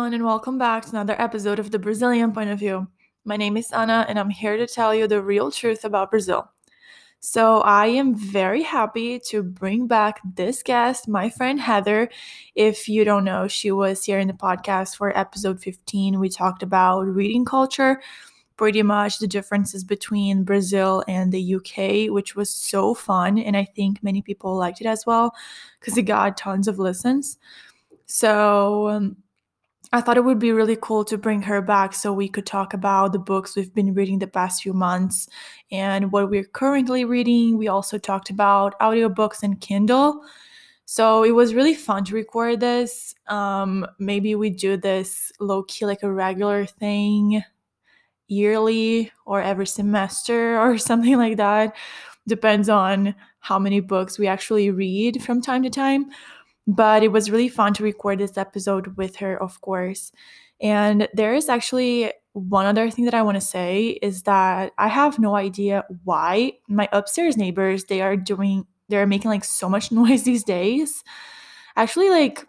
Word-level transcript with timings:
everyone, 0.00 0.14
and 0.14 0.24
welcome 0.24 0.56
back 0.56 0.82
to 0.82 0.90
another 0.92 1.14
episode 1.20 1.58
of 1.58 1.70
the 1.70 1.78
Brazilian 1.78 2.32
Point 2.32 2.48
of 2.48 2.58
View. 2.58 2.88
My 3.26 3.36
name 3.36 3.58
is 3.58 3.70
Ana, 3.70 4.06
and 4.08 4.18
I'm 4.18 4.30
here 4.30 4.56
to 4.56 4.66
tell 4.66 4.94
you 4.94 5.06
the 5.06 5.20
real 5.20 5.50
truth 5.50 5.84
about 5.84 6.10
Brazil. 6.10 6.50
So, 7.18 7.58
I 7.58 7.88
am 7.88 8.14
very 8.14 8.62
happy 8.62 9.20
to 9.26 9.42
bring 9.42 9.86
back 9.86 10.20
this 10.24 10.62
guest, 10.62 11.06
my 11.06 11.28
friend 11.28 11.60
Heather. 11.60 12.08
If 12.54 12.88
you 12.88 13.04
don't 13.04 13.24
know, 13.24 13.46
she 13.46 13.72
was 13.72 14.02
here 14.02 14.18
in 14.18 14.28
the 14.28 14.32
podcast 14.32 14.96
for 14.96 15.14
episode 15.14 15.60
15. 15.60 16.18
We 16.18 16.30
talked 16.30 16.62
about 16.62 17.02
reading 17.02 17.44
culture, 17.44 18.00
pretty 18.56 18.82
much 18.82 19.18
the 19.18 19.28
differences 19.28 19.84
between 19.84 20.44
Brazil 20.44 21.04
and 21.08 21.30
the 21.30 21.56
UK, 21.56 22.10
which 22.10 22.34
was 22.34 22.48
so 22.48 22.94
fun. 22.94 23.36
And 23.38 23.54
I 23.54 23.66
think 23.76 24.02
many 24.02 24.22
people 24.22 24.56
liked 24.56 24.80
it 24.80 24.86
as 24.86 25.04
well 25.04 25.34
because 25.78 25.98
it 25.98 26.04
got 26.04 26.38
tons 26.38 26.68
of 26.68 26.78
listens. 26.78 27.36
So, 28.06 28.88
um, 28.88 29.16
I 29.92 30.00
thought 30.00 30.16
it 30.16 30.24
would 30.24 30.38
be 30.38 30.52
really 30.52 30.78
cool 30.80 31.04
to 31.06 31.18
bring 31.18 31.42
her 31.42 31.60
back 31.60 31.94
so 31.94 32.12
we 32.12 32.28
could 32.28 32.46
talk 32.46 32.74
about 32.74 33.12
the 33.12 33.18
books 33.18 33.56
we've 33.56 33.74
been 33.74 33.92
reading 33.92 34.20
the 34.20 34.28
past 34.28 34.62
few 34.62 34.72
months 34.72 35.28
and 35.72 36.12
what 36.12 36.30
we're 36.30 36.44
currently 36.44 37.04
reading. 37.04 37.58
We 37.58 37.66
also 37.66 37.98
talked 37.98 38.30
about 38.30 38.78
audiobooks 38.78 39.42
and 39.42 39.60
Kindle. 39.60 40.22
So 40.84 41.24
it 41.24 41.32
was 41.32 41.54
really 41.54 41.74
fun 41.74 42.04
to 42.04 42.14
record 42.14 42.60
this. 42.60 43.16
Um, 43.26 43.84
maybe 43.98 44.36
we 44.36 44.50
do 44.50 44.76
this 44.76 45.32
low 45.40 45.64
key, 45.64 45.86
like 45.86 46.04
a 46.04 46.12
regular 46.12 46.66
thing 46.66 47.42
yearly 48.28 49.10
or 49.26 49.42
every 49.42 49.66
semester 49.66 50.58
or 50.60 50.78
something 50.78 51.16
like 51.16 51.36
that. 51.38 51.74
Depends 52.28 52.68
on 52.68 53.14
how 53.40 53.58
many 53.58 53.80
books 53.80 54.18
we 54.18 54.28
actually 54.28 54.70
read 54.70 55.22
from 55.22 55.42
time 55.42 55.64
to 55.64 55.70
time. 55.70 56.10
But 56.70 57.02
it 57.02 57.10
was 57.10 57.30
really 57.30 57.48
fun 57.48 57.74
to 57.74 57.82
record 57.82 58.18
this 58.18 58.38
episode 58.38 58.96
with 58.96 59.16
her, 59.16 59.40
of 59.42 59.60
course. 59.60 60.12
And 60.60 61.08
there 61.14 61.34
is 61.34 61.48
actually 61.48 62.12
one 62.32 62.66
other 62.66 62.90
thing 62.90 63.06
that 63.06 63.14
I 63.14 63.22
want 63.22 63.36
to 63.36 63.40
say 63.40 63.98
is 64.02 64.22
that 64.22 64.72
I 64.78 64.86
have 64.86 65.18
no 65.18 65.34
idea 65.34 65.84
why 66.04 66.52
my 66.68 66.88
upstairs 66.92 67.36
neighbors 67.36 67.84
they 67.84 68.00
are 68.00 68.16
doing 68.16 68.66
they're 68.88 69.06
making 69.06 69.30
like 69.30 69.44
so 69.44 69.68
much 69.68 69.90
noise 70.00 70.22
these 70.22 70.44
days. 70.44 71.02
Actually 71.76 72.10
like 72.10 72.46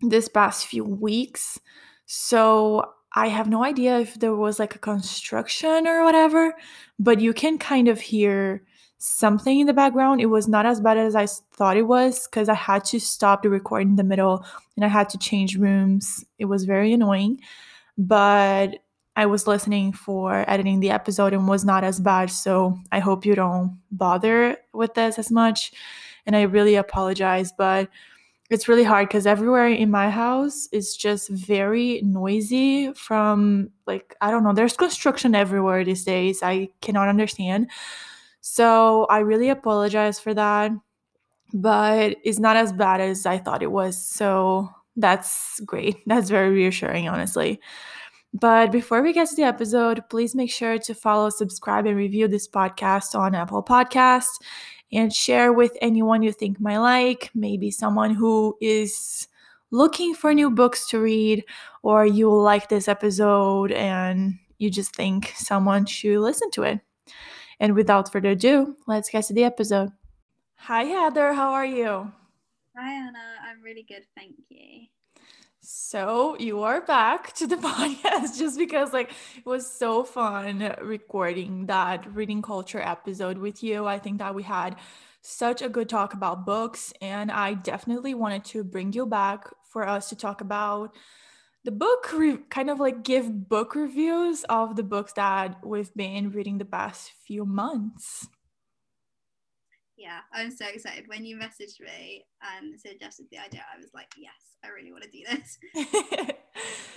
this 0.00 0.28
past 0.28 0.66
few 0.66 0.84
weeks. 0.84 1.58
So 2.06 2.84
I 3.14 3.28
have 3.28 3.48
no 3.48 3.64
idea 3.64 3.98
if 4.00 4.14
there 4.14 4.34
was 4.34 4.58
like 4.58 4.74
a 4.74 4.78
construction 4.78 5.86
or 5.86 6.04
whatever, 6.04 6.54
but 6.98 7.20
you 7.20 7.32
can 7.32 7.58
kind 7.58 7.88
of 7.88 8.00
hear 8.00 8.64
something 9.06 9.60
in 9.60 9.66
the 9.66 9.74
background. 9.74 10.22
It 10.22 10.26
was 10.26 10.48
not 10.48 10.64
as 10.64 10.80
bad 10.80 10.96
as 10.96 11.14
I 11.14 11.26
thought 11.26 11.76
it 11.76 11.82
was 11.82 12.26
because 12.26 12.48
I 12.48 12.54
had 12.54 12.86
to 12.86 12.98
stop 12.98 13.42
the 13.42 13.50
recording 13.50 13.90
in 13.90 13.96
the 13.96 14.02
middle 14.02 14.46
and 14.76 14.84
I 14.84 14.88
had 14.88 15.10
to 15.10 15.18
change 15.18 15.58
rooms. 15.58 16.24
It 16.38 16.46
was 16.46 16.64
very 16.64 16.90
annoying, 16.94 17.40
but 17.98 18.78
I 19.14 19.26
was 19.26 19.46
listening 19.46 19.92
for 19.92 20.48
editing 20.48 20.80
the 20.80 20.90
episode 20.90 21.34
and 21.34 21.46
was 21.46 21.66
not 21.66 21.84
as 21.84 22.00
bad. 22.00 22.30
So 22.30 22.78
I 22.92 23.00
hope 23.00 23.26
you 23.26 23.34
don't 23.34 23.78
bother 23.92 24.56
with 24.72 24.94
this 24.94 25.18
as 25.18 25.30
much. 25.30 25.72
And 26.24 26.34
I 26.34 26.42
really 26.42 26.74
apologize, 26.74 27.52
but 27.52 27.90
it's 28.48 28.68
really 28.68 28.84
hard 28.84 29.08
because 29.08 29.26
everywhere 29.26 29.68
in 29.68 29.90
my 29.90 30.08
house 30.08 30.66
is 30.72 30.96
just 30.96 31.28
very 31.28 32.00
noisy 32.04 32.92
from 32.92 33.70
like 33.86 34.14
i 34.20 34.30
don't 34.30 34.44
know 34.44 34.52
there's 34.52 34.76
construction 34.76 35.34
everywhere 35.34 35.82
these 35.82 36.04
days 36.04 36.42
i 36.42 36.68
cannot 36.82 37.08
understand 37.08 37.66
so 38.46 39.06
I 39.06 39.20
really 39.20 39.48
apologize 39.48 40.20
for 40.20 40.34
that, 40.34 40.70
but 41.54 42.18
it's 42.24 42.38
not 42.38 42.56
as 42.56 42.74
bad 42.74 43.00
as 43.00 43.24
I 43.24 43.38
thought 43.38 43.62
it 43.62 43.72
was. 43.72 43.96
So 43.96 44.68
that's 44.96 45.60
great. 45.60 45.96
That's 46.06 46.28
very 46.28 46.50
reassuring, 46.50 47.08
honestly. 47.08 47.58
But 48.34 48.70
before 48.70 49.00
we 49.00 49.14
get 49.14 49.30
to 49.30 49.34
the 49.34 49.44
episode, 49.44 50.04
please 50.10 50.34
make 50.34 50.50
sure 50.50 50.76
to 50.76 50.94
follow, 50.94 51.30
subscribe, 51.30 51.86
and 51.86 51.96
review 51.96 52.28
this 52.28 52.46
podcast 52.46 53.18
on 53.18 53.34
Apple 53.34 53.62
Podcasts 53.62 54.36
and 54.92 55.10
share 55.10 55.50
with 55.50 55.72
anyone 55.80 56.22
you 56.22 56.30
think 56.30 56.60
might 56.60 56.78
like, 56.78 57.30
maybe 57.34 57.70
someone 57.70 58.10
who 58.14 58.58
is 58.60 59.26
looking 59.70 60.14
for 60.14 60.34
new 60.34 60.50
books 60.50 60.86
to 60.90 61.00
read, 61.00 61.44
or 61.82 62.04
you 62.04 62.30
like 62.30 62.68
this 62.68 62.88
episode 62.88 63.72
and 63.72 64.34
you 64.58 64.68
just 64.68 64.94
think 64.94 65.32
someone 65.34 65.86
should 65.86 66.18
listen 66.18 66.50
to 66.50 66.62
it. 66.62 66.80
And 67.60 67.74
without 67.74 68.10
further 68.10 68.30
ado, 68.30 68.76
let's 68.86 69.10
get 69.10 69.24
to 69.26 69.32
the 69.32 69.44
episode. 69.44 69.90
Hi, 70.56 70.84
Heather. 70.84 71.32
How 71.34 71.52
are 71.52 71.66
you? 71.66 72.12
Hi, 72.76 72.92
Ana. 72.92 73.18
I'm 73.48 73.62
really 73.62 73.84
good. 73.86 74.04
Thank 74.16 74.36
you. 74.48 74.86
So 75.60 76.36
you 76.38 76.62
are 76.62 76.82
back 76.82 77.32
to 77.34 77.46
the 77.46 77.56
podcast 77.68 78.38
just 78.38 78.58
because 78.58 78.92
like 78.92 79.12
it 79.36 79.46
was 79.46 79.66
so 79.70 80.04
fun 80.04 80.74
recording 80.82 81.66
that 81.66 82.04
reading 82.14 82.42
culture 82.42 82.80
episode 82.80 83.38
with 83.38 83.62
you. 83.62 83.86
I 83.86 83.98
think 83.98 84.18
that 84.18 84.34
we 84.34 84.42
had 84.42 84.76
such 85.22 85.62
a 85.62 85.70
good 85.70 85.88
talk 85.88 86.12
about 86.12 86.44
books 86.44 86.92
and 87.00 87.30
I 87.30 87.54
definitely 87.54 88.12
wanted 88.12 88.44
to 88.46 88.62
bring 88.62 88.92
you 88.92 89.06
back 89.06 89.48
for 89.70 89.88
us 89.88 90.10
to 90.10 90.16
talk 90.16 90.42
about 90.42 90.94
the 91.64 91.72
book 91.72 92.12
re- 92.12 92.38
kind 92.50 92.68
of 92.68 92.78
like 92.78 93.02
give 93.02 93.48
book 93.48 93.74
reviews 93.74 94.44
of 94.44 94.76
the 94.76 94.82
books 94.82 95.14
that 95.14 95.64
we've 95.64 95.92
been 95.94 96.30
reading 96.30 96.58
the 96.58 96.64
past 96.64 97.12
few 97.26 97.46
months. 97.46 98.28
Yeah, 99.96 100.20
I'm 100.32 100.50
so 100.50 100.66
excited. 100.66 101.04
When 101.06 101.24
you 101.24 101.36
messaged 101.36 101.80
me 101.80 102.26
and 102.42 102.78
suggested 102.78 103.26
the 103.30 103.38
idea, 103.38 103.64
I 103.74 103.78
was 103.80 103.90
like, 103.94 104.12
yes, 104.18 104.34
I 104.62 104.68
really 104.68 104.92
want 104.92 105.04
to 105.04 105.10
do 105.10 105.24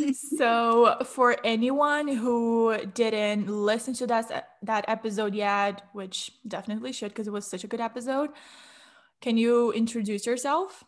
this. 0.01 0.19
so, 0.38 0.97
for 1.06 1.38
anyone 1.45 2.09
who 2.09 2.77
didn't 2.94 3.47
listen 3.47 3.94
to 3.95 4.07
that 4.07 4.50
that 4.63 4.85
episode 4.89 5.35
yet, 5.35 5.83
which 5.94 6.31
definitely 6.45 6.91
should 6.91 7.09
because 7.09 7.27
it 7.27 7.33
was 7.33 7.47
such 7.47 7.63
a 7.63 7.67
good 7.67 7.79
episode, 7.79 8.31
can 9.22 9.38
you 9.38 9.72
introduce 9.72 10.25
yourself? 10.25 10.83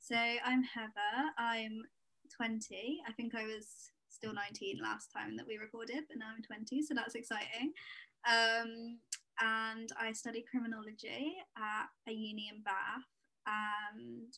So, 0.00 0.16
I'm 0.16 0.64
Heather. 0.64 1.30
I'm 1.38 1.82
20. 2.36 3.00
I 3.06 3.12
think 3.12 3.34
I 3.34 3.44
was 3.44 3.90
still 4.08 4.34
19 4.34 4.78
last 4.82 5.10
time 5.12 5.36
that 5.36 5.46
we 5.46 5.56
recorded, 5.56 6.04
but 6.08 6.18
now 6.18 6.26
I'm 6.34 6.42
20, 6.42 6.82
so 6.82 6.94
that's 6.94 7.14
exciting. 7.14 7.72
Um, 8.28 8.98
and 9.40 9.90
I 9.98 10.12
study 10.12 10.44
criminology 10.48 11.36
at 11.56 11.86
a 12.08 12.12
uni 12.12 12.50
in 12.52 12.62
Bath. 12.62 13.08
And 13.46 14.32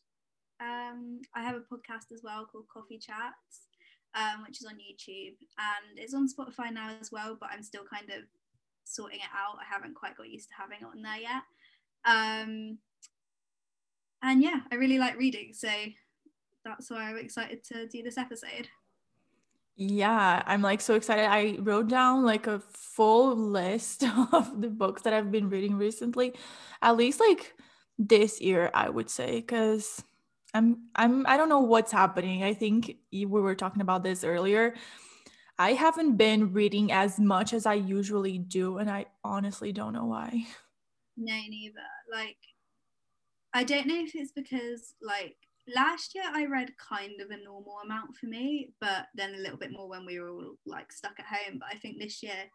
um, 0.60 1.21
I 1.34 1.43
have 1.43 1.56
a 1.56 1.60
podcast 1.60 2.12
as 2.12 2.22
well 2.22 2.47
called 2.50 2.69
Coffee 2.72 2.99
Chats, 2.99 3.69
um, 4.15 4.43
which 4.47 4.61
is 4.61 4.66
on 4.66 4.75
YouTube. 4.75 5.37
And 5.59 5.99
it's 5.99 6.15
on 6.15 6.28
Spotify 6.28 6.72
now 6.72 6.97
as 7.00 7.12
well, 7.12 7.37
but 7.38 7.50
I'm 7.53 7.62
still 7.62 7.84
kind 7.93 8.09
of 8.11 8.25
sorting 8.84 9.21
it 9.21 9.34
out. 9.34 9.59
I 9.61 9.71
haven't 9.71 9.94
quite 9.94 10.16
got 10.16 10.31
used 10.31 10.49
to 10.49 10.55
having 10.59 10.78
it 10.81 10.87
on 10.87 11.03
there 11.03 11.19
yet. 11.19 11.43
Um, 12.06 12.78
and 14.22 14.43
yeah, 14.43 14.61
I 14.72 14.76
really 14.76 14.99
like 14.99 15.19
reading. 15.19 15.53
So 15.53 15.69
that's 16.64 16.91
why 16.91 17.10
I'm 17.10 17.19
excited 17.19 17.64
to 17.64 17.86
do 17.86 18.02
this 18.02 18.19
episode. 18.19 18.69
Yeah, 19.76 20.42
I'm 20.47 20.62
like 20.62 20.80
so 20.80 20.94
excited. 20.94 21.25
I 21.25 21.56
wrote 21.60 21.88
down 21.88 22.25
like 22.25 22.47
a 22.47 22.60
full 22.60 23.34
list 23.36 24.04
of 24.32 24.60
the 24.60 24.69
books 24.69 25.02
that 25.02 25.12
I've 25.12 25.32
been 25.32 25.48
reading 25.48 25.76
recently, 25.76 26.34
at 26.80 26.97
least 26.97 27.20
like 27.20 27.54
this 27.98 28.41
year, 28.41 28.70
I 28.72 28.88
would 28.88 29.10
say, 29.10 29.36
because 29.36 30.02
I'm 30.52 30.88
I'm 30.94 31.26
I 31.26 31.36
don't 31.36 31.48
know 31.48 31.60
what's 31.60 31.91
happening. 31.91 32.44
I 32.44 32.54
think 32.54 32.96
we 33.12 33.26
were 33.26 33.56
talking 33.56 33.82
about 33.82 34.04
this 34.04 34.22
earlier. 34.22 34.75
I 35.58 35.72
haven't 35.72 36.16
been 36.16 36.52
reading 36.52 36.91
as 36.91 37.19
much 37.19 37.52
as 37.52 37.66
I 37.66 37.75
usually 37.75 38.38
do, 38.38 38.78
and 38.78 38.90
I 38.90 39.06
honestly 39.25 39.72
don't 39.72 39.93
know 39.93 40.06
why. 40.06 40.46
No, 41.16 41.34
neither. 41.49 41.78
Like, 42.11 42.37
I 43.52 43.64
don't 43.64 43.87
know 43.87 43.96
if 43.96 44.14
it's 44.14 44.32
because 44.32 44.94
like 45.02 45.37
last 45.72 46.14
year 46.14 46.25
I 46.32 46.46
read 46.46 46.76
kind 46.76 47.20
of 47.20 47.31
a 47.31 47.43
normal 47.43 47.78
amount 47.84 48.16
for 48.16 48.26
me, 48.26 48.70
but 48.81 49.06
then 49.14 49.34
a 49.34 49.38
little 49.38 49.56
bit 49.56 49.72
more 49.72 49.88
when 49.88 50.05
we 50.05 50.19
were 50.20 50.28
all 50.28 50.56
like 50.66 50.93
stuck 50.93 51.19
at 51.19 51.26
home. 51.26 51.58
But 51.58 51.69
I 51.72 51.78
think 51.78 51.99
this 51.99 52.22
year, 52.22 52.50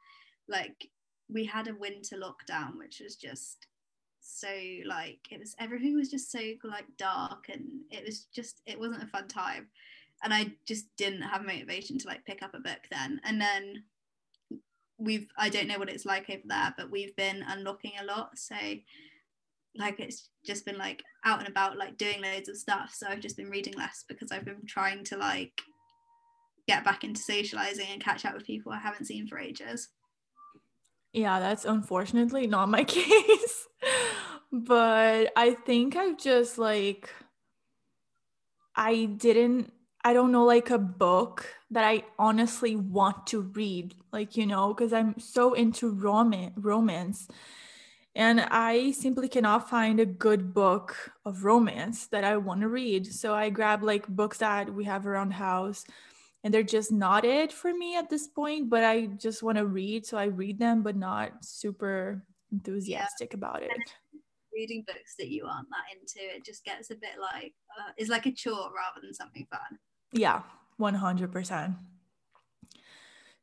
like 0.48 0.90
we 1.32 1.46
had 1.46 1.68
a 1.68 1.76
winter 1.76 2.18
lockdown, 2.18 2.78
which 2.78 3.02
was 3.04 3.16
just 3.16 3.68
so 4.22 4.50
like 4.86 5.20
it 5.32 5.40
was 5.40 5.56
everything 5.60 5.96
was 5.96 6.12
just 6.12 6.32
so 6.32 6.40
like 6.64 6.86
dark 6.98 7.46
and 7.50 7.64
it 7.90 8.06
was 8.06 8.26
just 8.36 8.62
it 8.66 8.80
wasn't 8.80 9.04
a 9.04 9.08
fun 9.08 9.28
time. 9.28 9.68
And 10.22 10.34
i 10.34 10.52
just 10.68 10.86
didn't 10.98 11.22
have 11.22 11.46
motivation 11.46 11.98
to 11.98 12.08
like 12.08 12.26
pick 12.26 12.44
up 12.44 12.54
a 12.54 12.60
book 12.60 12.82
then. 12.92 13.22
And 13.24 13.42
then 13.42 13.84
we've 14.98 15.28
i 15.38 15.48
don't 15.48 15.68
know 15.68 15.80
what 15.80 15.90
it's 15.90 16.06
like 16.06 16.30
over 16.30 16.42
there 16.44 16.74
but 16.78 16.92
we've 16.92 17.16
been 17.16 17.44
unlocking 17.48 17.94
a 18.00 18.06
lot. 18.06 18.38
So 18.38 18.56
like 19.76 20.00
it's 20.00 20.30
just 20.46 20.66
been 20.66 20.78
like 20.78 21.04
out 21.26 21.40
and 21.40 21.48
about 21.48 21.78
like 21.78 21.98
doing 21.98 22.22
loads 22.22 22.50
of 22.50 22.58
stuff. 22.58 22.94
So 22.94 23.08
i've 23.08 23.20
just 23.20 23.38
been 23.38 23.50
reading 23.50 23.74
less 23.76 24.04
because 24.08 24.32
i've 24.32 24.46
been 24.46 24.66
trying 24.68 25.04
to 25.06 25.18
like 25.18 25.52
get 26.68 26.84
back 26.86 27.04
into 27.04 27.22
socializing 27.22 27.88
and 27.92 28.04
catch 28.04 28.26
up 28.26 28.34
with 28.36 28.46
people 28.46 28.72
i 28.72 28.78
haven't 28.78 29.06
seen 29.06 29.28
for 29.28 29.40
ages. 29.40 29.90
Yeah 31.14 31.40
that's 31.40 31.66
unfortunately 31.66 32.48
not 32.48 32.70
my 32.70 32.84
case. 32.86 33.68
But 34.52 35.32
i 35.36 35.54
think 35.54 35.96
i've 35.96 36.18
just 36.18 36.58
like 36.58 37.10
i 38.76 39.06
didn't 39.06 39.72
I 40.04 40.14
don't 40.14 40.32
know, 40.32 40.46
like 40.46 40.70
a 40.70 40.78
book 40.78 41.46
that 41.72 41.84
I 41.84 42.04
honestly 42.18 42.76
want 42.76 43.28
to 43.28 43.42
read, 43.42 43.96
like, 44.14 44.38
you 44.38 44.46
know, 44.46 44.74
because 44.74 44.94
I'm 44.94 45.20
so 45.20 45.54
into 45.54 45.92
romance, 45.92 46.54
romance. 46.58 47.28
And 48.20 48.42
I 48.52 48.92
simply 48.92 49.30
cannot 49.30 49.70
find 49.70 49.98
a 49.98 50.06
good 50.06 50.54
book 50.54 50.94
of 51.24 51.46
romance 51.46 52.08
that 52.08 52.26
I 52.26 52.36
want 52.36 52.60
to 52.60 52.68
read. 52.68 53.08
So 53.08 53.34
I 53.34 53.50
grab 53.50 53.82
like 53.82 54.10
books 54.10 54.40
that 54.40 54.74
we 54.74 54.84
have 54.84 55.08
around 55.08 55.30
the 55.30 55.36
house 55.36 55.86
and 56.44 56.54
they're 56.54 56.62
just 56.62 56.92
not 56.92 57.24
it 57.24 57.54
for 57.54 57.74
me 57.74 57.96
at 57.96 58.10
this 58.10 58.28
point, 58.28 58.70
but 58.70 58.84
I 58.84 59.06
just 59.06 59.42
want 59.42 59.58
to 59.58 59.66
read. 59.66 60.06
So 60.06 60.18
I 60.18 60.26
read 60.26 60.60
them, 60.60 60.84
but 60.84 60.98
not 60.98 61.46
super 61.46 62.26
enthusiastic 62.52 63.32
yeah. 63.32 63.38
about 63.38 63.64
it. 63.64 63.72
Reading 64.54 64.84
books 64.86 65.16
that 65.18 65.30
you 65.30 65.46
aren't 65.46 65.70
that 65.70 65.98
into, 65.98 66.36
it 66.36 66.44
just 66.44 66.66
gets 66.66 66.92
a 66.92 66.96
bit 66.96 67.22
like, 67.22 67.54
uh, 67.80 67.92
it's 67.96 68.10
like 68.10 68.26
a 68.26 68.34
chore 68.34 68.70
rather 68.76 69.00
than 69.02 69.14
something 69.14 69.48
fun. 69.50 69.80
Yeah, 70.12 70.42
100%. 70.78 71.74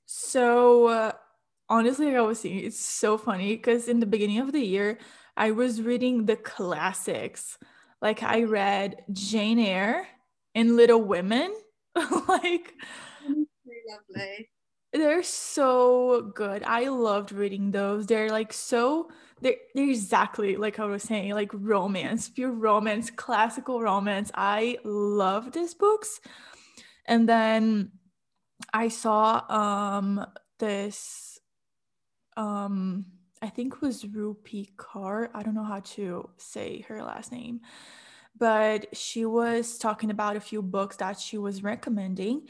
So, 0.04 0.86
uh, 0.88 1.12
honestly, 1.68 2.06
like 2.06 2.16
I 2.16 2.20
was 2.22 2.40
saying, 2.40 2.60
it's 2.60 2.80
so 2.84 3.18
funny 3.18 3.56
because 3.56 3.88
in 3.88 4.00
the 4.00 4.06
beginning 4.06 4.38
of 4.38 4.52
the 4.52 4.60
year, 4.64 4.98
I 5.36 5.50
was 5.50 5.82
reading 5.82 6.26
the 6.26 6.36
classics. 6.36 7.58
Like, 8.00 8.22
I 8.22 8.44
read 8.44 9.04
Jane 9.12 9.58
Eyre 9.58 10.06
and 10.54 10.76
Little 10.76 11.02
Women. 11.02 11.54
like, 12.28 12.74
lovely. 13.88 14.50
They're 14.92 15.22
so 15.22 16.32
good. 16.34 16.62
I 16.62 16.88
loved 16.88 17.32
reading 17.32 17.70
those. 17.70 18.06
They're 18.06 18.30
like 18.30 18.52
so 18.52 19.10
they're, 19.42 19.56
they're 19.74 19.90
exactly 19.90 20.56
like 20.56 20.78
I 20.78 20.86
was 20.86 21.02
saying, 21.02 21.34
like 21.34 21.50
romance, 21.52 22.28
pure 22.28 22.50
romance, 22.52 23.10
classical 23.10 23.80
romance. 23.82 24.30
I 24.34 24.78
love 24.84 25.52
these 25.52 25.74
books. 25.74 26.20
And 27.06 27.28
then 27.28 27.92
I 28.72 28.88
saw 28.88 29.42
um 29.50 30.24
this 30.58 31.25
um 32.36 33.06
I 33.42 33.48
think 33.48 33.74
it 33.74 33.82
was 33.82 34.02
Rupi 34.04 34.74
Kaur. 34.76 35.28
I 35.34 35.42
don't 35.42 35.54
know 35.54 35.64
how 35.64 35.80
to 35.80 36.30
say 36.38 36.84
her 36.88 37.02
last 37.02 37.32
name, 37.32 37.60
but 38.38 38.96
she 38.96 39.26
was 39.26 39.78
talking 39.78 40.10
about 40.10 40.36
a 40.36 40.40
few 40.40 40.62
books 40.62 40.96
that 40.96 41.20
she 41.20 41.36
was 41.36 41.62
recommending. 41.62 42.48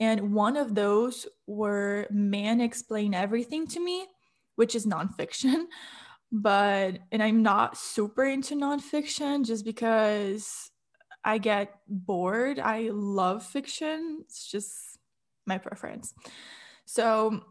And 0.00 0.32
one 0.32 0.56
of 0.56 0.74
those 0.74 1.26
were 1.46 2.06
Men 2.10 2.60
Explain 2.60 3.14
Everything 3.14 3.66
to 3.68 3.80
Me, 3.80 4.06
which 4.56 4.74
is 4.74 4.86
nonfiction. 4.86 5.64
But, 6.30 6.98
and 7.10 7.22
I'm 7.22 7.42
not 7.42 7.78
super 7.78 8.22
into 8.26 8.54
nonfiction 8.54 9.46
just 9.46 9.64
because 9.64 10.70
I 11.24 11.38
get 11.38 11.74
bored. 11.88 12.58
I 12.58 12.90
love 12.92 13.46
fiction. 13.46 14.18
It's 14.26 14.46
just 14.46 14.76
my 15.46 15.56
preference. 15.56 16.12
So, 16.84 17.44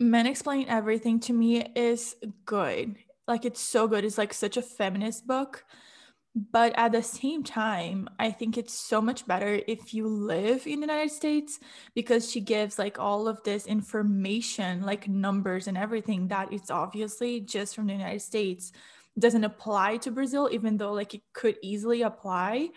Men 0.00 0.26
Explain 0.26 0.68
Everything 0.68 1.18
to 1.20 1.32
me 1.32 1.66
is 1.74 2.16
good. 2.44 2.96
Like, 3.26 3.44
it's 3.44 3.60
so 3.60 3.88
good. 3.88 4.04
It's 4.04 4.18
like 4.18 4.32
such 4.32 4.56
a 4.56 4.62
feminist 4.62 5.26
book. 5.26 5.64
But 6.34 6.72
at 6.76 6.92
the 6.92 7.02
same 7.02 7.42
time, 7.42 8.08
I 8.18 8.30
think 8.30 8.56
it's 8.56 8.72
so 8.72 9.00
much 9.00 9.26
better 9.26 9.60
if 9.66 9.92
you 9.92 10.06
live 10.06 10.66
in 10.66 10.80
the 10.80 10.86
United 10.86 11.10
States 11.10 11.58
because 11.94 12.30
she 12.30 12.40
gives 12.40 12.78
like 12.78 12.98
all 12.98 13.26
of 13.26 13.42
this 13.42 13.66
information, 13.66 14.82
like 14.82 15.08
numbers 15.08 15.66
and 15.66 15.76
everything 15.76 16.28
that 16.28 16.52
it's 16.52 16.70
obviously 16.70 17.40
just 17.40 17.74
from 17.74 17.86
the 17.86 17.94
United 17.94 18.22
States 18.22 18.70
doesn't 19.18 19.42
apply 19.42 19.96
to 19.96 20.12
Brazil, 20.12 20.48
even 20.52 20.76
though 20.76 20.92
like 20.92 21.14
it 21.14 21.22
could 21.32 21.56
easily 21.60 22.02
apply. 22.02 22.68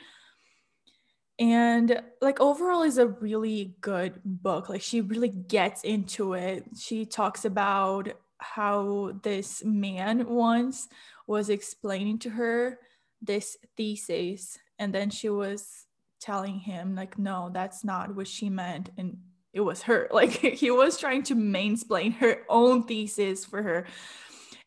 And 1.41 2.01
like 2.21 2.39
overall 2.39 2.83
is 2.83 2.99
a 2.99 3.07
really 3.07 3.75
good 3.81 4.21
book. 4.23 4.69
Like 4.69 4.81
she 4.81 5.01
really 5.01 5.29
gets 5.29 5.83
into 5.83 6.33
it. 6.33 6.65
She 6.79 7.05
talks 7.05 7.45
about 7.45 8.09
how 8.37 9.13
this 9.23 9.63
man 9.65 10.27
once 10.29 10.87
was 11.25 11.49
explaining 11.49 12.19
to 12.19 12.29
her 12.29 12.79
this 13.21 13.57
thesis 13.75 14.57
and 14.79 14.93
then 14.93 15.09
she 15.09 15.29
was 15.29 15.85
telling 16.19 16.57
him 16.57 16.95
like 16.95 17.19
no 17.19 17.51
that's 17.53 17.83
not 17.83 18.15
what 18.15 18.27
she 18.27 18.49
meant 18.49 18.89
and 18.97 19.17
it 19.53 19.59
was 19.61 19.83
her 19.83 20.07
like 20.11 20.31
he 20.31 20.71
was 20.71 20.97
trying 20.97 21.21
to 21.21 21.35
mansplain 21.35 22.15
her 22.15 22.39
own 22.49 22.81
thesis 22.83 23.45
for 23.45 23.61
her 23.61 23.85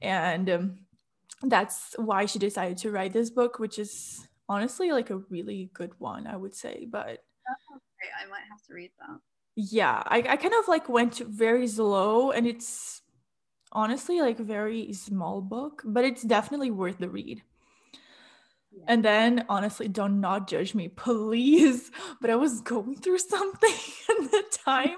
and 0.01 0.49
um, 0.51 0.79
that's 1.43 1.95
why 1.99 2.27
she 2.27 2.39
decided 2.39 2.79
to 2.79 2.91
write 2.91 3.13
this 3.13 3.31
book, 3.31 3.59
which 3.59 3.79
is 3.79 4.27
honestly 4.49 4.93
like 4.93 5.11
a 5.11 5.19
really 5.31 5.71
good 5.75 5.93
one, 5.99 6.27
I 6.27 6.37
would 6.37 6.55
say. 6.55 6.87
But 6.91 7.09
okay. 7.09 8.11
I 8.23 8.29
might 8.29 8.45
have 8.51 8.63
to 8.69 8.75
read 8.75 8.91
that. 9.01 9.19
Yeah, 9.57 10.03
I, 10.07 10.19
I 10.29 10.37
kind 10.37 10.55
of 10.55 10.69
like 10.69 10.89
went 10.89 11.19
very 11.19 11.67
slow 11.69 12.33
and 12.33 12.47
it's 12.47 13.03
honestly 13.73 14.21
like 14.21 14.39
very 14.39 14.93
small 14.93 15.41
book, 15.41 15.83
but 15.85 16.05
it's 16.05 16.23
definitely 16.23 16.71
worth 16.71 16.99
the 16.99 17.09
read. 17.09 17.43
Yeah. 18.73 18.85
And 18.89 19.05
then 19.05 19.45
honestly, 19.49 19.87
don't 19.87 20.21
not 20.21 20.49
judge 20.49 20.75
me, 20.75 20.89
please. 20.89 21.91
But 22.21 22.31
I 22.31 22.37
was 22.37 22.61
going 22.61 22.97
through 22.97 23.19
something 23.19 23.75
at 24.09 24.31
the 24.31 24.45
time. 24.65 24.97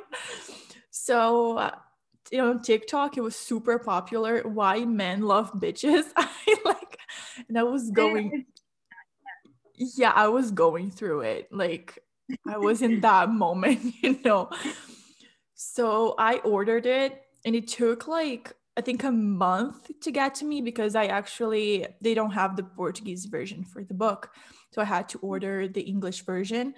So 0.90 1.58
uh, 1.58 1.72
you 2.31 2.38
know 2.38 2.58
TikTok 2.58 3.16
it 3.16 3.20
was 3.20 3.37
super 3.37 3.78
popular 3.78 4.42
why 4.42 4.84
men 4.84 5.22
love 5.22 5.52
bitches 5.52 6.04
I 6.16 6.56
like 6.64 6.99
and 7.49 7.58
I 7.58 7.62
was 7.62 7.90
going 7.90 8.46
yeah 9.76 10.12
I 10.14 10.28
was 10.28 10.50
going 10.50 10.90
through 10.90 11.20
it. 11.20 11.49
Like 11.52 11.99
I 12.46 12.58
was 12.58 12.82
in 12.82 13.00
that 13.00 13.31
moment 13.44 13.94
you 14.02 14.19
know? 14.25 14.50
So 15.55 16.14
I 16.19 16.37
ordered 16.38 16.87
it 16.87 17.23
and 17.44 17.55
it 17.55 17.69
took 17.69 18.08
like 18.08 18.52
I 18.76 18.82
think 18.82 19.05
a 19.05 19.12
month 19.12 19.90
to 20.02 20.11
get 20.11 20.34
to 20.37 20.44
me 20.44 20.61
because 20.61 20.94
I 20.94 21.06
actually 21.06 21.87
they 22.00 22.14
don't 22.14 22.32
have 22.32 22.56
the 22.56 22.62
Portuguese 22.62 23.25
version 23.25 23.64
for 23.64 23.82
the 23.82 23.94
book. 23.94 24.31
So 24.73 24.82
I 24.82 24.84
had 24.84 25.08
to 25.11 25.19
mm. 25.19 25.25
order 25.25 25.69
the 25.69 25.81
English 25.81 26.23
version. 26.23 26.75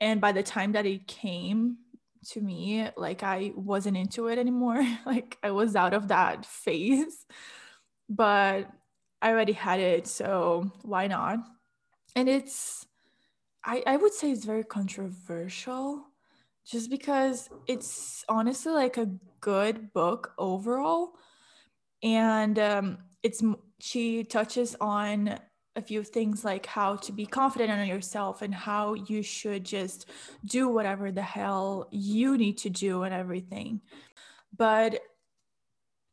And 0.00 0.20
by 0.20 0.32
the 0.32 0.42
time 0.42 0.72
that 0.72 0.86
it 0.86 1.06
came 1.06 1.78
to 2.30 2.40
me 2.40 2.88
like 2.96 3.22
i 3.22 3.52
wasn't 3.54 3.96
into 3.96 4.26
it 4.28 4.38
anymore. 4.38 4.84
Like 5.06 5.38
i 5.42 5.50
was 5.50 5.76
out 5.76 5.94
of 5.94 6.08
that 6.08 6.46
phase. 6.46 7.26
But 8.08 8.70
i 9.20 9.30
already 9.30 9.52
had 9.52 9.80
it 9.80 10.06
so 10.06 10.70
why 10.82 11.08
not 11.08 11.40
and 12.16 12.28
it's 12.28 12.86
i 13.64 13.82
i 13.86 13.96
would 13.96 14.12
say 14.12 14.30
it's 14.30 14.44
very 14.44 14.64
controversial 14.64 16.04
just 16.66 16.90
because 16.90 17.48
it's 17.66 18.24
honestly 18.28 18.72
like 18.72 18.96
a 18.96 19.10
good 19.40 19.92
book 19.92 20.32
overall 20.38 21.12
and 22.02 22.58
um 22.58 22.98
it's 23.22 23.42
she 23.80 24.24
touches 24.24 24.76
on 24.80 25.38
a 25.78 25.82
few 25.82 26.02
things 26.02 26.44
like 26.44 26.66
how 26.66 26.96
to 26.96 27.12
be 27.12 27.24
confident 27.24 27.70
in 27.70 27.86
yourself 27.86 28.42
and 28.42 28.54
how 28.54 28.94
you 28.94 29.22
should 29.22 29.64
just 29.64 30.10
do 30.44 30.68
whatever 30.68 31.10
the 31.10 31.22
hell 31.22 31.88
you 31.90 32.36
need 32.36 32.58
to 32.58 32.68
do 32.68 33.04
and 33.04 33.14
everything. 33.14 33.80
But 34.54 35.00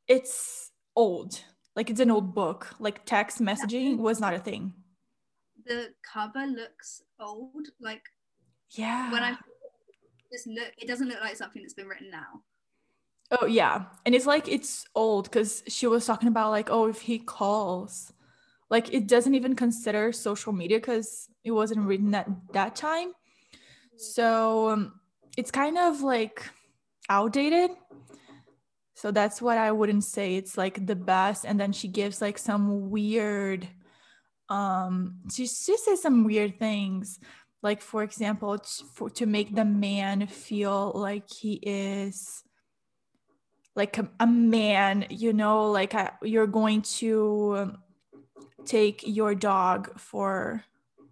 it's 0.08 0.72
old. 0.96 1.42
Like 1.76 1.90
it's 1.90 2.00
an 2.00 2.12
old 2.12 2.34
book. 2.34 2.76
Like 2.80 3.06
text 3.06 3.42
messaging 3.42 3.98
was 3.98 4.20
not 4.20 4.36
a 4.36 4.40
thing. 4.40 4.74
The 5.66 5.94
cover 6.02 6.46
looks 6.46 7.04
old. 7.20 7.68
Like 7.80 8.04
yeah. 8.72 9.12
When 9.12 9.24
I 9.24 9.36
just 10.32 10.48
look, 10.48 10.72
it 10.78 10.88
doesn't 10.88 11.08
look 11.08 11.22
like 11.22 11.36
something 11.36 11.62
that's 11.62 11.74
been 11.74 11.88
written 11.88 12.10
now. 12.12 12.42
Oh 13.32 13.46
yeah. 13.46 13.86
And 14.06 14.14
it's 14.14 14.26
like 14.26 14.48
it's 14.48 14.86
old 14.96 15.26
because 15.26 15.64
she 15.68 15.88
was 15.88 16.06
talking 16.06 16.28
about 16.28 16.52
like, 16.52 16.70
oh, 16.70 16.88
if 16.88 17.02
he 17.02 17.20
calls 17.20 18.14
like 18.70 18.94
it 18.94 19.08
doesn't 19.08 19.36
even 19.36 19.56
consider 19.56 20.12
social 20.12 20.54
media 20.54 20.78
because 20.78 21.30
it 21.44 21.52
wasn't 21.52 21.86
written 21.86 22.14
at 22.16 22.28
that 22.54 22.76
time 22.76 23.12
so 23.98 24.70
um, 24.70 25.00
it's 25.38 25.52
kind 25.52 25.78
of 25.78 26.02
like 26.02 26.50
outdated 27.10 27.72
so 28.96 29.12
that's 29.12 29.42
what 29.42 29.58
i 29.58 29.72
wouldn't 29.72 30.04
say 30.04 30.36
it's 30.36 30.58
like 30.58 30.86
the 30.86 30.96
best 30.96 31.46
and 31.46 31.60
then 31.60 31.72
she 31.72 31.88
gives 31.88 32.22
like 32.22 32.38
some 32.38 32.90
weird 32.90 33.68
um 34.50 35.22
she, 35.34 35.48
she 35.48 35.78
says 35.78 36.02
some 36.02 36.24
weird 36.24 36.60
things. 36.60 37.20
Like 37.64 37.82
for 37.82 38.04
example 38.04 38.60
to, 38.60 38.86
for, 38.94 39.10
to 39.12 39.26
make 39.26 39.56
the 39.56 39.66
man 39.66 40.28
feel 40.28 40.92
like 40.94 41.32
he 41.32 41.54
is 41.64 42.44
like 43.76 43.98
a, 43.98 44.08
a 44.20 44.28
man 44.28 45.06
you 45.10 45.34
know 45.34 45.72
like 45.72 45.96
I, 45.96 46.12
you're 46.22 46.48
going 46.48 46.84
to 47.00 47.74
take 48.66 49.04
your 49.06 49.36
dog 49.36 50.00
for 50.00 50.64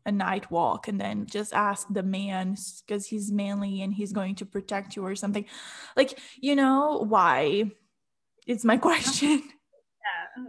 a 0.05 0.11
night 0.11 0.51
walk 0.51 0.87
and 0.87 0.99
then 0.99 1.25
just 1.25 1.53
ask 1.53 1.87
the 1.89 2.03
man 2.03 2.57
because 2.85 3.07
he's 3.07 3.31
manly 3.31 3.81
and 3.81 3.93
he's 3.93 4.11
going 4.11 4.35
to 4.35 4.45
protect 4.45 4.95
you 4.95 5.05
or 5.05 5.15
something. 5.15 5.45
Like 5.95 6.19
you 6.41 6.55
know 6.55 7.05
why? 7.07 7.71
It's 8.45 8.65
my 8.65 8.77
question. 8.89 9.41
Yeah. 9.41 10.43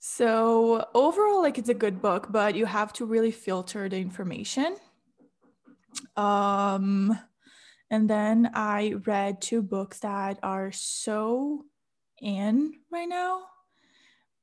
So 0.00 0.84
overall 0.94 1.42
like 1.42 1.58
it's 1.58 1.68
a 1.68 1.74
good 1.74 2.00
book 2.02 2.28
but 2.30 2.54
you 2.54 2.66
have 2.66 2.92
to 2.92 3.04
really 3.04 3.30
filter 3.30 3.88
the 3.88 3.96
information 3.98 4.76
Um, 6.16 7.18
and 7.90 8.08
then 8.08 8.50
I 8.54 8.94
read 9.06 9.40
two 9.40 9.62
books 9.62 10.00
that 10.00 10.38
are 10.42 10.72
so 10.72 11.64
in 12.20 12.74
right 12.90 13.08
now 13.08 13.42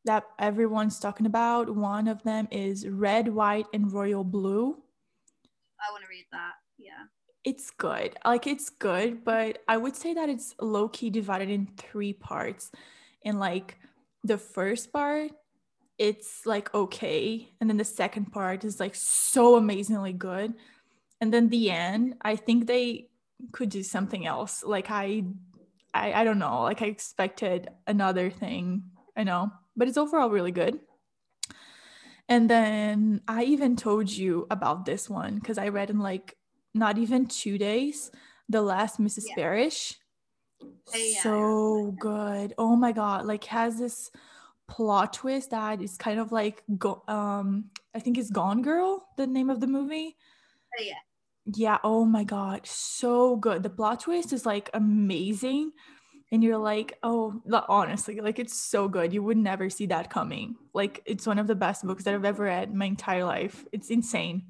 that 0.05 0.25
everyone's 0.39 0.99
talking 0.99 1.25
about. 1.25 1.73
One 1.75 2.07
of 2.07 2.23
them 2.23 2.47
is 2.51 2.87
Red, 2.87 3.27
White, 3.27 3.67
and 3.73 3.91
Royal 3.91 4.23
Blue. 4.23 4.77
I 5.79 5.91
want 5.91 6.03
to 6.03 6.09
read 6.09 6.25
that. 6.31 6.53
Yeah. 6.77 7.05
It's 7.43 7.71
good. 7.71 8.17
Like, 8.25 8.47
it's 8.47 8.69
good, 8.69 9.23
but 9.23 9.63
I 9.67 9.77
would 9.77 9.95
say 9.95 10.13
that 10.13 10.29
it's 10.29 10.53
low 10.61 10.89
key 10.89 11.09
divided 11.09 11.49
in 11.49 11.67
three 11.77 12.13
parts. 12.13 12.71
And 13.23 13.39
like, 13.39 13.77
the 14.23 14.37
first 14.37 14.91
part, 14.91 15.31
it's 15.97 16.45
like 16.45 16.73
okay. 16.73 17.49
And 17.59 17.69
then 17.69 17.77
the 17.77 17.83
second 17.83 18.31
part 18.31 18.63
is 18.63 18.79
like 18.79 18.95
so 18.95 19.55
amazingly 19.55 20.13
good. 20.13 20.53
And 21.19 21.33
then 21.33 21.49
the 21.49 21.71
end, 21.71 22.15
I 22.21 22.35
think 22.35 22.67
they 22.67 23.09
could 23.51 23.69
do 23.69 23.83
something 23.83 24.25
else. 24.25 24.63
Like, 24.63 24.91
I 24.91 25.23
I, 25.93 26.13
I 26.13 26.23
don't 26.23 26.39
know. 26.39 26.61
Like 26.61 26.81
I 26.81 26.85
expected 26.85 27.69
another 27.87 28.29
thing. 28.29 28.83
I 29.15 29.23
know, 29.23 29.51
but 29.75 29.87
it's 29.87 29.97
overall 29.97 30.29
really 30.29 30.51
good. 30.51 30.79
And 32.29 32.49
then 32.49 33.21
I 33.27 33.43
even 33.43 33.75
told 33.75 34.09
you 34.09 34.47
about 34.51 34.85
this 34.85 35.09
one 35.09 35.35
because 35.35 35.57
I 35.57 35.69
read 35.69 35.89
in 35.89 35.99
like 35.99 36.35
not 36.73 36.97
even 36.97 37.25
two 37.25 37.57
days. 37.57 38.11
The 38.49 38.61
last 38.61 38.99
Mrs. 38.99 39.25
Yeah. 39.29 39.35
Parrish. 39.35 39.95
Yeah, 40.93 41.21
so 41.21 41.95
good. 41.99 42.53
Oh 42.57 42.75
my 42.75 42.91
god! 42.91 43.25
Like 43.25 43.43
has 43.45 43.77
this 43.77 44.09
plot 44.67 45.13
twist 45.13 45.51
that 45.51 45.81
is 45.81 45.97
kind 45.97 46.19
of 46.19 46.31
like 46.31 46.63
go 46.77 47.03
um 47.07 47.69
I 47.95 47.99
think 47.99 48.17
it's 48.17 48.29
Gone 48.29 48.61
Girl, 48.61 49.07
the 49.17 49.25
name 49.25 49.49
of 49.49 49.59
the 49.59 49.67
movie. 49.67 50.15
Oh, 50.79 50.83
yeah. 50.83 50.99
Yeah, 51.55 51.77
oh 51.83 52.05
my 52.05 52.23
god, 52.23 52.67
so 52.67 53.37
good. 53.37 53.63
The 53.63 53.69
plot 53.69 54.01
twist 54.01 54.33
is 54.33 54.45
like 54.45 54.69
amazing. 54.73 55.71
And 56.29 56.43
you're 56.43 56.57
like, 56.57 56.99
oh, 57.03 57.41
honestly, 57.69 58.19
like 58.19 58.37
it's 58.37 58.61
so 58.61 58.89
good. 58.89 59.13
You 59.13 59.23
would 59.23 59.37
never 59.37 59.69
see 59.69 59.85
that 59.85 60.09
coming. 60.09 60.57
Like 60.73 61.01
it's 61.05 61.25
one 61.25 61.39
of 61.39 61.47
the 61.47 61.55
best 61.55 61.85
books 61.87 62.03
that 62.03 62.13
I've 62.13 62.25
ever 62.25 62.43
read 62.43 62.73
my 62.73 62.85
entire 62.85 63.23
life. 63.23 63.65
It's 63.71 63.89
insane. 63.89 64.43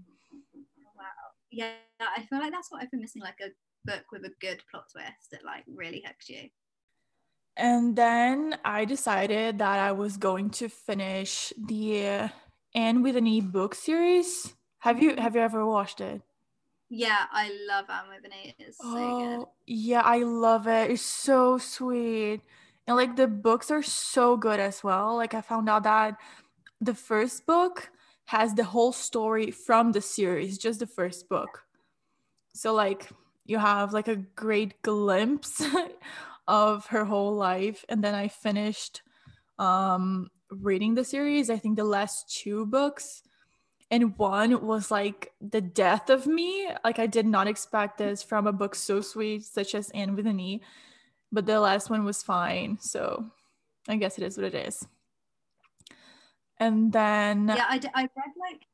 Wow. 0.98 1.04
Yeah, 1.52 1.74
I 2.02 2.24
feel 2.24 2.40
like 2.40 2.52
that's 2.52 2.72
what 2.72 2.82
I've 2.82 2.90
been 2.90 3.02
missing, 3.02 3.22
like 3.22 3.40
a 3.42 3.50
book 3.86 4.06
with 4.12 4.26
a 4.26 4.34
good 4.42 4.64
plot 4.72 4.86
twist 4.92 5.30
that 5.32 5.46
like 5.46 5.64
really 5.68 6.04
hooks 6.06 6.30
you. 6.30 6.50
And 7.58 7.96
then 7.96 8.58
I 8.64 8.86
decided 8.86 9.58
that 9.58 9.80
I 9.80 9.92
was 9.92 10.18
going 10.18 10.52
to 10.52 10.70
finish 10.70 11.52
the 11.58 12.30
Anne 12.76 13.02
with 13.02 13.18
an 13.18 13.26
E 13.26 13.42
book 13.42 13.74
series. 13.74 14.54
Have 14.80 15.02
you 15.02 15.16
have 15.18 15.36
you 15.36 15.42
ever 15.42 15.66
watched 15.66 16.00
it? 16.00 16.22
Yeah, 16.90 17.26
I 17.32 17.52
love 17.68 17.86
Anne 17.90 18.10
with 18.10 18.26
an 18.26 18.32
E. 18.32 18.54
It's 18.60 18.78
so 18.78 18.86
oh, 18.86 19.38
good. 19.38 19.48
Yeah, 19.66 20.02
I 20.02 20.20
love 20.20 20.68
it. 20.68 20.92
It's 20.92 21.02
so 21.02 21.58
sweet. 21.58 22.42
And 22.86 22.96
like 22.96 23.16
the 23.16 23.28
books 23.28 23.72
are 23.72 23.84
so 23.84 24.38
good 24.38 24.60
as 24.60 24.84
well. 24.84 25.16
Like 25.16 25.34
I 25.34 25.42
found 25.42 25.68
out 25.68 25.84
that 25.84 26.16
the 26.80 26.94
first 26.94 27.48
book 27.48 27.90
has 28.26 28.54
the 28.54 28.64
whole 28.64 28.94
story 28.94 29.50
from 29.50 29.94
the 29.94 30.02
series, 30.02 30.60
just 30.60 30.80
the 30.80 30.88
first 30.88 31.28
book. 31.28 31.64
So 32.54 32.74
like 32.74 33.10
you 33.46 33.58
have 33.58 33.94
like 33.94 34.08
a 34.08 34.16
great 34.16 34.82
glimpse 34.84 35.62
of 36.48 36.88
her 36.88 37.06
whole 37.06 37.36
life 37.36 37.84
and 37.90 38.04
then 38.04 38.16
I 38.16 38.28
finished 38.28 39.02
um 39.60 40.30
reading 40.50 40.96
the 40.96 41.04
series. 41.04 41.50
I 41.50 41.58
think 41.58 41.76
the 41.76 41.84
last 41.84 42.30
two 42.34 42.66
books 42.66 43.24
and 43.90 44.18
one 44.18 44.66
was 44.66 44.92
like 44.92 45.32
the 45.40 45.62
death 45.62 46.10
of 46.10 46.28
me 46.28 46.70
like 46.84 47.00
i 47.00 47.08
did 47.08 47.26
not 47.26 47.48
expect 47.48 47.98
this 47.98 48.22
from 48.22 48.48
a 48.48 48.52
book 48.54 48.76
so 48.76 49.02
sweet 49.02 49.44
such 49.44 49.74
as 49.74 49.90
anne 49.92 50.16
with 50.16 50.28
an 50.28 50.40
e 50.40 50.62
but 51.32 51.46
the 51.46 51.60
last 51.60 51.90
one 51.90 52.04
was 52.04 52.24
fine 52.24 52.78
so 52.82 53.26
i 53.88 53.96
guess 53.96 54.18
it 54.18 54.24
is 54.24 54.38
what 54.38 54.46
it 54.46 54.56
is 54.56 54.86
and 56.60 56.92
then 56.92 57.48
yeah 57.48 57.66
i, 57.70 57.78
d- 57.78 57.88
I 57.94 58.02
read 58.02 58.34
like 58.40 58.66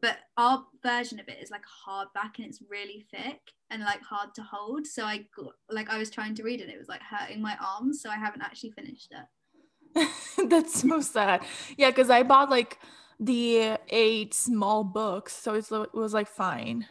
but 0.00 0.18
our 0.36 0.64
version 0.82 1.18
of 1.18 1.28
it 1.28 1.38
is 1.40 1.50
like 1.50 1.62
hardback 1.86 2.36
and 2.36 2.46
it's 2.46 2.62
really 2.68 3.06
thick 3.10 3.40
and 3.70 3.82
like 3.82 4.02
hard 4.02 4.34
to 4.34 4.42
hold 4.42 4.86
so 4.86 5.04
i 5.04 5.24
got, 5.36 5.52
like 5.70 5.90
i 5.90 5.98
was 5.98 6.10
trying 6.10 6.34
to 6.34 6.42
read 6.42 6.60
it 6.60 6.68
it 6.68 6.78
was 6.78 6.88
like 6.88 7.02
hurting 7.02 7.40
my 7.40 7.56
arms 7.60 8.00
so 8.00 8.10
i 8.10 8.16
haven't 8.16 8.42
actually 8.42 8.70
finished 8.70 9.12
it 9.12 10.08
that's 10.50 10.80
so 10.80 11.00
sad 11.00 11.42
yeah 11.76 11.90
because 11.90 12.10
i 12.10 12.22
bought 12.22 12.50
like 12.50 12.78
the 13.18 13.78
eight 13.88 14.34
small 14.34 14.84
books, 14.84 15.34
so 15.34 15.54
it 15.54 15.70
was 15.94 16.14
like 16.14 16.28
fine. 16.28 16.86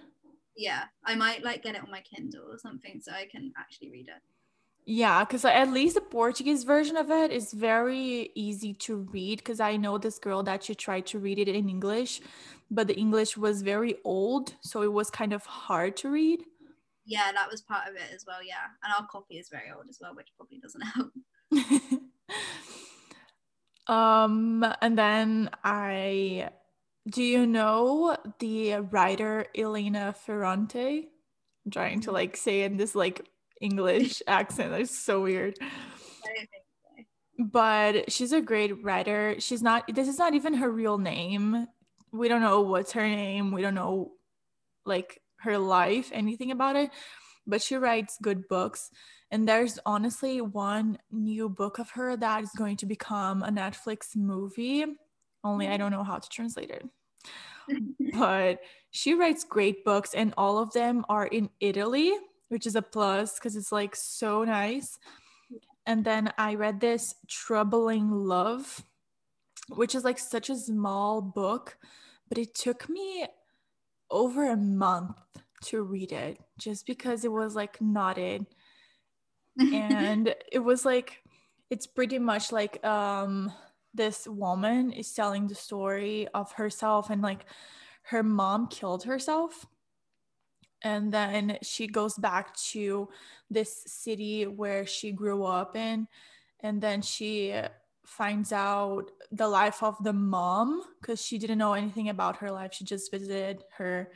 Yeah, 0.57 0.85
I 1.03 1.15
might 1.15 1.43
like 1.43 1.63
get 1.63 1.75
it 1.75 1.83
on 1.83 1.91
my 1.91 2.01
Kindle 2.01 2.51
or 2.51 2.57
something 2.57 3.01
so 3.01 3.12
I 3.12 3.27
can 3.29 3.53
actually 3.57 3.91
read 3.91 4.07
it. 4.07 4.21
Yeah, 4.85 5.25
because 5.25 5.43
at 5.45 5.71
least 5.71 5.95
the 5.95 6.01
Portuguese 6.01 6.63
version 6.63 6.95
of 6.95 7.09
it 7.09 7.31
is 7.31 7.53
very 7.53 8.29
easy 8.35 8.73
to 8.73 8.97
read. 9.11 9.39
Because 9.39 9.59
I 9.59 9.77
know 9.77 9.97
this 9.97 10.19
girl 10.19 10.43
that 10.43 10.63
she 10.63 10.75
tried 10.75 11.07
to 11.07 11.19
read 11.19 11.39
it 11.39 11.47
in 11.47 11.69
English, 11.69 12.21
but 12.69 12.87
the 12.87 12.95
English 12.95 13.35
was 13.35 13.61
very 13.63 13.95
old, 14.03 14.53
so 14.61 14.83
it 14.83 14.93
was 14.93 15.09
kind 15.09 15.33
of 15.33 15.45
hard 15.45 15.97
to 15.97 16.09
read. 16.09 16.43
Yeah, 17.05 17.31
that 17.31 17.49
was 17.49 17.61
part 17.61 17.87
of 17.87 17.95
it 17.95 18.13
as 18.13 18.25
well. 18.27 18.43
Yeah, 18.43 18.65
and 18.83 18.93
our 18.97 19.07
copy 19.07 19.37
is 19.37 19.49
very 19.49 19.71
old 19.75 19.89
as 19.89 19.99
well, 19.99 20.15
which 20.15 20.29
probably 20.37 20.59
doesn't 20.59 20.81
help. 20.95 21.11
Um, 23.87 24.65
and 24.81 24.97
then 24.97 25.49
I 25.63 26.49
do 27.07 27.23
you 27.23 27.45
know 27.45 28.17
the 28.39 28.77
writer 28.77 29.45
Elena 29.55 30.13
Ferrante? 30.13 31.09
I'm 31.65 31.71
trying 31.71 32.01
to 32.01 32.11
like 32.11 32.35
say 32.35 32.63
in 32.63 32.77
this 32.77 32.95
like 32.95 33.27
English 33.62 34.21
accent. 34.27 34.71
That's 34.71 34.97
so 34.97 35.21
weird. 35.21 35.57
But 37.38 38.12
she's 38.12 38.31
a 38.31 38.41
great 38.41 38.83
writer. 38.83 39.35
She's 39.39 39.62
not 39.62 39.83
this 39.93 40.07
is 40.07 40.17
not 40.17 40.33
even 40.33 40.53
her 40.55 40.71
real 40.71 40.97
name. 40.97 41.67
We 42.12 42.29
don't 42.29 42.41
know 42.41 42.62
what's 42.62 42.93
her 42.93 43.07
name. 43.07 43.51
We 43.51 43.62
don't 43.62 43.75
know 43.75 44.13
like 44.85 45.21
her 45.41 45.57
life, 45.57 46.09
anything 46.13 46.51
about 46.51 46.75
it. 46.75 46.91
But 47.45 47.62
she 47.62 47.75
writes 47.75 48.17
good 48.21 48.47
books. 48.47 48.89
And 49.31 49.47
there's 49.47 49.79
honestly 49.85 50.39
one 50.39 50.97
new 51.12 51.50
book 51.50 51.79
of 51.79 51.91
her 51.91 52.15
that 52.15 52.43
is 52.43 52.51
going 52.55 52.77
to 52.77 52.85
become 52.85 53.43
a 53.43 53.50
Netflix 53.50 54.15
movie, 54.15 54.85
only 55.43 55.67
I 55.67 55.77
don't 55.77 55.91
know 55.91 56.03
how 56.03 56.19
to 56.19 56.29
translate 56.29 56.69
it. 56.69 56.85
but 58.13 58.59
she 58.91 59.13
writes 59.13 59.43
great 59.43 59.83
books, 59.83 60.13
and 60.13 60.33
all 60.38 60.59
of 60.59 60.71
them 60.74 61.05
are 61.09 61.25
in 61.25 61.50
Italy, 61.59 62.13
which 62.49 62.65
is 62.65 62.75
a 62.75 62.81
plus 62.81 63.35
because 63.35 63.55
it's 63.55 63.71
like 63.71 63.95
so 63.95 64.43
nice. 64.43 64.97
And 65.85 66.03
then 66.03 66.33
I 66.37 66.55
read 66.55 66.79
this 66.79 67.15
Troubling 67.27 68.09
Love, 68.09 68.83
which 69.69 69.93
is 69.93 70.03
like 70.03 70.17
such 70.19 70.49
a 70.49 70.55
small 70.55 71.21
book, 71.21 71.77
but 72.27 72.37
it 72.37 72.55
took 72.55 72.89
me 72.89 73.25
over 74.09 74.49
a 74.49 74.57
month 74.57 75.17
to 75.63 75.81
read 75.81 76.11
it 76.11 76.39
just 76.57 76.85
because 76.85 77.25
it 77.25 77.31
was 77.31 77.55
like 77.55 77.81
knotted 77.81 78.45
and 79.59 80.35
it 80.51 80.59
was 80.59 80.85
like 80.85 81.23
it's 81.69 81.87
pretty 81.87 82.19
much 82.19 82.51
like 82.51 82.83
um 82.85 83.51
this 83.93 84.27
woman 84.27 84.91
is 84.91 85.13
telling 85.13 85.47
the 85.47 85.55
story 85.55 86.27
of 86.33 86.51
herself 86.53 87.09
and 87.09 87.21
like 87.21 87.45
her 88.03 88.21
mom 88.21 88.67
killed 88.67 89.03
herself 89.05 89.65
and 90.85 91.11
then 91.11 91.57
she 91.63 91.87
goes 91.87 92.13
back 92.13 92.55
to 92.55 93.09
this 93.49 93.83
city 93.87 94.45
where 94.45 94.85
she 94.85 95.11
grew 95.11 95.43
up 95.43 95.75
in 95.75 96.07
and 96.59 96.79
then 96.79 97.01
she 97.01 97.59
finds 98.05 98.53
out 98.53 99.09
the 99.31 99.47
life 99.47 99.81
of 99.81 100.01
the 100.03 100.13
mom 100.13 100.83
because 101.01 101.19
she 101.19 101.39
didn't 101.39 101.57
know 101.57 101.73
anything 101.73 102.09
about 102.09 102.37
her 102.37 102.51
life. 102.51 102.71
She 102.71 102.85
just 102.85 103.09
visited 103.09 103.63
her 103.77 104.11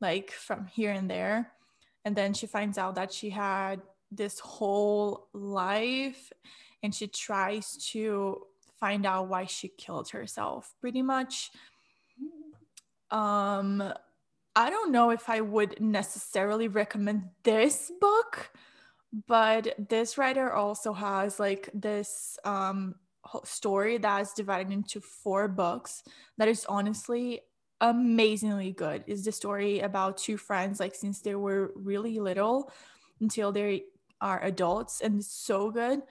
like 0.00 0.30
from 0.30 0.64
here 0.64 0.90
and 0.90 1.08
there. 1.08 1.52
And 2.06 2.16
then 2.16 2.32
she 2.32 2.46
finds 2.46 2.78
out 2.78 2.94
that 2.94 3.12
she 3.12 3.28
had 3.28 3.82
this 4.10 4.38
whole 4.38 5.28
life 5.34 6.32
and 6.82 6.94
she 6.94 7.08
tries 7.08 7.76
to 7.92 8.40
find 8.80 9.04
out 9.04 9.28
why 9.28 9.44
she 9.44 9.68
killed 9.68 10.08
herself 10.10 10.72
pretty 10.80 11.02
much. 11.02 11.50
Um 13.10 13.92
i 14.56 14.68
don't 14.70 14.90
know 14.90 15.10
if 15.10 15.28
i 15.28 15.40
would 15.40 15.80
necessarily 15.80 16.68
recommend 16.68 17.22
this 17.44 17.92
book 18.00 18.50
but 19.26 19.74
this 19.88 20.18
writer 20.18 20.52
also 20.52 20.92
has 20.92 21.38
like 21.38 21.70
this 21.72 22.38
um 22.44 22.94
story 23.44 23.98
that's 23.98 24.34
divided 24.34 24.72
into 24.72 25.00
four 25.00 25.46
books 25.48 26.02
that 26.38 26.48
is 26.48 26.64
honestly 26.68 27.40
amazingly 27.80 28.72
good 28.72 29.04
is 29.06 29.24
the 29.24 29.32
story 29.32 29.80
about 29.80 30.16
two 30.16 30.36
friends 30.36 30.80
like 30.80 30.94
since 30.94 31.20
they 31.20 31.34
were 31.34 31.72
really 31.76 32.18
little 32.18 32.72
until 33.20 33.52
they 33.52 33.84
are 34.20 34.42
adults 34.42 35.00
and 35.00 35.18
it's 35.18 35.30
so 35.30 35.70
good. 35.70 36.02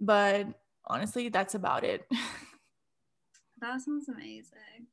But 0.00 0.48
honestly, 0.86 1.28
that's 1.28 1.54
about 1.54 1.84
it. 1.84 2.06
that 3.60 3.80
sounds 3.80 4.08
amazing. 4.08 4.88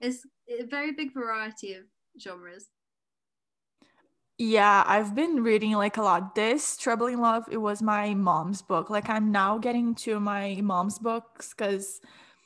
It's 0.00 0.26
a 0.48 0.64
very 0.64 0.92
big 0.92 1.12
variety 1.14 1.74
of 1.74 1.84
genres? 2.20 2.68
Yeah, 4.38 4.82
I've 4.86 5.14
been 5.14 5.42
reading 5.42 5.72
like 5.72 5.98
a 5.98 6.02
lot. 6.02 6.34
This 6.34 6.76
Troubling 6.76 7.20
Love, 7.20 7.44
it 7.50 7.58
was 7.58 7.82
my 7.82 8.14
mom's 8.14 8.62
book. 8.62 8.90
Like 8.90 9.08
I'm 9.08 9.30
now 9.30 9.58
getting 9.58 9.94
to 9.96 10.18
my 10.18 10.58
mom's 10.62 10.98
books 10.98 11.54
because 11.54 12.00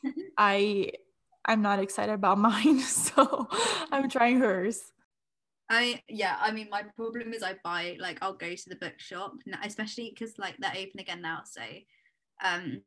I 0.38 0.92
I'm 1.44 1.62
not 1.62 1.78
excited 1.78 2.12
about 2.12 2.38
mine. 2.50 2.80
So 2.80 3.48
I'm 3.90 4.10
trying 4.10 4.40
hers. 4.40 4.92
I 5.70 6.02
yeah, 6.08 6.36
I 6.40 6.52
mean 6.52 6.68
my 6.70 6.82
problem 6.82 7.32
is 7.32 7.42
I 7.42 7.54
buy 7.64 7.96
like 7.98 8.18
I'll 8.20 8.34
go 8.34 8.54
to 8.54 8.68
the 8.68 8.76
bookshop, 8.76 9.32
especially 9.64 10.10
because 10.10 10.38
like 10.38 10.56
they're 10.58 10.70
open 10.70 11.00
again 11.00 11.22
now. 11.22 11.42
So 11.44 11.62
um 12.44 12.82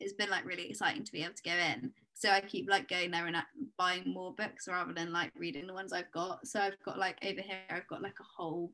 it's 0.00 0.12
been 0.12 0.30
like 0.30 0.44
really 0.44 0.68
exciting 0.68 1.04
to 1.04 1.12
be 1.12 1.22
able 1.22 1.34
to 1.34 1.42
go 1.42 1.50
in. 1.50 1.92
So 2.14 2.30
I 2.30 2.40
keep 2.40 2.70
like 2.70 2.88
going 2.88 3.10
there 3.10 3.26
and 3.26 3.36
uh, 3.36 3.42
buying 3.76 4.12
more 4.12 4.32
books 4.32 4.68
rather 4.68 4.92
than 4.92 5.12
like 5.12 5.32
reading 5.36 5.66
the 5.66 5.74
ones 5.74 5.92
I've 5.92 6.10
got. 6.12 6.46
So 6.46 6.60
I've 6.60 6.80
got 6.84 6.98
like 6.98 7.18
over 7.24 7.40
here, 7.40 7.58
I've 7.70 7.88
got 7.88 8.02
like 8.02 8.18
a 8.20 8.24
whole, 8.36 8.70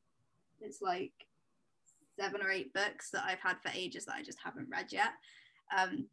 it's 0.60 0.82
like 0.82 1.12
seven 2.18 2.42
or 2.42 2.50
eight 2.50 2.72
books 2.74 3.10
that 3.10 3.24
I've 3.26 3.40
had 3.40 3.56
for 3.62 3.70
ages 3.74 4.04
that 4.04 4.16
I 4.16 4.22
just 4.22 4.38
haven't 4.44 4.68
read 4.70 4.92
yet. 4.92 5.12
Um, 5.76 6.06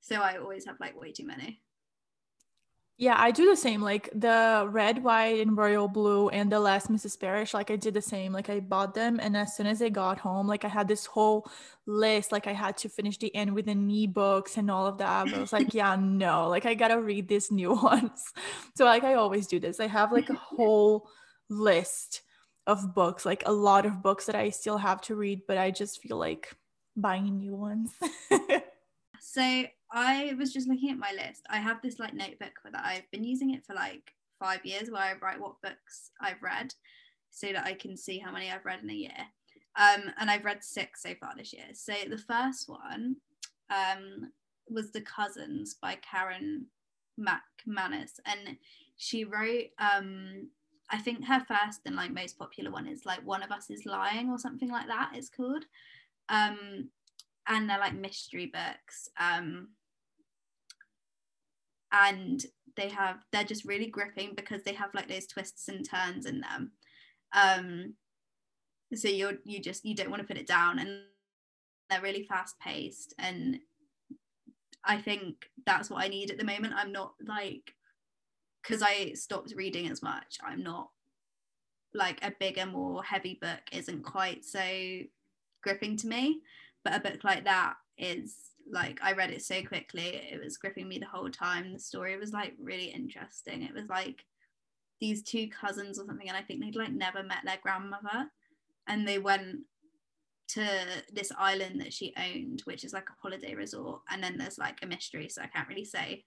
so 0.00 0.16
I 0.16 0.38
always 0.38 0.64
have 0.66 0.80
like 0.80 0.98
way 0.98 1.12
too 1.12 1.26
many. 1.26 1.60
Yeah, 2.98 3.14
I 3.18 3.30
do 3.30 3.44
the 3.44 3.56
same. 3.56 3.82
Like 3.82 4.08
the 4.14 4.66
red, 4.70 5.04
white, 5.04 5.40
and 5.40 5.54
royal 5.54 5.86
blue, 5.86 6.30
and 6.30 6.50
the 6.50 6.58
last 6.58 6.90
Mrs. 6.90 7.20
Parrish. 7.20 7.52
Like 7.52 7.70
I 7.70 7.76
did 7.76 7.92
the 7.92 8.00
same. 8.00 8.32
Like 8.32 8.48
I 8.48 8.60
bought 8.60 8.94
them, 8.94 9.20
and 9.20 9.36
as 9.36 9.54
soon 9.54 9.66
as 9.66 9.82
I 9.82 9.90
got 9.90 10.18
home, 10.18 10.46
like 10.46 10.64
I 10.64 10.68
had 10.68 10.88
this 10.88 11.04
whole 11.04 11.46
list. 11.84 12.32
Like 12.32 12.46
I 12.46 12.54
had 12.54 12.78
to 12.78 12.88
finish 12.88 13.18
the 13.18 13.34
end 13.34 13.54
with 13.54 13.66
the 13.66 13.74
knee 13.74 14.06
books 14.06 14.56
and 14.56 14.70
all 14.70 14.86
of 14.86 14.96
that. 14.98 15.26
But 15.26 15.34
I 15.34 15.40
was 15.40 15.52
like, 15.52 15.74
yeah, 15.74 15.94
no. 15.96 16.48
Like 16.48 16.64
I 16.64 16.72
gotta 16.72 16.98
read 16.98 17.28
these 17.28 17.52
new 17.52 17.74
ones. 17.82 18.32
So 18.76 18.86
like 18.86 19.04
I 19.04 19.14
always 19.14 19.46
do 19.46 19.60
this. 19.60 19.78
I 19.78 19.88
have 19.88 20.10
like 20.10 20.30
a 20.30 20.34
whole 20.34 21.06
list 21.50 22.22
of 22.66 22.94
books, 22.94 23.26
like 23.26 23.42
a 23.46 23.52
lot 23.52 23.84
of 23.84 24.02
books 24.02 24.24
that 24.26 24.34
I 24.34 24.48
still 24.50 24.78
have 24.78 25.02
to 25.02 25.14
read, 25.14 25.42
but 25.46 25.58
I 25.58 25.70
just 25.70 26.00
feel 26.02 26.16
like 26.16 26.56
buying 26.96 27.38
new 27.38 27.54
ones. 27.54 27.92
so 29.20 29.64
I 29.92 30.34
was 30.38 30.52
just 30.52 30.68
looking 30.68 30.90
at 30.90 30.98
my 30.98 31.12
list. 31.12 31.46
I 31.48 31.58
have 31.58 31.80
this 31.82 31.98
like 31.98 32.14
notebook 32.14 32.58
that 32.64 32.84
I've 32.84 33.10
been 33.10 33.24
using 33.24 33.54
it 33.54 33.64
for 33.64 33.74
like 33.74 34.12
five 34.38 34.64
years 34.64 34.90
where 34.90 35.02
I 35.02 35.14
write 35.20 35.40
what 35.40 35.60
books 35.62 36.10
I've 36.20 36.42
read 36.42 36.74
so 37.30 37.52
that 37.52 37.66
I 37.66 37.74
can 37.74 37.96
see 37.96 38.18
how 38.18 38.32
many 38.32 38.50
I've 38.50 38.64
read 38.64 38.82
in 38.82 38.90
a 38.90 38.94
year. 38.94 39.10
Um, 39.76 40.12
and 40.18 40.30
I've 40.30 40.44
read 40.44 40.64
six 40.64 41.02
so 41.02 41.14
far 41.20 41.34
this 41.36 41.52
year. 41.52 41.66
So 41.74 41.92
the 42.08 42.18
first 42.18 42.68
one 42.68 43.16
um, 43.70 44.32
was 44.68 44.90
The 44.90 45.02
Cousins 45.02 45.76
by 45.80 45.96
Karen 45.96 46.66
McManus. 47.20 48.12
And 48.24 48.56
she 48.96 49.24
wrote, 49.24 49.66
um, 49.78 50.48
I 50.90 50.98
think 50.98 51.24
her 51.24 51.44
first 51.46 51.80
and 51.84 51.96
like 51.96 52.12
most 52.12 52.38
popular 52.38 52.70
one 52.70 52.86
is 52.86 53.04
like 53.04 53.24
One 53.26 53.42
of 53.42 53.50
Us 53.50 53.70
is 53.70 53.86
Lying 53.86 54.30
or 54.30 54.38
something 54.38 54.70
like 54.70 54.86
that, 54.86 55.12
it's 55.14 55.28
called. 55.28 55.64
Um, 56.28 56.88
and 57.48 57.68
they're 57.68 57.78
like 57.78 57.94
mystery 57.94 58.46
books. 58.46 59.08
Um, 59.18 59.68
and 61.92 62.44
they 62.76 62.88
have 62.88 63.18
they're 63.32 63.44
just 63.44 63.64
really 63.64 63.86
gripping 63.86 64.34
because 64.36 64.62
they 64.62 64.74
have 64.74 64.94
like 64.94 65.08
those 65.08 65.26
twists 65.26 65.68
and 65.68 65.88
turns 65.88 66.26
in 66.26 66.40
them. 66.40 66.72
Um, 67.32 67.94
so 68.94 69.08
you're 69.08 69.34
you 69.44 69.60
just 69.60 69.84
you 69.84 69.94
don't 69.94 70.10
want 70.10 70.22
to 70.22 70.28
put 70.28 70.38
it 70.38 70.46
down, 70.46 70.78
and 70.78 71.00
they're 71.88 72.02
really 72.02 72.24
fast 72.24 72.58
paced, 72.60 73.14
and 73.18 73.58
I 74.84 74.98
think 74.98 75.50
that's 75.64 75.90
what 75.90 76.02
I 76.02 76.08
need 76.08 76.30
at 76.30 76.38
the 76.38 76.44
moment. 76.44 76.74
I'm 76.76 76.92
not 76.92 77.14
like 77.26 77.74
because 78.62 78.82
I 78.82 79.12
stopped 79.12 79.54
reading 79.56 79.88
as 79.88 80.02
much. 80.02 80.38
I'm 80.44 80.62
not 80.62 80.90
like 81.94 82.22
a 82.22 82.32
bigger, 82.38 82.66
more 82.66 83.02
heavy 83.02 83.38
book 83.40 83.60
isn't 83.72 84.04
quite 84.04 84.44
so 84.44 84.60
gripping 85.62 85.96
to 85.96 86.06
me 86.06 86.42
but 86.86 86.96
a 86.96 87.00
book 87.00 87.24
like 87.24 87.44
that 87.44 87.74
is 87.98 88.36
like 88.70 89.00
I 89.02 89.12
read 89.12 89.30
it 89.30 89.42
so 89.42 89.60
quickly 89.62 90.22
it 90.30 90.40
was 90.42 90.56
gripping 90.56 90.88
me 90.88 90.98
the 90.98 91.06
whole 91.06 91.30
time. 91.30 91.72
The 91.72 91.80
story 91.80 92.16
was 92.16 92.32
like 92.32 92.54
really 92.62 92.86
interesting. 92.86 93.62
It 93.62 93.74
was 93.74 93.88
like 93.88 94.24
these 95.00 95.22
two 95.22 95.48
cousins 95.48 95.98
or 95.98 96.06
something 96.06 96.28
and 96.28 96.36
I 96.36 96.42
think 96.42 96.60
they'd 96.62 96.76
like 96.76 96.92
never 96.92 97.22
met 97.22 97.38
their 97.44 97.58
grandmother 97.60 98.30
and 98.86 99.06
they 99.06 99.18
went 99.18 99.58
to 100.48 100.64
this 101.12 101.32
island 101.36 101.80
that 101.80 101.92
she 101.92 102.14
owned 102.16 102.62
which 102.64 102.84
is 102.84 102.92
like 102.92 103.08
a 103.10 103.20
holiday 103.20 103.54
resort 103.54 104.00
and 104.10 104.22
then 104.22 104.38
there's 104.38 104.58
like 104.58 104.78
a 104.82 104.86
mystery 104.86 105.28
so 105.28 105.42
I 105.42 105.48
can't 105.48 105.68
really 105.68 105.84
say 105.84 106.24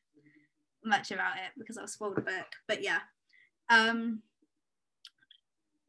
much 0.84 1.12
about 1.12 1.38
it 1.38 1.58
because 1.58 1.78
I'll 1.78 1.88
spoil 1.88 2.14
the 2.14 2.22
book 2.22 2.48
but 2.68 2.84
yeah. 2.84 3.00
Um 3.70 4.24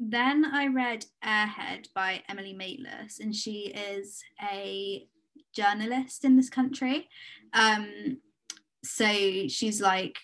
then 0.00 0.46
I 0.46 0.68
read 0.68 1.04
Airhead 1.22 1.92
by 1.94 2.22
Emily 2.26 2.54
Maitlis, 2.54 3.20
and 3.20 3.36
she 3.36 3.66
is 3.66 4.22
a 4.50 5.06
journalist 5.52 6.24
in 6.24 6.36
this 6.36 6.48
country. 6.48 7.08
Um, 7.52 8.18
so 8.82 9.06
she's 9.48 9.80
like, 9.80 10.16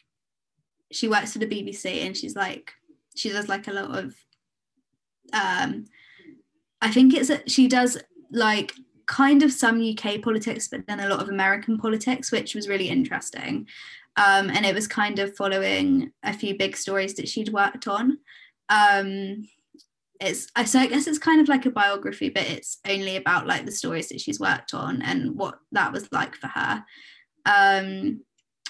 she 0.91 1.09
works 1.09 1.35
for 1.35 1.41
the 1.41 1.47
BBC, 1.47 2.07
and 2.07 2.17
she's 2.17 2.35
like, 2.35 2.73
she 3.15 3.29
does 3.29 3.49
like 3.51 3.69
a 3.69 3.73
lot 3.73 3.99
of, 3.99 4.15
um, 5.35 5.85
I 6.81 6.91
think 6.91 7.13
it's 7.13 7.29
that 7.29 7.51
she 7.51 7.69
does 7.69 7.99
like 8.31 8.73
kind 9.05 9.43
of 9.43 9.53
some 9.53 9.83
UK 9.83 10.23
politics, 10.23 10.69
but 10.69 10.87
then 10.87 11.01
a 11.01 11.09
lot 11.09 11.21
of 11.21 11.29
American 11.29 11.77
politics, 11.77 12.33
which 12.33 12.55
was 12.55 12.69
really 12.69 12.89
interesting. 12.89 13.67
Um, 14.17 14.49
and 14.49 14.65
it 14.65 14.75
was 14.75 14.89
kind 14.89 15.19
of 15.19 15.37
following 15.37 16.13
a 16.23 16.33
few 16.33 16.57
big 16.57 16.79
stories 16.79 17.13
that 17.15 17.29
she'd 17.29 17.53
worked 17.53 17.87
on. 17.87 18.19
Um, 18.71 19.47
it's 20.21 20.49
so 20.71 20.79
I 20.79 20.87
guess 20.87 21.07
it's 21.07 21.19
kind 21.19 21.41
of 21.41 21.49
like 21.49 21.67
a 21.67 21.71
biography, 21.71 22.29
but 22.29 22.49
it's 22.49 22.79
only 22.89 23.17
about 23.17 23.47
like 23.47 23.67
the 23.67 23.73
stories 23.73 24.09
that 24.09 24.21
she's 24.21 24.41
worked 24.41 24.75
on 24.75 25.03
and 25.03 25.37
what 25.37 25.59
that 25.73 25.93
was 25.93 26.11
like 26.13 26.35
for 26.35 26.49
her. 26.49 26.85
Um, 27.45 28.23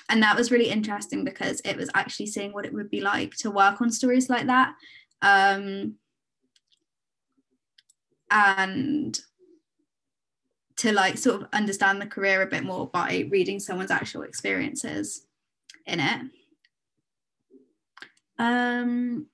and 0.09 0.23
that 0.23 0.37
was 0.37 0.51
really 0.51 0.69
interesting 0.69 1.25
because 1.25 1.61
it 1.65 1.77
was 1.77 1.91
actually 1.95 2.27
seeing 2.27 2.53
what 2.53 2.67
it 2.67 2.73
would 2.73 2.91
be 2.91 3.01
like 3.01 3.35
to 3.39 3.51
work 3.51 3.81
on 3.81 3.91
stories 3.91 4.29
like 4.29 4.47
that. 4.47 4.75
Um, 5.23 5.95
and 8.31 9.19
to 10.77 10.93
like 10.93 11.17
sort 11.17 11.43
of 11.43 11.49
understand 11.53 12.01
the 12.01 12.07
career 12.07 12.43
a 12.43 12.47
bit 12.47 12.65
more 12.65 12.89
by 12.89 13.27
reading 13.31 13.59
someone's 13.59 13.91
actual 13.91 14.23
experiences 14.23 15.27
in 15.87 16.01
it. 16.01 16.21
Um, 18.39 19.27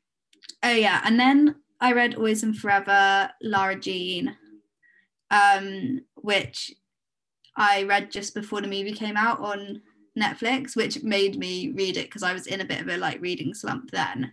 oh 0.62 0.70
yeah, 0.70 1.00
and 1.04 1.18
then 1.18 1.56
I 1.82 1.92
read 1.92 2.14
Always 2.14 2.44
and 2.44 2.56
Forever, 2.56 3.28
Lara 3.42 3.78
Jean, 3.78 4.36
um, 5.32 6.02
which 6.14 6.72
I 7.56 7.82
read 7.82 8.12
just 8.12 8.34
before 8.34 8.60
the 8.60 8.68
movie 8.68 8.92
came 8.92 9.16
out 9.16 9.40
on 9.40 9.82
Netflix, 10.18 10.76
which 10.76 11.02
made 11.02 11.36
me 11.36 11.72
read 11.72 11.96
it 11.96 12.04
because 12.04 12.22
I 12.22 12.32
was 12.32 12.46
in 12.46 12.60
a 12.60 12.64
bit 12.64 12.80
of 12.80 12.88
a 12.88 12.98
like 12.98 13.20
reading 13.20 13.52
slump 13.52 13.90
then. 13.90 14.32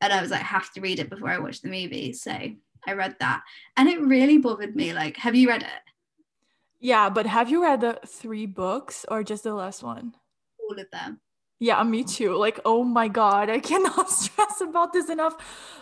And 0.00 0.12
I 0.12 0.22
was 0.22 0.30
like, 0.30 0.40
have 0.40 0.72
to 0.72 0.80
read 0.80 0.98
it 0.98 1.10
before 1.10 1.28
I 1.28 1.38
watch 1.38 1.60
the 1.60 1.68
movie. 1.68 2.14
So 2.14 2.32
I 2.32 2.92
read 2.92 3.16
that. 3.20 3.42
And 3.76 3.86
it 3.86 4.00
really 4.00 4.38
bothered 4.38 4.74
me. 4.74 4.94
Like, 4.94 5.18
have 5.18 5.34
you 5.34 5.48
read 5.48 5.62
it? 5.62 5.68
Yeah, 6.80 7.10
but 7.10 7.26
have 7.26 7.50
you 7.50 7.62
read 7.62 7.82
the 7.82 8.00
three 8.06 8.46
books 8.46 9.04
or 9.10 9.22
just 9.22 9.44
the 9.44 9.54
last 9.54 9.82
one? 9.82 10.14
All 10.58 10.78
of 10.78 10.90
them. 10.90 11.20
Yeah, 11.58 11.82
me 11.84 12.04
too. 12.04 12.36
Like, 12.36 12.60
oh 12.64 12.84
my 12.84 13.08
God, 13.08 13.48
I 13.48 13.58
cannot 13.70 14.10
stress 14.10 14.60
about 14.60 14.92
this 14.92 15.08
enough. 15.08 15.36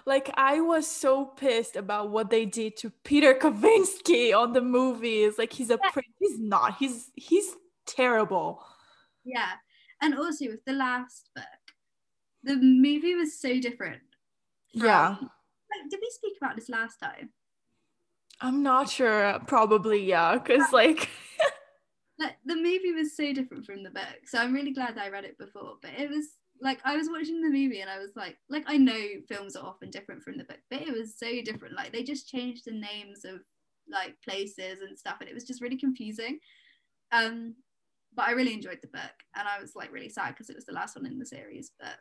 Like, 0.07 0.31
I 0.35 0.61
was 0.61 0.87
so 0.87 1.25
pissed 1.25 1.77
about 1.77 2.11
what 2.11 2.31
they 2.31 2.45
did 2.45 2.77
to 2.79 2.91
Peter 3.03 3.35
Kavinsky 3.35 4.37
on 4.37 4.53
the 4.53 4.61
movies. 4.61 5.35
Like, 5.39 5.53
he's 5.53 5.71
a 5.71 5.79
yeah. 5.83 5.91
prince. 5.91 6.15
He's 6.19 6.39
not. 6.39 6.77
He's 6.79 7.11
he's 7.17 7.55
terrible. 7.87 8.65
Yeah. 9.25 9.51
And 10.01 10.15
also 10.15 10.47
with 10.47 10.65
the 10.65 10.75
last 10.75 11.31
book, 11.35 11.45
the 12.43 12.57
movie 12.57 13.15
was 13.15 13.39
so 13.39 13.59
different. 13.59 14.03
From, 14.73 14.87
yeah. 14.87 15.09
Like, 15.09 15.91
did 15.91 16.01
we 16.01 16.11
speak 16.11 16.35
about 16.41 16.57
this 16.57 16.69
last 16.69 16.99
time? 16.99 17.31
I'm 18.41 18.63
not 18.63 18.91
sure. 18.91 19.41
Probably, 19.47 20.05
yeah. 20.05 20.35
Because, 20.35 20.73
like, 20.73 21.09
like 22.19 22.37
the 22.45 22.57
movie 22.57 22.93
was 22.93 23.17
so 23.17 23.33
different 23.33 23.65
from 23.65 23.83
the 23.83 23.91
book 23.91 24.19
so 24.27 24.39
i'm 24.39 24.53
really 24.53 24.73
glad 24.73 24.99
i 24.99 25.09
read 25.09 25.25
it 25.25 25.39
before 25.39 25.75
but 25.83 25.91
it 25.99 26.09
was 26.09 26.37
like 26.61 26.79
i 26.85 26.97
was 26.97 27.09
watching 27.11 27.41
the 27.41 27.49
movie 27.49 27.81
and 27.81 27.91
i 27.91 27.99
was 27.99 28.13
like 28.15 28.37
like 28.49 28.65
i 28.67 28.77
know 28.77 29.01
films 29.29 29.57
are 29.57 29.67
often 29.67 29.91
different 29.91 30.23
from 30.23 30.39
the 30.39 30.45
book 30.45 30.61
but 30.71 30.81
it 30.81 30.93
was 30.93 31.19
so 31.19 31.27
different 31.45 31.75
like 31.75 31.93
they 31.93 32.03
just 32.03 32.29
changed 32.29 32.65
the 32.65 32.71
names 32.73 33.25
of 33.25 33.41
like 33.91 34.15
places 34.23 34.81
and 34.81 34.99
stuff 34.99 35.17
and 35.21 35.29
it 35.29 35.35
was 35.35 35.45
just 35.45 35.61
really 35.61 35.77
confusing. 35.77 36.39
Um 37.13 37.55
but 38.17 38.29
i 38.29 38.33
really 38.33 38.55
enjoyed 38.55 38.79
the 38.81 38.89
book 38.89 39.13
and 39.37 39.49
i 39.49 39.61
was 39.61 39.75
like 39.75 39.93
really 39.93 40.09
sad 40.09 40.29
because 40.29 40.49
it 40.49 40.57
was 40.57 40.65
the 40.65 40.73
last 40.73 40.97
one 40.97 41.07
in 41.07 41.19
the 41.19 41.27
series 41.27 41.73
but 41.79 41.99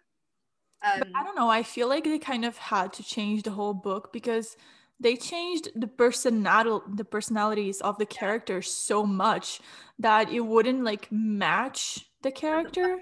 um 0.87 0.99
but 0.99 1.07
i 1.15 1.23
don't 1.23 1.35
know 1.35 1.49
i 1.49 1.63
feel 1.63 1.89
like 1.89 2.03
they 2.03 2.19
kind 2.19 2.45
of 2.45 2.57
had 2.57 2.93
to 2.93 3.03
change 3.03 3.43
the 3.43 3.51
whole 3.51 3.73
book 3.73 4.13
because 4.13 4.55
they 4.99 5.15
changed 5.15 5.69
the 5.75 5.87
personality 5.87 6.85
the 6.95 7.05
personalities 7.05 7.81
of 7.81 7.97
the 7.97 8.05
characters 8.05 8.69
so 8.71 9.05
much 9.05 9.59
that 9.99 10.31
it 10.31 10.41
wouldn't 10.41 10.83
like 10.83 11.11
match 11.11 12.05
the 12.21 12.31
character 12.31 12.99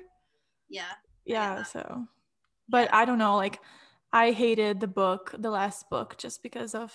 yeah 0.70 0.94
yeah 1.26 1.64
so 1.64 2.06
but 2.70 2.92
i 2.94 3.06
don't 3.06 3.18
know 3.18 3.36
like 3.36 3.60
I 4.14 4.32
hated 4.32 4.80
the 4.80 4.88
book, 4.88 5.34
the 5.38 5.50
last 5.50 5.90
book, 5.90 6.18
just 6.18 6.44
because 6.44 6.76
of 6.76 6.94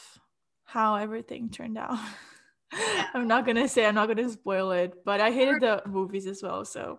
how 0.64 0.96
everything 0.96 1.48
turned 1.48 1.78
out. 1.78 1.98
Yeah. 2.76 3.06
I'm 3.14 3.26
not 3.26 3.46
gonna 3.46 3.68
say 3.68 3.86
I'm 3.86 3.94
not 3.94 4.08
gonna 4.08 4.28
spoil 4.28 4.72
it, 4.72 4.92
but 5.04 5.20
I 5.20 5.30
hated 5.30 5.62
the 5.62 5.82
movies 5.86 6.26
as 6.26 6.42
well. 6.42 6.64
So 6.64 6.98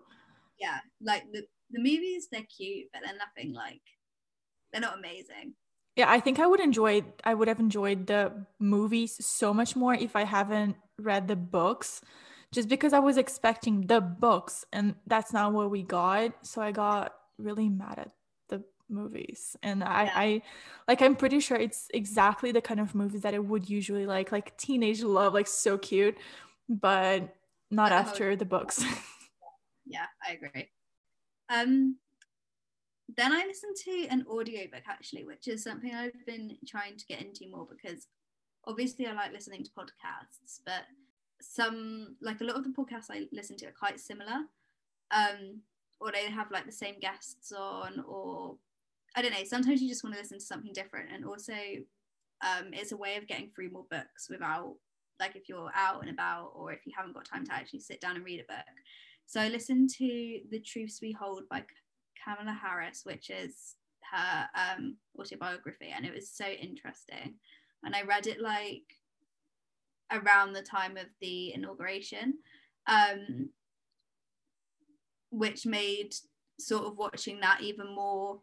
yeah, 0.60 0.80
like 1.02 1.24
the 1.32 1.44
the 1.72 1.80
movies, 1.80 2.30
they're 2.32 2.48
cute, 2.58 2.88
but 2.92 3.02
they're 3.06 3.18
nothing 3.18 3.54
like 3.54 3.82
they're 4.72 4.82
not 4.82 4.98
amazing. 4.98 5.54
Yeah, 5.98 6.12
I 6.12 6.20
think 6.20 6.40
I 6.40 6.46
would 6.46 6.60
enjoy 6.60 7.02
I 7.24 7.34
would 7.34 7.48
have 7.48 7.60
enjoyed 7.60 8.06
the 8.06 8.32
movies 8.60 9.18
so 9.26 9.52
much 9.52 9.76
more 9.76 9.96
if 9.96 10.16
I 10.16 10.26
haven't 10.26 10.76
read 11.00 11.28
the 11.28 11.36
books 11.36 12.02
just 12.54 12.70
because 12.70 12.94
I 12.94 13.00
was 13.00 13.18
expecting 13.18 13.88
the 13.88 14.00
books 14.00 14.64
and 14.72 14.94
that's 15.08 15.34
not 15.34 15.54
what 15.54 15.72
we 15.72 15.82
got. 15.82 16.34
So 16.46 16.62
I 16.62 16.72
got 16.72 17.16
really 17.40 17.68
mad 17.68 17.98
at 17.98 18.12
the 18.48 18.64
movies. 18.90 19.58
And 19.64 19.84
I, 19.84 20.04
yeah. 20.04 20.12
I 20.16 20.42
like 20.88 21.02
I'm 21.02 21.16
pretty 21.16 21.40
sure 21.40 21.58
it's 21.58 21.88
exactly 21.92 22.52
the 22.52 22.62
kind 22.62 22.80
of 22.80 22.94
movies 22.94 23.22
that 23.22 23.34
I 23.34 23.40
would 23.40 23.68
usually 23.68 24.06
like, 24.06 24.32
like 24.32 24.56
teenage 24.56 25.02
love, 25.02 25.34
like 25.34 25.48
so 25.48 25.80
cute, 25.80 26.16
but 26.70 27.36
not 27.72 27.92
after 27.92 28.36
the 28.36 28.46
books. 28.46 28.84
yeah, 29.88 30.06
I 30.24 30.34
agree. 30.34 30.70
Um 31.50 31.98
then 33.16 33.32
I 33.32 33.46
listened 33.46 33.76
to 33.86 34.08
an 34.10 34.26
audiobook 34.30 34.84
actually, 34.88 35.24
which 35.24 35.48
is 35.48 35.64
something 35.64 35.94
I've 35.94 36.26
been 36.26 36.58
trying 36.68 36.98
to 36.98 37.06
get 37.06 37.22
into 37.22 37.50
more 37.50 37.68
because 37.70 38.08
obviously 38.66 39.08
I 39.08 39.14
like 39.14 39.32
listening 39.32 39.64
to 39.64 39.72
podcasts, 39.72 40.60
but 40.66 40.84
some 41.42 42.16
like 42.22 42.42
a 42.42 42.44
lot 42.44 42.58
of 42.58 42.64
the 42.64 42.70
podcasts 42.70 43.10
I 43.10 43.28
listen 43.32 43.56
to 43.58 43.68
are 43.68 43.74
quite 43.78 44.00
similar. 44.00 44.46
Um, 45.12 45.62
or 46.00 46.12
they 46.12 46.30
have 46.30 46.52
like 46.52 46.66
the 46.66 46.72
same 46.72 47.00
guests 47.00 47.52
on, 47.52 48.04
or 48.08 48.58
I 49.16 49.22
don't 49.22 49.32
know. 49.32 49.44
Sometimes 49.46 49.82
you 49.82 49.90
just 49.90 50.04
want 50.04 50.16
to 50.16 50.22
listen 50.22 50.40
to 50.40 50.46
something 50.46 50.74
different, 50.74 51.10
and 51.12 51.26
also 51.26 51.54
um, 51.54 52.72
it's 52.74 52.92
a 52.92 52.98
way 52.98 53.16
of 53.16 53.28
getting 53.28 53.50
through 53.50 53.72
more 53.72 53.86
books 53.90 54.30
without 54.30 54.76
like 55.20 55.36
if 55.36 55.50
you're 55.50 55.72
out 55.74 56.02
and 56.02 56.12
about, 56.12 56.52
or 56.56 56.72
if 56.72 56.86
you 56.86 56.94
haven't 56.96 57.16
got 57.16 57.26
time 57.26 57.46
to 57.46 57.54
actually 57.54 57.80
sit 57.80 58.00
down 58.00 58.16
and 58.16 58.26
read 58.26 58.40
a 58.40 58.52
book. 58.52 58.66
So 59.26 59.42
I 59.42 59.50
listened 59.50 59.90
to 59.98 60.40
The 60.52 60.60
Truths 60.60 61.00
We 61.02 61.12
Hold 61.14 61.50
by 61.50 61.64
Kamala 62.28 62.58
Harris, 62.62 63.02
which 63.04 63.30
is 63.30 63.76
her 64.12 64.50
um, 64.56 64.98
autobiography, 65.18 65.94
and 65.96 66.06
it 66.06 66.14
was 66.14 66.30
so 66.30 66.46
interesting. 66.46 67.36
And 67.84 67.96
I 67.96 68.02
read 68.04 68.28
it 68.28 68.42
like 68.42 68.84
around 70.12 70.54
the 70.54 70.62
time 70.62 70.98
of 70.98 71.06
the 71.22 71.54
inauguration, 71.54 72.36
um, 72.88 73.50
which 75.30 75.66
made 75.66 76.14
sort 76.60 76.86
of 76.86 76.98
watching 76.98 77.40
that 77.42 77.62
even 77.62 77.94
more 77.94 78.40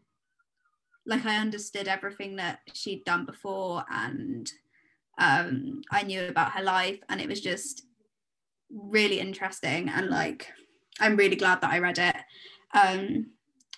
like 1.07 1.27
I 1.27 1.37
understood 1.37 1.88
everything 1.88 2.37
that 2.37 2.61
she'd 2.73 3.05
done 3.05 3.27
before 3.27 3.85
and 3.90 4.51
um, 5.18 5.83
I 5.90 6.03
knew 6.03 6.27
about 6.27 6.53
her 6.53 6.62
life, 6.62 6.99
and 7.09 7.20
it 7.20 7.29
was 7.29 7.40
just 7.40 7.87
really 8.70 9.20
interesting. 9.20 9.88
And 9.88 10.09
like, 10.09 10.49
I'm 11.01 11.16
really 11.16 11.37
glad 11.37 11.61
that 11.61 11.70
I 11.70 11.79
read 11.79 11.99
it. 11.99 12.16
Um, 12.75 13.27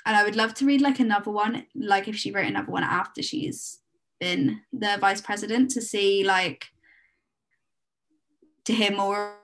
and 0.06 0.16
I 0.16 0.22
would 0.22 0.36
love 0.36 0.54
to 0.54 0.64
read 0.64 0.80
like 0.80 1.00
another 1.00 1.32
one, 1.32 1.66
like 1.74 2.06
if 2.06 2.14
she 2.14 2.30
wrote 2.30 2.46
another 2.46 2.70
one 2.70 2.84
after 2.84 3.22
she's 3.22 3.80
been 4.20 4.60
the 4.72 4.96
vice 5.00 5.20
president 5.20 5.72
to 5.72 5.82
see 5.82 6.24
like 6.24 6.66
to 8.64 8.72
hear 8.72 8.92
more 8.92 9.34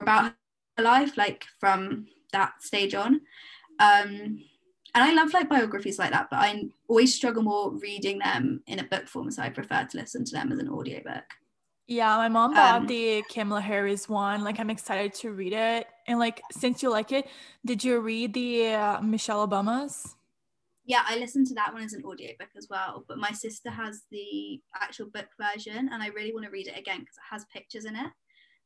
about 0.00 0.34
her 0.76 0.82
life, 0.82 1.16
like 1.16 1.44
from 1.60 2.08
that 2.32 2.62
stage 2.62 2.94
on. 2.94 3.20
Um, 3.78 4.42
and 4.94 5.04
I 5.04 5.12
love 5.12 5.32
like 5.32 5.48
biographies 5.48 6.00
like 6.00 6.10
that, 6.10 6.28
but 6.30 6.40
I 6.40 6.64
always 6.88 7.14
struggle 7.14 7.44
more 7.44 7.70
reading 7.70 8.18
them 8.18 8.62
in 8.66 8.80
a 8.80 8.84
book 8.84 9.08
form, 9.08 9.30
so 9.30 9.42
I 9.42 9.50
prefer 9.50 9.84
to 9.84 9.96
listen 9.96 10.24
to 10.24 10.32
them 10.32 10.50
as 10.50 10.58
an 10.58 10.68
audiobook. 10.68 11.24
Yeah, 11.86 12.16
my 12.16 12.28
mom 12.28 12.54
bought 12.54 12.82
um, 12.82 12.86
the 12.86 13.22
Kamala 13.30 13.60
Harris 13.60 14.08
one. 14.08 14.44
Like, 14.44 14.58
I'm 14.60 14.70
excited 14.70 15.14
to 15.14 15.32
read 15.32 15.52
it. 15.52 15.86
And 16.06 16.18
like, 16.18 16.40
since 16.52 16.82
you 16.82 16.90
like 16.90 17.12
it, 17.12 17.26
did 17.66 17.84
you 17.84 18.00
read 18.00 18.34
the 18.34 18.74
uh, 18.74 19.00
Michelle 19.02 19.46
Obama's? 19.46 20.14
Yeah, 20.84 21.02
I 21.06 21.16
listened 21.16 21.46
to 21.48 21.54
that 21.54 21.72
one 21.72 21.82
as 21.82 21.92
an 21.92 22.04
audiobook 22.04 22.48
as 22.56 22.68
well. 22.70 23.04
But 23.06 23.18
my 23.18 23.30
sister 23.32 23.70
has 23.70 24.02
the 24.10 24.60
actual 24.74 25.06
book 25.06 25.28
version, 25.40 25.90
and 25.92 26.02
I 26.02 26.08
really 26.08 26.32
want 26.32 26.46
to 26.46 26.50
read 26.50 26.68
it 26.68 26.78
again 26.78 27.00
because 27.00 27.16
it 27.16 27.30
has 27.30 27.44
pictures 27.52 27.84
in 27.84 27.96
it 27.96 28.10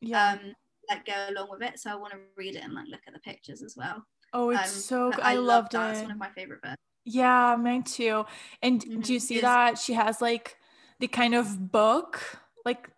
yeah. 0.00 0.32
um, 0.32 0.54
like 0.88 1.06
go 1.06 1.26
along 1.30 1.48
with 1.50 1.62
it. 1.62 1.78
So 1.78 1.90
I 1.90 1.96
want 1.96 2.12
to 2.12 2.18
read 2.36 2.56
it 2.56 2.62
and 2.62 2.74
like 2.74 2.88
look 2.88 3.00
at 3.06 3.14
the 3.14 3.20
pictures 3.20 3.62
as 3.62 3.76
well. 3.76 4.04
Oh, 4.32 4.50
it's 4.50 4.60
um, 4.60 4.80
so 4.80 5.10
good. 5.10 5.20
I, 5.20 5.32
I 5.32 5.36
loved 5.36 5.72
that. 5.72 5.88
it. 5.88 5.92
It's 5.92 6.02
one 6.02 6.10
of 6.10 6.18
my 6.18 6.30
favorite 6.30 6.62
books. 6.62 6.76
Yeah, 7.04 7.56
mine 7.58 7.84
too. 7.84 8.24
And 8.62 8.80
mm-hmm. 8.80 9.00
do 9.00 9.12
you 9.12 9.20
see 9.20 9.36
it's- 9.36 9.50
that 9.50 9.78
she 9.78 9.94
has 9.94 10.20
like 10.20 10.56
the 10.98 11.08
kind 11.08 11.34
of 11.34 11.70
book, 11.70 12.20
like 12.64 12.90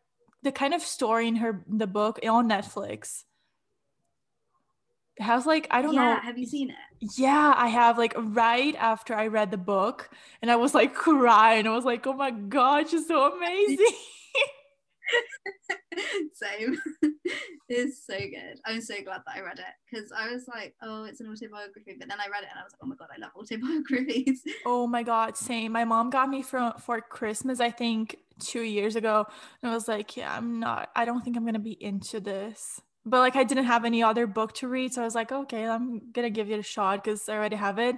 the 0.42 0.52
kind 0.52 0.74
of 0.74 0.82
story 0.82 1.28
in 1.28 1.36
her 1.36 1.64
the 1.68 1.86
book 1.86 2.18
on 2.26 2.48
Netflix? 2.48 3.24
Has 5.18 5.46
like 5.46 5.66
I 5.70 5.82
don't 5.82 5.94
yeah, 5.94 6.14
know. 6.14 6.20
Have 6.20 6.38
you 6.38 6.46
seen 6.46 6.70
it? 6.70 6.76
Yeah, 7.16 7.52
I 7.56 7.68
have. 7.68 7.98
Like 7.98 8.14
right 8.16 8.74
after 8.76 9.14
I 9.14 9.26
read 9.26 9.50
the 9.50 9.58
book, 9.58 10.10
and 10.42 10.50
I 10.50 10.56
was 10.56 10.74
like 10.74 10.94
crying. 10.94 11.66
I 11.66 11.70
was 11.70 11.84
like, 11.84 12.06
"Oh 12.06 12.12
my 12.12 12.30
god, 12.30 12.88
she's 12.88 13.08
so 13.08 13.32
amazing." 13.36 13.86
Same. 16.32 16.78
it's 17.68 18.06
so 18.06 18.16
good. 18.18 18.60
I'm 18.64 18.80
so 18.80 18.94
glad 19.04 19.22
that 19.26 19.36
I 19.36 19.40
read 19.40 19.58
it 19.58 19.64
because 19.90 20.10
I 20.12 20.32
was 20.32 20.46
like, 20.48 20.74
oh, 20.82 21.04
it's 21.04 21.20
an 21.20 21.28
autobiography. 21.30 21.96
But 21.98 22.08
then 22.08 22.20
I 22.20 22.28
read 22.30 22.42
it 22.42 22.48
and 22.50 22.58
I 22.58 22.62
was 22.62 22.72
like, 22.72 22.80
oh 22.82 22.86
my 22.86 22.96
god, 22.96 23.08
I 23.14 23.20
love 23.20 23.32
autobiographies. 23.36 24.42
Oh 24.66 24.86
my 24.86 25.02
god, 25.02 25.36
same. 25.36 25.72
My 25.72 25.84
mom 25.84 26.10
got 26.10 26.28
me 26.28 26.42
from 26.42 26.74
for 26.78 27.00
Christmas, 27.00 27.60
I 27.60 27.70
think 27.70 28.16
two 28.38 28.62
years 28.62 28.96
ago. 28.96 29.26
And 29.62 29.70
I 29.70 29.74
was 29.74 29.88
like, 29.88 30.16
yeah, 30.16 30.34
I'm 30.34 30.60
not, 30.60 30.90
I 30.94 31.04
don't 31.04 31.22
think 31.22 31.36
I'm 31.36 31.44
gonna 31.44 31.58
be 31.58 31.76
into 31.82 32.20
this. 32.20 32.80
But 33.04 33.20
like 33.20 33.36
I 33.36 33.44
didn't 33.44 33.64
have 33.64 33.84
any 33.84 34.02
other 34.02 34.26
book 34.26 34.52
to 34.54 34.68
read. 34.68 34.92
So 34.92 35.02
I 35.02 35.04
was 35.04 35.14
like, 35.14 35.32
okay, 35.32 35.66
I'm 35.66 36.12
gonna 36.12 36.30
give 36.30 36.50
it 36.50 36.58
a 36.58 36.62
shot 36.62 37.02
because 37.02 37.28
I 37.28 37.34
already 37.34 37.56
have 37.56 37.78
it. 37.78 37.96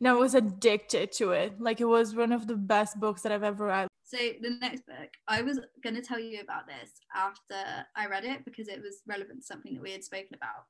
And 0.00 0.08
I 0.08 0.12
was 0.12 0.34
addicted 0.34 1.12
to 1.12 1.32
it. 1.32 1.60
Like 1.60 1.80
it 1.80 1.86
was 1.86 2.14
one 2.14 2.32
of 2.32 2.46
the 2.46 2.56
best 2.56 2.98
books 3.00 3.22
that 3.22 3.32
I've 3.32 3.44
ever 3.44 3.66
read. 3.66 3.88
So 4.04 4.18
the 4.18 4.50
next 4.60 4.84
book, 4.86 5.08
I 5.28 5.42
was 5.42 5.58
going 5.82 5.96
to 5.96 6.02
tell 6.02 6.20
you 6.20 6.40
about 6.40 6.66
this 6.66 6.90
after 7.14 7.86
I 7.96 8.06
read 8.06 8.24
it 8.24 8.44
because 8.44 8.68
it 8.68 8.82
was 8.82 9.00
relevant 9.06 9.40
to 9.40 9.46
something 9.46 9.74
that 9.74 9.82
we 9.82 9.92
had 9.92 10.04
spoken 10.04 10.34
about. 10.34 10.66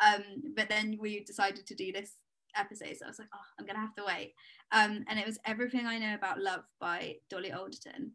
Um, 0.00 0.54
but 0.56 0.68
then 0.68 0.96
we 1.00 1.22
decided 1.24 1.66
to 1.66 1.74
do 1.74 1.92
this 1.92 2.12
episode, 2.56 2.96
so 2.96 3.04
I 3.04 3.08
was 3.08 3.18
like, 3.18 3.28
oh, 3.34 3.38
I'm 3.58 3.66
gonna 3.66 3.80
have 3.80 3.94
to 3.96 4.04
wait. 4.06 4.34
Um, 4.72 5.04
and 5.08 5.18
it 5.18 5.26
was 5.26 5.38
Everything 5.44 5.86
I 5.86 5.98
Know 5.98 6.14
About 6.14 6.40
Love 6.40 6.62
by 6.80 7.16
Dolly 7.28 7.52
Alderton. 7.52 8.12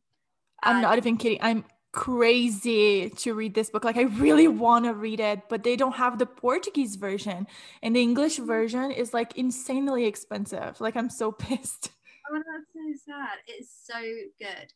I'm 0.63 0.81
not 0.81 0.97
even 0.97 1.17
kidding. 1.17 1.39
I'm 1.41 1.65
crazy 1.91 3.09
to 3.09 3.33
read 3.33 3.53
this 3.53 3.69
book. 3.69 3.83
Like 3.83 3.97
I 3.97 4.03
really 4.03 4.47
want 4.47 4.85
to 4.85 4.93
read 4.93 5.19
it, 5.19 5.41
but 5.49 5.63
they 5.63 5.75
don't 5.75 5.95
have 5.95 6.17
the 6.17 6.25
Portuguese 6.25 6.95
version, 6.95 7.47
and 7.81 7.95
the 7.95 8.01
English 8.01 8.37
version 8.37 8.91
is 8.91 9.13
like 9.13 9.37
insanely 9.37 10.05
expensive. 10.05 10.79
Like 10.81 10.95
I'm 10.95 11.09
so 11.09 11.31
pissed. 11.31 11.91
Oh, 12.29 12.35
that's 12.37 12.71
so 12.73 13.11
sad. 13.11 13.39
It's 13.47 13.73
so 13.85 13.99
good. 14.39 14.71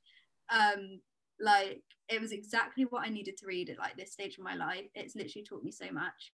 Um, 0.49 0.99
like 1.39 1.83
it 2.09 2.21
was 2.21 2.31
exactly 2.31 2.85
what 2.85 3.05
I 3.05 3.09
needed 3.09 3.37
to 3.37 3.45
read 3.45 3.69
at 3.69 3.79
like 3.79 3.97
this 3.97 4.13
stage 4.13 4.37
of 4.37 4.43
my 4.43 4.55
life. 4.55 4.85
It's 4.95 5.15
literally 5.15 5.45
taught 5.45 5.63
me 5.63 5.71
so 5.71 5.91
much. 5.91 6.31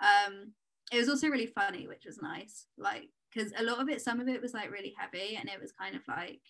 Um, 0.00 0.52
it 0.92 0.98
was 0.98 1.08
also 1.08 1.28
really 1.28 1.46
funny, 1.46 1.86
which 1.86 2.04
was 2.06 2.20
nice. 2.20 2.66
Like 2.78 3.08
because 3.32 3.52
a 3.58 3.62
lot 3.62 3.80
of 3.80 3.88
it, 3.88 4.00
some 4.00 4.20
of 4.20 4.28
it 4.28 4.42
was 4.42 4.54
like 4.54 4.70
really 4.70 4.94
heavy, 4.98 5.36
and 5.36 5.48
it 5.48 5.60
was 5.60 5.72
kind 5.72 5.94
of 5.94 6.02
like 6.08 6.40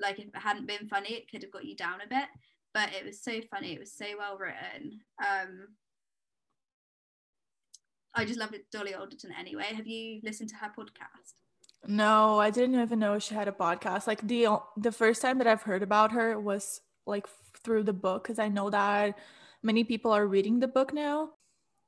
like 0.00 0.18
if 0.18 0.26
it 0.26 0.36
hadn't 0.36 0.66
been 0.66 0.88
funny, 0.88 1.14
it 1.14 1.30
could 1.30 1.42
have 1.42 1.52
got 1.52 1.64
you 1.64 1.76
down 1.76 2.00
a 2.04 2.08
bit. 2.08 2.28
But 2.74 2.90
it 2.92 3.04
was 3.04 3.22
so 3.22 3.40
funny. 3.50 3.72
It 3.74 3.80
was 3.80 3.92
so 3.92 4.06
well 4.18 4.38
written. 4.38 5.00
Um, 5.20 5.68
I 8.14 8.24
just 8.24 8.38
love 8.38 8.52
it, 8.52 8.70
Dolly 8.70 8.94
Alderton. 8.94 9.30
Anyway, 9.38 9.64
have 9.64 9.86
you 9.86 10.20
listened 10.22 10.50
to 10.50 10.56
her 10.56 10.72
podcast? 10.76 11.34
No, 11.86 12.38
I 12.40 12.50
didn't 12.50 12.80
even 12.80 12.98
know 12.98 13.18
she 13.18 13.34
had 13.34 13.48
a 13.48 13.52
podcast. 13.52 14.06
Like 14.06 14.26
the 14.26 14.58
the 14.76 14.92
first 14.92 15.22
time 15.22 15.38
that 15.38 15.46
I've 15.46 15.62
heard 15.62 15.82
about 15.82 16.12
her 16.12 16.38
was 16.38 16.80
like 17.06 17.26
through 17.64 17.84
the 17.84 17.92
book 17.92 18.24
because 18.24 18.38
I 18.38 18.48
know 18.48 18.68
that 18.70 19.18
many 19.62 19.84
people 19.84 20.12
are 20.12 20.26
reading 20.26 20.60
the 20.60 20.68
book 20.68 20.92
now. 20.92 21.30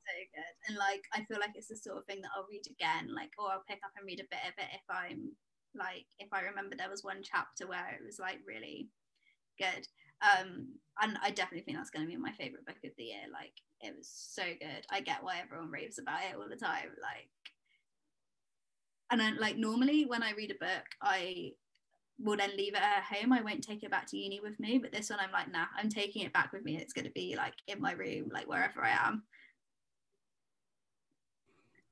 So 0.07 0.13
good, 0.33 0.55
and 0.69 0.77
like 0.77 1.03
I 1.13 1.23
feel 1.25 1.39
like 1.39 1.51
it's 1.55 1.67
the 1.67 1.75
sort 1.75 1.97
of 1.97 2.05
thing 2.05 2.21
that 2.21 2.31
I'll 2.35 2.47
read 2.49 2.63
again, 2.69 3.13
like 3.13 3.31
or 3.37 3.51
I'll 3.51 3.63
pick 3.67 3.79
up 3.83 3.91
and 3.97 4.05
read 4.05 4.19
a 4.19 4.31
bit 4.31 4.43
of 4.47 4.53
it 4.57 4.69
if 4.73 4.81
I'm 4.89 5.35
like 5.75 6.05
if 6.19 6.27
I 6.33 6.41
remember 6.41 6.75
there 6.75 6.89
was 6.89 7.03
one 7.03 7.21
chapter 7.23 7.67
where 7.67 7.89
it 7.95 8.03
was 8.05 8.19
like 8.19 8.39
really 8.47 8.89
good. 9.59 9.87
Um, 10.21 10.67
and 11.01 11.17
I 11.21 11.31
definitely 11.31 11.63
think 11.65 11.77
that's 11.77 11.89
going 11.89 12.05
to 12.05 12.11
be 12.11 12.17
my 12.17 12.31
favorite 12.33 12.65
book 12.65 12.77
of 12.83 12.91
the 12.97 13.03
year. 13.03 13.25
Like 13.31 13.53
it 13.81 13.95
was 13.97 14.07
so 14.09 14.43
good. 14.43 14.85
I 14.89 15.01
get 15.01 15.23
why 15.23 15.39
everyone 15.41 15.71
raves 15.71 15.99
about 15.99 16.21
it 16.21 16.35
all 16.35 16.49
the 16.49 16.55
time. 16.55 16.89
Like 17.01 17.29
and 19.11 19.19
then 19.19 19.37
like 19.39 19.57
normally 19.57 20.05
when 20.05 20.23
I 20.23 20.31
read 20.31 20.51
a 20.51 20.55
book, 20.55 20.85
I 21.01 21.51
will 22.17 22.37
then 22.37 22.55
leave 22.55 22.73
it 22.73 22.81
at 22.81 23.03
home. 23.03 23.33
I 23.33 23.41
won't 23.41 23.63
take 23.63 23.83
it 23.83 23.91
back 23.91 24.07
to 24.07 24.17
uni 24.17 24.39
with 24.39 24.59
me. 24.59 24.77
But 24.77 24.91
this 24.91 25.09
one, 25.09 25.19
I'm 25.19 25.31
like, 25.31 25.51
nah, 25.51 25.65
I'm 25.77 25.89
taking 25.89 26.23
it 26.23 26.33
back 26.33 26.53
with 26.53 26.63
me. 26.63 26.77
It's 26.77 26.93
going 26.93 27.05
to 27.05 27.11
be 27.11 27.35
like 27.35 27.53
in 27.67 27.81
my 27.81 27.91
room, 27.91 28.29
like 28.33 28.47
wherever 28.47 28.83
I 28.83 28.91
am. 28.91 29.23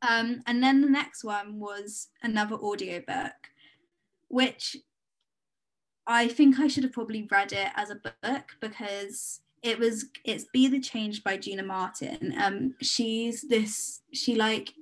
Um, 0.02 0.42
and 0.48 0.64
then 0.64 0.82
the 0.82 0.90
next 0.90 1.24
one 1.24 1.60
was 1.60 2.08
another 2.24 2.56
audiobook, 2.56 3.34
which 4.30 4.78
I 6.08 6.28
think 6.30 6.58
I 6.60 6.68
should 6.68 6.84
have 6.84 6.94
probably 6.94 7.28
read 7.30 7.52
it 7.52 7.68
as 7.76 7.90
a 7.90 7.96
book 7.96 8.56
because 8.62 9.42
it 9.62 9.78
was 9.78 10.06
it's 10.24 10.46
Be 10.54 10.70
the 10.70 10.80
Change 10.80 11.24
by 11.24 11.36
Gina 11.36 11.64
Martin. 11.64 12.34
Um, 12.42 12.76
she's 12.82 13.42
this 13.42 14.00
she 14.14 14.36
like 14.36 14.74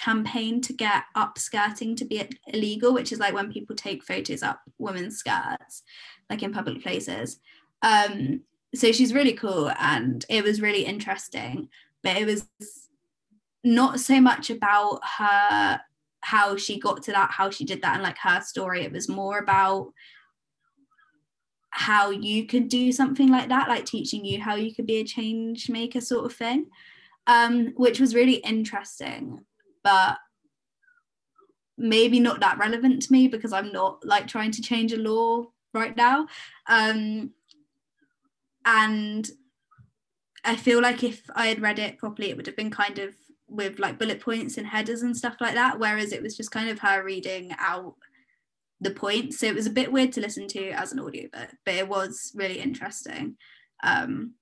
campaigned 0.00 0.64
to 0.64 0.72
get 0.72 1.04
upskirting 1.14 1.96
to 1.96 2.04
be 2.04 2.26
illegal, 2.46 2.94
which 2.94 3.12
is 3.12 3.18
like 3.18 3.34
when 3.34 3.52
people 3.52 3.76
take 3.76 4.02
photos 4.02 4.42
up 4.42 4.60
women's 4.78 5.18
skirts, 5.18 5.82
like 6.30 6.42
in 6.42 6.52
public 6.52 6.82
places. 6.82 7.38
Um, 7.82 8.40
so 8.74 8.92
she's 8.92 9.12
really 9.12 9.34
cool 9.34 9.70
and 9.78 10.24
it 10.28 10.42
was 10.42 10.62
really 10.62 10.84
interesting, 10.84 11.68
but 12.02 12.16
it 12.16 12.24
was 12.24 12.46
not 13.62 14.00
so 14.00 14.20
much 14.20 14.48
about 14.48 15.00
her 15.18 15.80
how 16.22 16.56
she 16.56 16.78
got 16.78 17.02
to 17.02 17.12
that, 17.12 17.30
how 17.30 17.50
she 17.50 17.64
did 17.64 17.82
that, 17.82 17.94
and 17.94 18.02
like 18.02 18.18
her 18.18 18.40
story. 18.40 18.82
It 18.82 18.92
was 18.92 19.08
more 19.08 19.38
about 19.38 19.92
how 21.70 22.10
you 22.10 22.46
could 22.46 22.68
do 22.68 22.92
something 22.92 23.28
like 23.28 23.48
that, 23.48 23.68
like 23.68 23.86
teaching 23.86 24.24
you 24.24 24.40
how 24.40 24.54
you 24.54 24.74
could 24.74 24.86
be 24.86 24.98
a 24.98 25.04
change 25.04 25.68
maker, 25.70 26.00
sort 26.00 26.26
of 26.26 26.32
thing, 26.32 26.66
um, 27.26 27.72
which 27.76 28.00
was 28.00 28.14
really 28.14 28.36
interesting, 28.36 29.40
but 29.82 30.18
maybe 31.76 32.20
not 32.20 32.40
that 32.40 32.58
relevant 32.58 33.02
to 33.02 33.12
me 33.12 33.26
because 33.26 33.52
I'm 33.52 33.72
not 33.72 34.04
like 34.04 34.26
trying 34.26 34.50
to 34.52 34.62
change 34.62 34.92
a 34.92 34.98
law 34.98 35.46
right 35.72 35.96
now. 35.96 36.26
Um, 36.66 37.30
and 38.64 39.28
I 40.44 40.56
feel 40.56 40.82
like 40.82 41.02
if 41.02 41.22
I 41.34 41.46
had 41.46 41.62
read 41.62 41.78
it 41.78 41.98
properly, 41.98 42.30
it 42.30 42.36
would 42.36 42.46
have 42.46 42.56
been 42.56 42.70
kind 42.70 42.98
of 42.98 43.14
with 43.48 43.78
like 43.78 43.98
bullet 43.98 44.20
points 44.20 44.58
and 44.58 44.66
headers 44.66 45.02
and 45.02 45.16
stuff 45.16 45.36
like 45.40 45.54
that. 45.54 45.78
Whereas 45.78 46.12
it 46.12 46.22
was 46.22 46.36
just 46.36 46.50
kind 46.50 46.68
of 46.68 46.78
her 46.80 47.02
reading 47.02 47.52
out 47.58 47.94
the 48.80 48.90
points. 48.90 49.38
So 49.38 49.46
it 49.46 49.54
was 49.54 49.66
a 49.66 49.70
bit 49.70 49.92
weird 49.92 50.12
to 50.12 50.20
listen 50.20 50.48
to 50.48 50.70
as 50.70 50.92
an 50.92 51.00
audiobook, 51.00 51.50
but 51.64 51.74
it 51.74 51.88
was 51.88 52.32
really 52.34 52.60
interesting. 52.60 53.36
Um, 53.82 54.34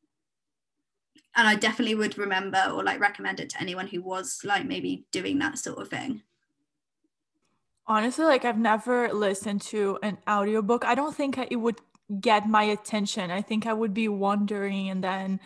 and 1.38 1.46
I 1.46 1.54
definitely 1.54 1.94
would 1.94 2.18
remember 2.18 2.60
or 2.74 2.82
like 2.82 2.98
recommend 2.98 3.38
it 3.38 3.50
to 3.50 3.60
anyone 3.60 3.86
who 3.86 4.02
was 4.02 4.40
like 4.42 4.66
maybe 4.66 5.06
doing 5.12 5.38
that 5.38 5.56
sort 5.56 5.78
of 5.78 5.88
thing. 5.88 6.22
Honestly, 7.86 8.24
like 8.24 8.44
I've 8.44 8.58
never 8.58 9.10
listened 9.14 9.62
to 9.62 10.00
an 10.02 10.18
audiobook. 10.28 10.84
I 10.84 10.96
don't 10.96 11.14
think 11.14 11.38
it 11.38 11.56
would 11.56 11.80
get 12.20 12.48
my 12.48 12.64
attention. 12.64 13.30
I 13.30 13.40
think 13.40 13.66
I 13.66 13.72
would 13.72 13.94
be 13.94 14.08
wondering 14.08 14.90
and 14.90 15.02
then 15.02 15.38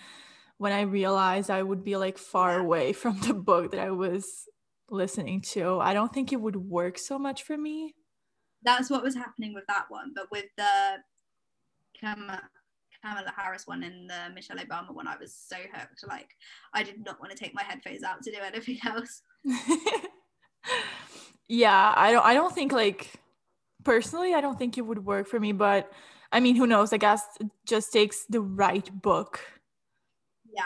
when 0.56 0.72
I 0.72 0.80
realized 0.80 1.50
I 1.50 1.62
would 1.62 1.84
be 1.84 1.96
like 1.96 2.16
far 2.16 2.58
away 2.58 2.92
from 2.94 3.20
the 3.20 3.34
book 3.34 3.72
that 3.72 3.80
I 3.80 3.90
was 3.90 4.48
listening 4.88 5.42
to, 5.52 5.78
I 5.78 5.92
don't 5.92 6.12
think 6.12 6.32
it 6.32 6.40
would 6.40 6.56
work 6.56 6.96
so 6.96 7.18
much 7.18 7.42
for 7.42 7.58
me. 7.58 7.94
That's 8.62 8.88
what 8.88 9.02
was 9.02 9.14
happening 9.14 9.52
with 9.52 9.64
that 9.68 9.86
one, 9.90 10.12
but 10.14 10.30
with 10.30 10.46
the 10.56 11.02
Kamala, 13.02 13.32
Harris 13.36 13.66
one 13.66 13.82
and 13.82 14.08
the 14.08 14.30
Michelle 14.34 14.58
Obama 14.58 14.94
one, 14.94 15.06
I 15.06 15.16
was 15.16 15.34
so 15.34 15.56
hooked. 15.72 16.04
Like 16.06 16.30
I 16.72 16.82
did 16.82 17.04
not 17.04 17.20
want 17.20 17.32
to 17.32 17.38
take 17.38 17.54
my 17.54 17.62
headphones 17.62 18.02
out 18.02 18.22
to 18.22 18.30
do 18.30 18.38
anything 18.38 18.78
else. 18.86 19.22
yeah, 21.48 21.92
I 21.96 22.12
don't. 22.12 22.24
I 22.24 22.34
don't 22.34 22.54
think 22.54 22.72
like 22.72 23.12
personally, 23.84 24.34
I 24.34 24.40
don't 24.40 24.58
think 24.58 24.78
it 24.78 24.82
would 24.82 25.04
work 25.04 25.26
for 25.26 25.40
me, 25.40 25.52
but 25.52 25.92
I 26.30 26.40
mean, 26.40 26.56
who 26.56 26.66
knows? 26.66 26.92
I 26.92 26.96
guess 26.96 27.24
it 27.40 27.48
just 27.66 27.92
takes 27.92 28.24
the 28.28 28.40
right 28.40 28.88
book. 29.02 29.40
Yeah. 30.54 30.62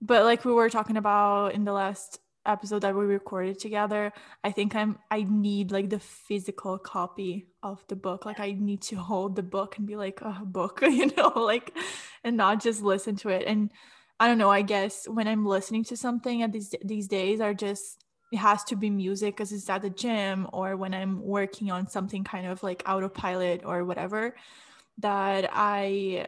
But 0.00 0.24
like 0.24 0.44
we 0.44 0.52
were 0.52 0.70
talking 0.70 0.96
about 0.96 1.54
in 1.54 1.64
the 1.64 1.72
last 1.72 2.20
episode 2.48 2.80
that 2.80 2.94
we 2.94 3.04
recorded 3.04 3.58
together, 3.58 4.12
I 4.44 4.52
think 4.52 4.74
I'm 4.74 4.98
I 5.10 5.22
need 5.22 5.70
like 5.70 5.90
the 5.90 5.98
physical 5.98 6.78
copy 6.78 7.48
of 7.62 7.84
the 7.88 7.96
book. 7.96 8.24
Like 8.24 8.40
I 8.40 8.52
need 8.52 8.82
to 8.82 8.96
hold 8.96 9.36
the 9.36 9.42
book 9.42 9.78
and 9.78 9.86
be 9.86 9.96
like, 9.96 10.20
oh, 10.22 10.44
book, 10.44 10.80
you 10.82 11.10
know, 11.16 11.32
like 11.36 11.76
and 12.24 12.36
not 12.36 12.62
just 12.62 12.82
listen 12.82 13.16
to 13.16 13.28
it. 13.28 13.46
And 13.46 13.70
I 14.18 14.28
don't 14.28 14.38
know, 14.38 14.50
I 14.50 14.62
guess 14.62 15.06
when 15.06 15.28
I'm 15.28 15.44
listening 15.44 15.84
to 15.84 15.96
something 15.96 16.42
at 16.42 16.52
these 16.52 16.74
these 16.84 17.08
days 17.08 17.40
are 17.40 17.54
just 17.54 18.04
it 18.32 18.38
has 18.38 18.64
to 18.64 18.76
be 18.76 18.90
music 18.90 19.36
because 19.36 19.52
it's 19.52 19.70
at 19.70 19.82
the 19.82 19.90
gym 19.90 20.48
or 20.52 20.76
when 20.76 20.94
I'm 20.94 21.22
working 21.22 21.70
on 21.70 21.88
something 21.88 22.24
kind 22.24 22.46
of 22.46 22.62
like 22.62 22.82
autopilot 22.86 23.62
or 23.64 23.84
whatever 23.84 24.34
that 24.98 25.48
I 25.52 26.26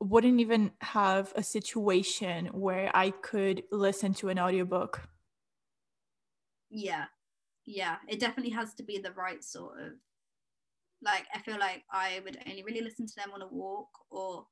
wouldn't 0.00 0.40
even 0.40 0.70
have 0.80 1.32
a 1.34 1.42
situation 1.42 2.46
where 2.46 2.90
I 2.94 3.10
could 3.10 3.64
listen 3.72 4.14
to 4.14 4.28
an 4.28 4.38
audiobook. 4.38 5.08
Yeah. 6.70 7.06
Yeah. 7.66 7.96
It 8.08 8.20
definitely 8.20 8.52
has 8.52 8.74
to 8.74 8.82
be 8.82 8.98
the 8.98 9.12
right 9.12 9.42
sort 9.42 9.80
of 9.80 9.92
like 11.02 11.26
I 11.32 11.38
feel 11.40 11.58
like 11.58 11.84
I 11.92 12.20
would 12.24 12.38
only 12.48 12.64
really 12.64 12.80
listen 12.80 13.06
to 13.06 13.14
them 13.16 13.30
on 13.32 13.42
a 13.42 13.46
walk 13.46 13.88
or 14.10 14.46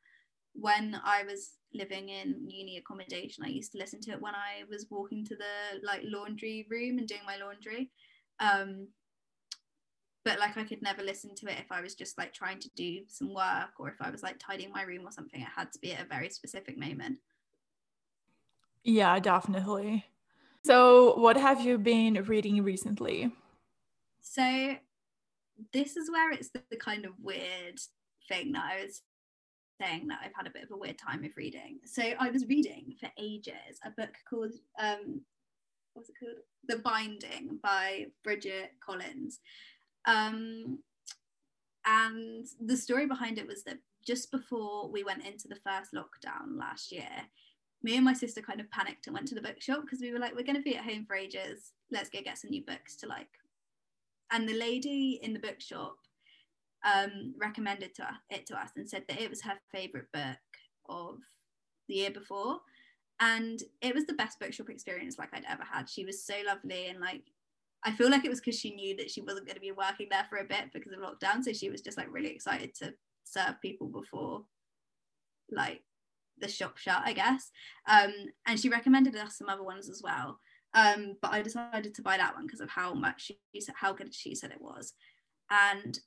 when 0.52 0.98
I 1.04 1.22
was 1.24 1.52
living 1.74 2.08
in 2.08 2.48
uni 2.48 2.78
accommodation, 2.78 3.44
I 3.44 3.48
used 3.48 3.72
to 3.72 3.78
listen 3.78 4.00
to 4.02 4.12
it 4.12 4.20
when 4.20 4.34
I 4.34 4.64
was 4.70 4.86
walking 4.90 5.24
to 5.26 5.36
the 5.36 5.84
like 5.84 6.00
laundry 6.04 6.66
room 6.70 6.98
and 6.98 7.06
doing 7.06 7.20
my 7.26 7.36
laundry. 7.36 7.90
Um, 8.40 8.88
but 10.24 10.40
like 10.40 10.56
I 10.56 10.64
could 10.64 10.82
never 10.82 11.02
listen 11.02 11.34
to 11.36 11.46
it 11.46 11.58
if 11.58 11.70
I 11.70 11.80
was 11.80 11.94
just 11.94 12.18
like 12.18 12.32
trying 12.32 12.58
to 12.60 12.70
do 12.74 13.00
some 13.06 13.32
work 13.34 13.78
or 13.78 13.88
if 13.88 13.96
I 14.00 14.10
was 14.10 14.22
like 14.22 14.38
tidying 14.38 14.72
my 14.72 14.82
room 14.82 15.06
or 15.06 15.12
something. 15.12 15.40
It 15.40 15.48
had 15.54 15.72
to 15.72 15.78
be 15.78 15.92
at 15.92 16.04
a 16.04 16.08
very 16.08 16.30
specific 16.30 16.78
moment. 16.78 17.18
Yeah, 18.82 19.18
definitely. 19.20 20.06
So, 20.66 21.14
what 21.14 21.36
have 21.36 21.60
you 21.60 21.78
been 21.78 22.14
reading 22.24 22.64
recently? 22.64 23.30
So, 24.20 24.74
this 25.72 25.96
is 25.96 26.10
where 26.10 26.32
it's 26.32 26.50
the, 26.50 26.76
kind 26.76 27.04
of 27.04 27.12
weird 27.22 27.78
thing 28.28 28.50
that 28.50 28.64
I 28.64 28.82
was 28.82 29.02
saying 29.80 30.08
that 30.08 30.18
I've 30.24 30.34
had 30.34 30.48
a 30.48 30.50
bit 30.50 30.64
of 30.64 30.72
a 30.72 30.76
weird 30.76 30.98
time 30.98 31.22
of 31.22 31.30
reading. 31.36 31.78
So 31.84 32.02
I 32.18 32.30
was 32.30 32.46
reading 32.48 32.94
for 32.98 33.08
ages 33.16 33.78
a 33.84 33.90
book 33.90 34.10
called 34.28 34.54
um, 34.80 35.20
what's 35.94 36.08
it 36.08 36.16
called? 36.18 36.38
The 36.66 36.78
Binding 36.78 37.60
by 37.62 38.06
Bridget 38.24 38.70
Collins. 38.84 39.38
Um, 40.04 40.80
and 41.86 42.44
the 42.60 42.76
story 42.76 43.06
behind 43.06 43.38
it 43.38 43.46
was 43.46 43.62
that 43.64 43.78
just 44.04 44.32
before 44.32 44.90
we 44.90 45.04
went 45.04 45.24
into 45.24 45.46
the 45.46 45.60
first 45.64 45.92
lockdown 45.94 46.58
last 46.58 46.90
year, 46.90 47.08
me 47.86 47.94
and 47.94 48.04
my 48.04 48.12
sister 48.12 48.42
kind 48.42 48.60
of 48.60 48.68
panicked 48.72 49.06
and 49.06 49.14
went 49.14 49.28
to 49.28 49.36
the 49.36 49.40
bookshop 49.40 49.82
because 49.82 50.00
we 50.00 50.12
were 50.12 50.18
like, 50.18 50.34
we're 50.34 50.42
going 50.42 50.56
to 50.56 50.62
be 50.62 50.76
at 50.76 50.84
home 50.84 51.04
for 51.06 51.14
ages. 51.14 51.72
Let's 51.92 52.10
go 52.10 52.18
get 52.20 52.36
some 52.36 52.50
new 52.50 52.64
books 52.66 52.96
to 52.96 53.06
like. 53.06 53.28
And 54.32 54.48
the 54.48 54.58
lady 54.58 55.20
in 55.22 55.32
the 55.32 55.38
bookshop 55.38 55.94
um, 56.84 57.32
recommended 57.40 57.94
to 57.94 58.08
it 58.28 58.44
to 58.46 58.56
us 58.56 58.70
and 58.76 58.88
said 58.88 59.04
that 59.08 59.20
it 59.20 59.30
was 59.30 59.42
her 59.42 59.54
favorite 59.72 60.10
book 60.12 60.36
of 60.88 61.18
the 61.88 61.94
year 61.94 62.10
before 62.10 62.58
and 63.20 63.62
it 63.80 63.94
was 63.94 64.04
the 64.06 64.14
best 64.14 64.40
bookshop 64.40 64.68
experience 64.68 65.16
like 65.16 65.30
I'd 65.32 65.44
ever 65.48 65.62
had. 65.62 65.88
She 65.88 66.04
was 66.04 66.24
so 66.24 66.34
lovely 66.44 66.88
and 66.88 67.00
like 67.00 67.22
I 67.84 67.92
feel 67.92 68.10
like 68.10 68.24
it 68.24 68.30
was 68.30 68.40
because 68.40 68.58
she 68.58 68.74
knew 68.74 68.96
that 68.96 69.12
she 69.12 69.20
wasn't 69.20 69.46
going 69.46 69.54
to 69.54 69.60
be 69.60 69.70
working 69.70 70.08
there 70.10 70.26
for 70.28 70.38
a 70.38 70.44
bit 70.44 70.72
because 70.74 70.92
of 70.92 70.98
lockdown, 70.98 71.44
so 71.44 71.52
she 71.52 71.70
was 71.70 71.82
just 71.82 71.96
like 71.96 72.12
really 72.12 72.30
excited 72.30 72.74
to 72.76 72.92
serve 73.22 73.60
people 73.62 73.86
before 73.86 74.42
like 75.52 75.82
the 76.38 76.48
shop 76.48 76.76
shut, 76.78 77.02
I 77.04 77.12
guess. 77.12 77.50
Um, 77.88 78.12
and 78.46 78.58
she 78.58 78.68
recommended 78.68 79.16
us 79.16 79.38
some 79.38 79.48
other 79.48 79.62
ones 79.62 79.88
as 79.88 80.02
well. 80.02 80.38
Um, 80.74 81.16
but 81.22 81.32
I 81.32 81.42
decided 81.42 81.94
to 81.94 82.02
buy 82.02 82.16
that 82.18 82.34
one 82.34 82.46
because 82.46 82.60
of 82.60 82.70
how 82.70 82.92
much 82.94 83.32
she 83.52 83.60
said, 83.60 83.74
how 83.78 83.92
good 83.92 84.14
she 84.14 84.34
said 84.34 84.50
it 84.50 84.60
was. 84.60 84.92
And 85.50 85.98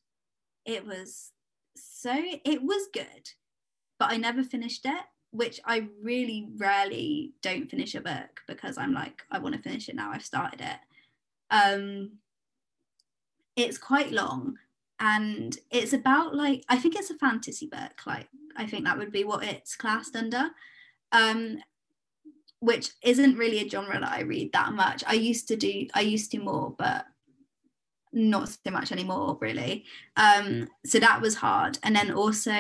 it 0.66 0.86
was 0.86 1.32
so 1.76 2.14
it 2.46 2.62
was 2.62 2.88
good 2.94 3.30
but 3.98 4.12
i 4.12 4.18
never 4.18 4.44
finished 4.44 4.86
it 4.86 5.04
which 5.32 5.60
i 5.66 5.88
really 6.02 6.48
rarely 6.58 7.34
don't 7.42 7.70
finish 7.70 7.96
a 7.96 8.02
book 8.02 8.42
because 8.48 8.78
i'm 8.78 8.94
like 8.94 9.24
i 9.32 9.40
want 9.40 9.56
to 9.56 9.62
finish 9.62 9.90
it 9.90 9.96
now 9.96 10.12
i've 10.12 10.26
started 10.26 10.62
it 10.62 10.78
um 11.52 12.12
it's 13.56 13.78
quite 13.78 14.12
long 14.12 14.56
and 15.00 15.58
it's 15.72 15.94
about 15.94 16.36
like 16.36 16.64
i 16.70 16.78
think 16.78 16.96
it's 16.96 17.12
a 17.12 17.18
fantasy 17.18 17.68
book 17.68 18.02
like 18.06 18.28
i 18.60 18.66
think 18.66 18.86
that 18.86 18.98
would 18.98 19.12
be 19.12 19.24
what 19.24 19.44
it's 19.44 19.76
classed 19.76 20.16
under 20.16 20.50
um 21.12 21.58
which 22.62 22.92
isn't 23.02 23.38
really 23.38 23.60
a 23.66 23.70
genre 23.70 24.00
that 24.00 24.12
i 24.12 24.22
read 24.22 24.52
that 24.52 24.74
much. 24.74 25.04
I 25.08 25.14
used 25.14 25.48
to 25.48 25.56
do 25.56 25.88
i 25.94 26.02
used 26.02 26.32
to 26.32 26.40
more 26.40 26.76
but 26.78 27.06
not 28.12 28.50
so 28.50 28.72
much 28.72 28.92
anymore 28.92 29.38
really. 29.40 29.86
Um 30.18 30.68
so 30.86 31.00
that 31.00 31.22
was 31.22 31.36
hard. 31.36 31.78
And 31.84 31.96
then 31.96 32.12
also 32.12 32.52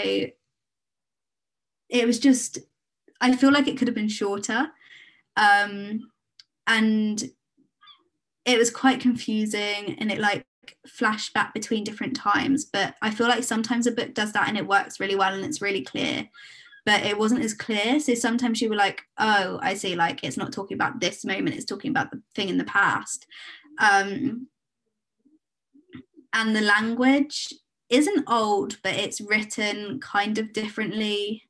it 1.89 2.05
was 2.05 2.19
just 2.19 2.59
i 3.19 3.35
feel 3.35 3.51
like 3.51 3.67
it 3.67 3.77
could 3.77 3.87
have 3.87 3.95
been 3.95 4.09
shorter. 4.09 4.71
Um 5.35 6.11
and 6.67 7.23
it 8.45 8.57
was 8.57 8.71
quite 8.71 8.99
confusing 9.01 9.95
and 9.99 10.11
it 10.11 10.19
like 10.19 10.45
flashed 10.87 11.33
back 11.33 11.53
between 11.53 11.83
different 11.83 12.15
times 12.15 12.65
but 12.65 12.95
i 13.01 13.09
feel 13.09 13.27
like 13.27 13.43
sometimes 13.43 13.87
a 13.87 13.91
book 13.91 14.13
does 14.13 14.31
that 14.33 14.47
and 14.47 14.57
it 14.57 14.67
works 14.67 14.99
really 14.99 15.15
well 15.15 15.33
and 15.33 15.45
it's 15.45 15.61
really 15.61 15.81
clear. 15.83 16.27
But 16.85 17.05
it 17.05 17.19
wasn't 17.19 17.43
as 17.43 17.53
clear 17.53 17.99
so 17.99 18.15
sometimes 18.15 18.61
you 18.61 18.69
were 18.69 18.75
like 18.75 19.03
oh 19.17 19.59
i 19.61 19.73
see 19.75 19.95
like 19.95 20.23
it's 20.23 20.37
not 20.37 20.51
talking 20.51 20.75
about 20.75 20.99
this 20.99 21.23
moment 21.23 21.55
it's 21.55 21.65
talking 21.65 21.91
about 21.91 22.09
the 22.09 22.21
thing 22.35 22.49
in 22.49 22.57
the 22.57 22.63
past. 22.63 23.27
Um 23.79 24.47
and 26.33 26.55
the 26.55 26.61
language 26.61 27.53
isn't 27.89 28.29
old, 28.29 28.77
but 28.83 28.95
it's 28.95 29.21
written 29.21 29.99
kind 29.99 30.37
of 30.37 30.53
differently 30.53 31.43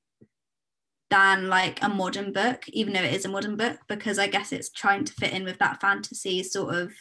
than 1.09 1.47
like 1.47 1.81
a 1.83 1.89
modern 1.89 2.31
book, 2.31 2.63
even 2.69 2.93
though 2.93 3.01
it 3.01 3.13
is 3.13 3.25
a 3.25 3.29
modern 3.29 3.57
book, 3.57 3.79
because 3.87 4.19
I 4.19 4.27
guess 4.27 4.51
it's 4.51 4.69
trying 4.69 5.03
to 5.05 5.13
fit 5.13 5.33
in 5.33 5.43
with 5.43 5.57
that 5.59 5.81
fantasy 5.81 6.43
sort 6.43 6.75
of 6.75 6.93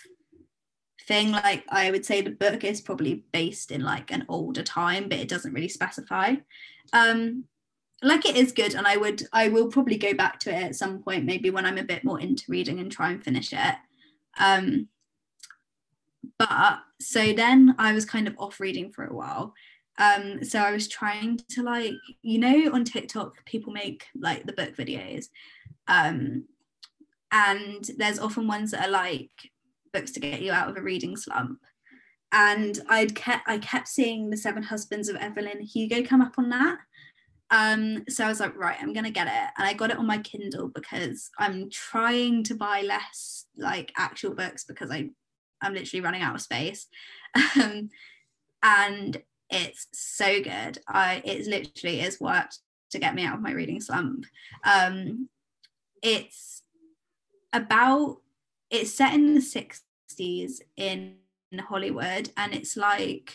thing. 1.09 1.33
Like 1.33 1.64
I 1.68 1.90
would 1.90 2.05
say 2.05 2.21
the 2.21 2.31
book 2.31 2.62
is 2.62 2.81
probably 2.81 3.25
based 3.33 3.73
in 3.73 3.83
like 3.83 4.12
an 4.12 4.27
older 4.29 4.62
time, 4.62 5.09
but 5.09 5.18
it 5.18 5.29
doesn't 5.29 5.53
really 5.53 5.68
specify. 5.68 6.35
Um, 6.92 7.44
like 8.03 8.27
it 8.27 8.37
is 8.37 8.53
good, 8.53 8.75
and 8.75 8.87
I 8.87 8.97
would 8.97 9.23
I 9.33 9.49
will 9.49 9.68
probably 9.68 9.97
go 9.97 10.14
back 10.14 10.38
to 10.40 10.51
it 10.51 10.62
at 10.62 10.77
some 10.77 11.03
point, 11.03 11.25
maybe 11.25 11.51
when 11.51 11.66
I'm 11.66 11.79
a 11.79 11.83
bit 11.83 12.05
more 12.05 12.21
into 12.21 12.44
reading 12.49 12.79
and 12.79 12.92
try 12.92 13.11
and 13.11 13.25
finish 13.25 13.53
it. 13.53 13.75
Um, 14.38 14.88
but 16.38 16.79
so 17.01 17.33
then 17.33 17.75
I 17.79 17.92
was 17.92 18.05
kind 18.05 18.29
of 18.29 18.37
off 18.38 18.61
reading 18.61 18.92
for 18.92 19.05
a 19.05 19.14
while. 19.14 19.55
Um, 19.99 20.44
so 20.44 20.61
I 20.61 20.71
was 20.71 20.87
trying 20.87 21.40
to 21.51 21.62
like, 21.62 21.94
you 22.23 22.38
know, 22.38 22.71
on 22.73 22.85
TikTok, 22.85 23.44
people 23.47 23.73
make 23.73 24.05
like 24.16 24.47
the 24.47 24.53
book 24.53 24.77
videos. 24.77 25.27
Um, 25.88 26.44
and 27.33 27.85
there's 27.97 28.21
often 28.21 28.47
ones 28.47 28.71
that 28.71 28.87
are 28.87 28.90
like 28.90 29.31
books 29.98 30.12
to 30.12 30.20
get 30.20 30.42
you 30.42 30.52
out 30.52 30.68
of 30.68 30.76
a 30.76 30.82
reading 30.82 31.16
slump. 31.16 31.61
And 32.32 32.78
I'd 32.88 33.14
kept 33.14 33.48
I 33.48 33.58
kept 33.58 33.88
seeing 33.88 34.30
the 34.30 34.37
Seven 34.37 34.62
Husbands 34.62 35.08
of 35.08 35.16
Evelyn 35.16 35.61
Hugo 35.61 36.02
come 36.02 36.20
up 36.20 36.34
on 36.38 36.50
that. 36.50 36.78
Um, 37.50 38.04
so 38.08 38.24
I 38.24 38.28
was 38.28 38.40
like, 38.40 38.56
right, 38.56 38.76
I'm 38.80 38.92
gonna 38.92 39.11
get 39.11 39.26
it. 39.26 39.50
And 39.56 39.66
I 39.66 39.72
got 39.72 39.90
it 39.90 39.96
on 39.96 40.06
my 40.06 40.18
Kindle 40.18 40.68
because 40.68 41.30
I'm 41.38 41.70
trying 41.70 42.44
to 42.44 42.54
buy 42.54 42.82
less 42.82 43.46
like 43.56 43.92
actual 43.96 44.34
books 44.34 44.64
because 44.64 44.90
I 44.90 45.11
I'm 45.62 45.74
literally 45.74 46.02
running 46.02 46.22
out 46.22 46.34
of 46.34 46.42
space. 46.42 46.87
Um, 47.61 47.90
and 48.62 49.22
it's 49.50 49.87
so 49.92 50.42
good. 50.42 50.78
I 50.87 51.22
it 51.24 51.46
literally 51.46 52.00
is 52.00 52.20
worked 52.20 52.58
to 52.90 52.98
get 52.98 53.14
me 53.14 53.24
out 53.24 53.37
of 53.37 53.42
my 53.42 53.52
reading 53.52 53.80
slump. 53.80 54.24
Um, 54.64 55.28
it's 56.02 56.62
about 57.52 58.18
it's 58.70 58.92
set 58.94 59.14
in 59.14 59.34
the 59.34 59.40
60s 59.40 59.80
in 60.77 61.16
Hollywood 61.68 62.31
and 62.37 62.55
it's 62.55 62.77
like 62.77 63.35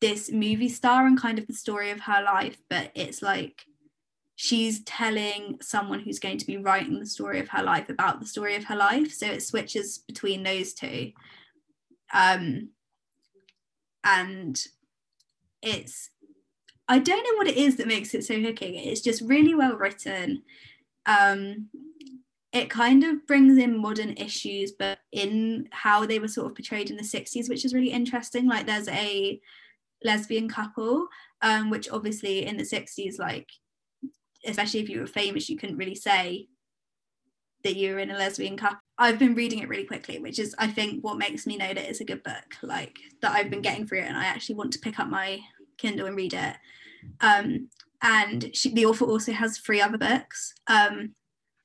this 0.00 0.32
movie 0.32 0.68
star 0.68 1.06
and 1.06 1.18
kind 1.18 1.38
of 1.38 1.46
the 1.46 1.54
story 1.54 1.90
of 1.90 2.00
her 2.00 2.22
life, 2.22 2.58
but 2.68 2.90
it's 2.94 3.22
like 3.22 3.64
she's 4.34 4.82
telling 4.82 5.58
someone 5.62 6.00
who's 6.00 6.18
going 6.18 6.38
to 6.38 6.46
be 6.46 6.56
writing 6.56 6.98
the 6.98 7.06
story 7.06 7.38
of 7.38 7.48
her 7.48 7.62
life 7.62 7.88
about 7.88 8.18
the 8.18 8.26
story 8.26 8.56
of 8.56 8.64
her 8.64 8.74
life. 8.74 9.12
So 9.12 9.26
it 9.26 9.42
switches 9.42 9.98
between 9.98 10.42
those 10.42 10.74
two. 10.74 11.12
Um, 12.12 12.70
and 14.02 14.60
it's, 15.62 16.10
I 16.88 16.98
don't 16.98 17.22
know 17.22 17.36
what 17.36 17.46
it 17.46 17.56
is 17.56 17.76
that 17.76 17.86
makes 17.86 18.12
it 18.14 18.24
so 18.24 18.40
hooking. 18.40 18.74
It's 18.74 19.00
just 19.00 19.22
really 19.22 19.54
well 19.54 19.76
written. 19.76 20.42
Um, 21.06 21.68
it 22.52 22.68
kind 22.68 23.02
of 23.02 23.26
brings 23.26 23.56
in 23.56 23.78
modern 23.78 24.10
issues, 24.10 24.72
but 24.72 24.98
in 25.10 25.68
how 25.70 26.04
they 26.04 26.18
were 26.18 26.28
sort 26.28 26.48
of 26.48 26.54
portrayed 26.54 26.90
in 26.90 26.96
the 26.96 27.02
60s, 27.02 27.48
which 27.48 27.64
is 27.64 27.72
really 27.72 27.90
interesting. 27.90 28.46
Like 28.46 28.66
there's 28.66 28.88
a 28.88 29.40
lesbian 30.04 30.48
couple, 30.48 31.08
um, 31.40 31.70
which 31.70 31.88
obviously 31.90 32.44
in 32.44 32.58
the 32.58 32.62
60s, 32.62 33.18
like 33.18 33.48
especially 34.44 34.80
if 34.80 34.88
you 34.88 35.00
were 35.00 35.06
famous, 35.06 35.48
you 35.48 35.56
couldn't 35.56 35.78
really 35.78 35.94
say 35.94 36.48
that 37.64 37.76
you 37.76 37.94
were 37.94 38.00
in 38.00 38.10
a 38.10 38.18
lesbian 38.18 38.56
couple. 38.56 38.80
I've 38.98 39.18
been 39.18 39.34
reading 39.34 39.60
it 39.60 39.68
really 39.68 39.84
quickly, 39.84 40.18
which 40.18 40.38
is 40.38 40.54
I 40.58 40.66
think 40.66 41.02
what 41.02 41.16
makes 41.16 41.46
me 41.46 41.56
know 41.56 41.68
that 41.68 41.88
it's 41.88 42.00
a 42.00 42.04
good 42.04 42.22
book. 42.22 42.56
Like 42.62 42.98
that 43.22 43.32
I've 43.32 43.50
been 43.50 43.62
getting 43.62 43.86
through 43.86 44.00
it, 44.00 44.08
and 44.08 44.16
I 44.16 44.24
actually 44.24 44.56
want 44.56 44.72
to 44.74 44.78
pick 44.78 44.98
up 44.98 45.08
my 45.08 45.40
Kindle 45.78 46.06
and 46.06 46.16
read 46.16 46.34
it. 46.34 46.56
Um, 47.20 47.68
and 48.02 48.54
she, 48.54 48.74
the 48.74 48.86
author 48.86 49.04
also 49.04 49.32
has 49.32 49.58
three 49.58 49.80
other 49.80 49.98
books, 49.98 50.54
um, 50.66 51.14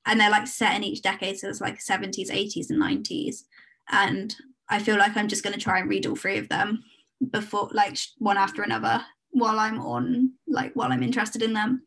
and 0.07 0.19
they're 0.19 0.31
like 0.31 0.47
set 0.47 0.75
in 0.75 0.83
each 0.83 1.01
decade, 1.01 1.37
so 1.37 1.49
it's 1.49 1.61
like 1.61 1.79
70s, 1.79 2.31
80s, 2.31 2.69
and 2.69 2.81
90s. 2.81 3.43
And 3.89 4.33
I 4.69 4.79
feel 4.79 4.97
like 4.97 5.15
I'm 5.15 5.27
just 5.27 5.43
going 5.43 5.53
to 5.53 5.59
try 5.59 5.79
and 5.79 5.89
read 5.89 6.07
all 6.07 6.15
three 6.15 6.37
of 6.37 6.49
them 6.49 6.83
before, 7.29 7.69
like 7.73 7.97
one 8.17 8.37
after 8.37 8.63
another, 8.63 9.03
while 9.31 9.59
I'm 9.59 9.79
on, 9.79 10.31
like 10.47 10.73
while 10.73 10.91
I'm 10.91 11.03
interested 11.03 11.41
in 11.41 11.53
them. 11.53 11.83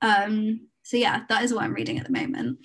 Um, 0.00 0.68
so 0.82 0.96
yeah, 0.96 1.24
that 1.28 1.44
is 1.44 1.52
what 1.52 1.62
I'm 1.62 1.74
reading 1.74 1.98
at 1.98 2.06
the 2.06 2.12
moment. 2.12 2.58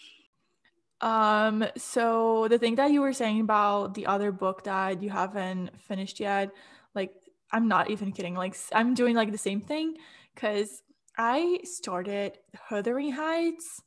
Um, 1.02 1.66
so 1.78 2.48
the 2.50 2.58
thing 2.58 2.76
that 2.76 2.92
you 2.92 3.02
were 3.02 3.14
saying 3.14 3.42
about 3.42 3.94
the 3.94 4.08
other 4.08 4.32
book 4.32 4.64
that 4.64 5.04
you 5.04 5.10
haven't 5.10 5.80
finished 5.82 6.20
yet, 6.20 6.50
like 6.96 7.12
I'm 7.52 7.68
not 7.68 7.90
even 7.92 8.12
kidding. 8.14 8.36
Like 8.36 8.56
I'm 8.74 8.94
doing 8.94 9.16
like 9.16 9.32
the 9.32 9.38
same 9.38 9.62
thing 9.62 9.98
because 10.34 10.82
I 11.18 11.60
started 11.64 12.40
Wuthering 12.72 13.12
Heights 13.12 13.82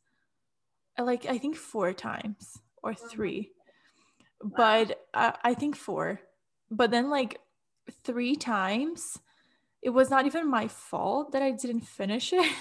like 1.00 1.26
I 1.26 1.38
think 1.38 1.56
four 1.56 1.92
times 1.92 2.58
or 2.82 2.94
three, 2.94 3.50
wow. 4.42 4.50
but 4.56 5.00
uh, 5.14 5.32
I 5.42 5.54
think 5.54 5.76
four. 5.76 6.20
But 6.70 6.90
then 6.90 7.10
like 7.10 7.40
three 8.04 8.36
times, 8.36 9.18
it 9.82 9.90
was 9.90 10.10
not 10.10 10.26
even 10.26 10.48
my 10.48 10.68
fault 10.68 11.32
that 11.32 11.42
I 11.42 11.50
didn't 11.50 11.82
finish 11.82 12.32
it. 12.32 12.50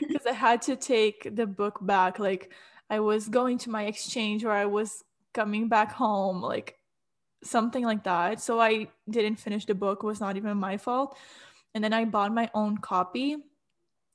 because 0.00 0.26
I 0.26 0.32
had 0.32 0.62
to 0.62 0.76
take 0.76 1.34
the 1.34 1.46
book 1.46 1.78
back. 1.82 2.18
Like 2.18 2.52
I 2.90 3.00
was 3.00 3.28
going 3.28 3.58
to 3.58 3.70
my 3.70 3.84
exchange 3.84 4.44
or 4.44 4.52
I 4.52 4.66
was 4.66 5.04
coming 5.34 5.68
back 5.68 5.92
home, 5.92 6.42
like 6.42 6.76
something 7.42 7.84
like 7.84 8.04
that. 8.04 8.40
So 8.40 8.60
I 8.60 8.88
didn't 9.08 9.36
finish 9.36 9.66
the 9.66 9.74
book, 9.74 10.00
it 10.02 10.06
was 10.06 10.20
not 10.20 10.36
even 10.36 10.56
my 10.56 10.76
fault. 10.76 11.16
And 11.74 11.84
then 11.84 11.92
I 11.92 12.04
bought 12.04 12.32
my 12.32 12.50
own 12.54 12.78
copy. 12.78 13.36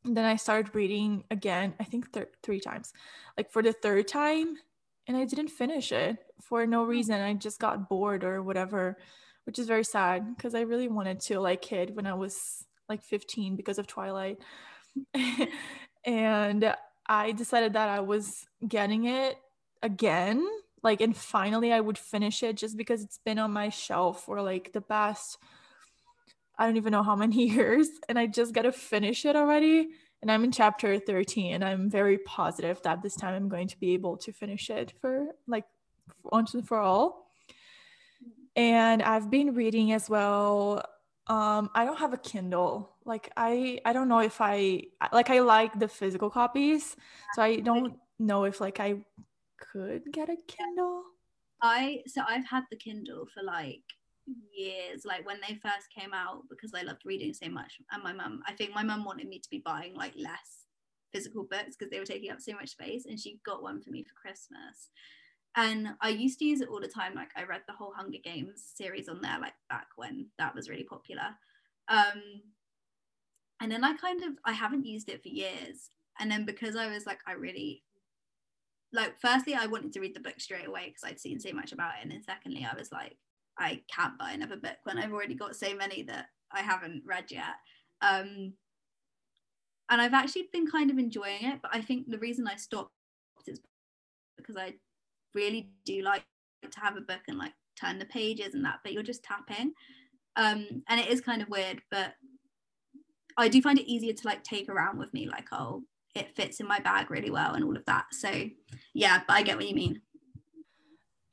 And 0.05 0.17
then 0.17 0.25
I 0.25 0.35
started 0.35 0.75
reading 0.75 1.23
again, 1.31 1.73
I 1.79 1.83
think 1.83 2.11
th- 2.11 2.27
three 2.41 2.59
times, 2.59 2.93
like 3.37 3.51
for 3.51 3.61
the 3.61 3.73
third 3.73 4.07
time. 4.07 4.57
And 5.07 5.17
I 5.17 5.25
didn't 5.25 5.49
finish 5.49 5.91
it 5.91 6.17
for 6.41 6.65
no 6.65 6.83
hmm. 6.83 6.89
reason. 6.89 7.21
I 7.21 7.33
just 7.33 7.59
got 7.59 7.89
bored 7.89 8.23
or 8.23 8.41
whatever, 8.41 8.97
which 9.45 9.59
is 9.59 9.67
very 9.67 9.83
sad 9.83 10.35
because 10.35 10.55
I 10.55 10.61
really 10.61 10.87
wanted 10.87 11.19
to, 11.21 11.39
like, 11.39 11.61
kid 11.61 11.95
when 11.95 12.07
I 12.07 12.13
was 12.13 12.65
like 12.89 13.03
15 13.03 13.55
because 13.55 13.79
of 13.79 13.87
Twilight. 13.87 14.39
and 16.05 16.75
I 17.07 17.31
decided 17.31 17.73
that 17.73 17.89
I 17.89 17.99
was 17.99 18.45
getting 18.67 19.05
it 19.05 19.37
again. 19.81 20.45
Like, 20.81 21.01
and 21.01 21.15
finally 21.15 21.71
I 21.71 21.79
would 21.79 21.97
finish 21.97 22.43
it 22.43 22.57
just 22.57 22.77
because 22.77 23.03
it's 23.03 23.19
been 23.25 23.39
on 23.39 23.51
my 23.51 23.69
shelf 23.69 24.25
for 24.25 24.41
like 24.41 24.73
the 24.73 24.81
past, 24.81 25.37
I 26.57 26.65
don't 26.65 26.77
even 26.77 26.91
know 26.91 27.03
how 27.03 27.15
many 27.15 27.49
years. 27.49 27.87
And 28.09 28.17
I 28.17 28.27
just 28.27 28.53
got 28.53 28.63
to 28.63 28.71
finish 28.71 29.25
it 29.25 29.35
already. 29.35 29.89
And 30.21 30.31
I'm 30.31 30.43
in 30.43 30.51
chapter 30.51 30.99
13. 30.99 31.53
And 31.53 31.63
I'm 31.63 31.89
very 31.89 32.17
positive 32.19 32.81
that 32.83 33.01
this 33.01 33.15
time 33.15 33.33
I'm 33.33 33.49
going 33.49 33.67
to 33.67 33.79
be 33.79 33.93
able 33.93 34.17
to 34.17 34.31
finish 34.31 34.69
it 34.69 34.93
for 35.01 35.27
like 35.47 35.65
once 36.23 36.53
and 36.53 36.67
for 36.67 36.77
all. 36.77 37.31
And 38.55 39.01
I've 39.01 39.29
been 39.29 39.53
reading 39.55 39.93
as 39.93 40.09
well. 40.09 40.85
Um, 41.27 41.69
I 41.73 41.85
don't 41.85 41.99
have 41.99 42.13
a 42.13 42.17
Kindle 42.17 42.93
like 43.05 43.31
i 43.37 43.79
i 43.85 43.93
don't 43.93 44.07
know 44.07 44.19
if 44.19 44.39
i 44.39 44.81
like 45.11 45.29
i 45.29 45.39
like 45.39 45.77
the 45.79 45.87
physical 45.87 46.29
copies 46.29 46.95
so 47.33 47.41
i 47.41 47.59
don't 47.59 47.95
know 48.19 48.45
if 48.45 48.61
like 48.61 48.79
i 48.79 48.95
could 49.59 50.03
get 50.11 50.29
a 50.29 50.37
kindle 50.47 51.03
i 51.61 51.99
so 52.07 52.21
i've 52.27 52.45
had 52.45 52.63
the 52.71 52.77
kindle 52.77 53.25
for 53.33 53.43
like 53.43 53.83
years 54.55 55.03
like 55.05 55.25
when 55.25 55.39
they 55.41 55.55
first 55.55 55.87
came 55.93 56.13
out 56.13 56.43
because 56.49 56.71
i 56.73 56.81
loved 56.81 57.01
reading 57.05 57.33
so 57.33 57.49
much 57.49 57.73
and 57.91 58.03
my 58.03 58.13
mum 58.13 58.41
i 58.47 58.53
think 58.53 58.73
my 58.73 58.83
mum 58.83 59.03
wanted 59.03 59.27
me 59.27 59.37
to 59.37 59.49
be 59.49 59.61
buying 59.65 59.93
like 59.95 60.13
less 60.15 60.63
physical 61.13 61.43
books 61.43 61.75
because 61.77 61.91
they 61.91 61.99
were 61.99 62.05
taking 62.05 62.31
up 62.31 62.41
so 62.41 62.53
much 62.53 62.69
space 62.69 63.05
and 63.05 63.19
she 63.19 63.39
got 63.45 63.61
one 63.61 63.81
for 63.81 63.91
me 63.91 64.03
for 64.03 64.13
christmas. 64.19 64.89
And 65.55 65.89
i 66.01 66.09
used 66.09 66.39
to 66.39 66.45
use 66.45 66.61
it 66.61 66.69
all 66.69 66.81
the 66.81 66.87
time 66.87 67.13
like 67.13 67.29
i 67.37 67.43
read 67.43 67.61
the 67.67 67.73
whole 67.73 67.93
hunger 67.95 68.17
games 68.23 68.63
series 68.73 69.07
on 69.07 69.21
there 69.21 69.37
like 69.39 69.53
back 69.69 69.87
when 69.95 70.27
that 70.39 70.55
was 70.55 70.69
really 70.69 70.83
popular. 70.83 71.35
Um 71.87 72.41
and 73.61 73.71
then 73.71 73.83
i 73.83 73.93
kind 73.93 74.23
of 74.23 74.33
i 74.45 74.51
haven't 74.51 74.85
used 74.85 75.09
it 75.09 75.21
for 75.21 75.29
years 75.29 75.91
and 76.19 76.31
then 76.31 76.43
because 76.43 76.75
i 76.75 76.87
was 76.87 77.05
like 77.05 77.19
i 77.27 77.33
really 77.33 77.83
like 78.91 79.13
firstly 79.21 79.53
i 79.53 79.67
wanted 79.67 79.93
to 79.93 79.99
read 79.99 80.15
the 80.15 80.19
book 80.19 80.39
straight 80.39 80.67
away 80.67 80.85
because 80.87 81.03
i'd 81.03 81.19
seen 81.19 81.39
so 81.39 81.51
much 81.53 81.71
about 81.71 81.93
it 81.93 82.01
and 82.01 82.11
then 82.11 82.23
secondly 82.23 82.67
i 82.69 82.75
was 82.75 82.91
like 82.91 83.17
i 83.57 83.81
can't 83.93 84.17
buy 84.17 84.31
another 84.31 84.57
book 84.57 84.77
when 84.83 84.97
i've 84.97 85.13
already 85.13 85.35
got 85.35 85.55
so 85.55 85.75
many 85.75 86.03
that 86.03 86.27
i 86.51 86.61
haven't 86.61 87.03
read 87.05 87.25
yet 87.29 87.55
um 88.01 88.53
and 89.89 90.01
i've 90.01 90.13
actually 90.13 90.47
been 90.51 90.69
kind 90.69 90.89
of 90.89 90.97
enjoying 90.97 91.43
it 91.43 91.59
but 91.61 91.73
i 91.73 91.81
think 91.81 92.09
the 92.09 92.19
reason 92.19 92.47
i 92.47 92.55
stopped 92.55 92.91
is 93.47 93.59
because 94.37 94.57
i 94.57 94.73
really 95.35 95.69
do 95.85 96.01
like 96.01 96.23
to 96.69 96.79
have 96.79 96.97
a 96.97 97.01
book 97.01 97.21
and 97.27 97.37
like 97.37 97.53
turn 97.79 97.99
the 97.99 98.05
pages 98.05 98.53
and 98.53 98.63
that 98.63 98.79
but 98.83 98.93
you're 98.93 99.03
just 99.03 99.23
tapping 99.23 99.73
um 100.35 100.65
and 100.87 100.99
it 100.99 101.07
is 101.07 101.21
kind 101.21 101.41
of 101.41 101.49
weird 101.49 101.81
but 101.91 102.13
I 103.37 103.47
do 103.47 103.61
find 103.61 103.79
it 103.79 103.89
easier 103.89 104.13
to 104.13 104.27
like 104.27 104.43
take 104.43 104.69
around 104.69 104.97
with 104.97 105.13
me, 105.13 105.27
like, 105.27 105.47
oh, 105.51 105.83
it 106.15 106.35
fits 106.35 106.59
in 106.59 106.67
my 106.67 106.79
bag 106.79 107.09
really 107.09 107.31
well 107.31 107.53
and 107.53 107.63
all 107.63 107.75
of 107.75 107.85
that. 107.85 108.05
So 108.11 108.31
yeah, 108.93 109.21
but 109.27 109.33
I 109.33 109.41
get 109.41 109.57
what 109.57 109.67
you 109.67 109.75
mean. 109.75 110.01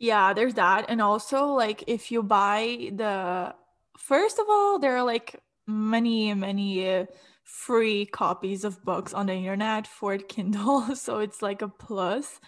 Yeah, 0.01 0.33
there's 0.33 0.55
that. 0.55 0.87
And 0.89 1.01
also 1.03 1.49
like 1.49 1.85
if 1.87 2.11
you 2.11 2.23
buy 2.23 2.91
the 2.93 3.55
first 3.99 4.39
of 4.39 4.47
all, 4.49 4.79
there 4.79 4.97
are 4.97 5.05
like 5.05 5.41
many, 5.67 6.33
many 6.35 6.89
uh, 6.89 7.07
free 7.45 8.07
copies 8.07 8.65
of 8.65 8.83
books 8.83 9.13
on 9.13 9.27
the 9.27 9.35
internet 9.35 9.87
for 9.87 10.17
Kindle. 10.35 10.97
So 10.97 11.19
it's 11.19 11.43
like 11.43 11.63
a 11.63 11.69
plus. 11.69 12.41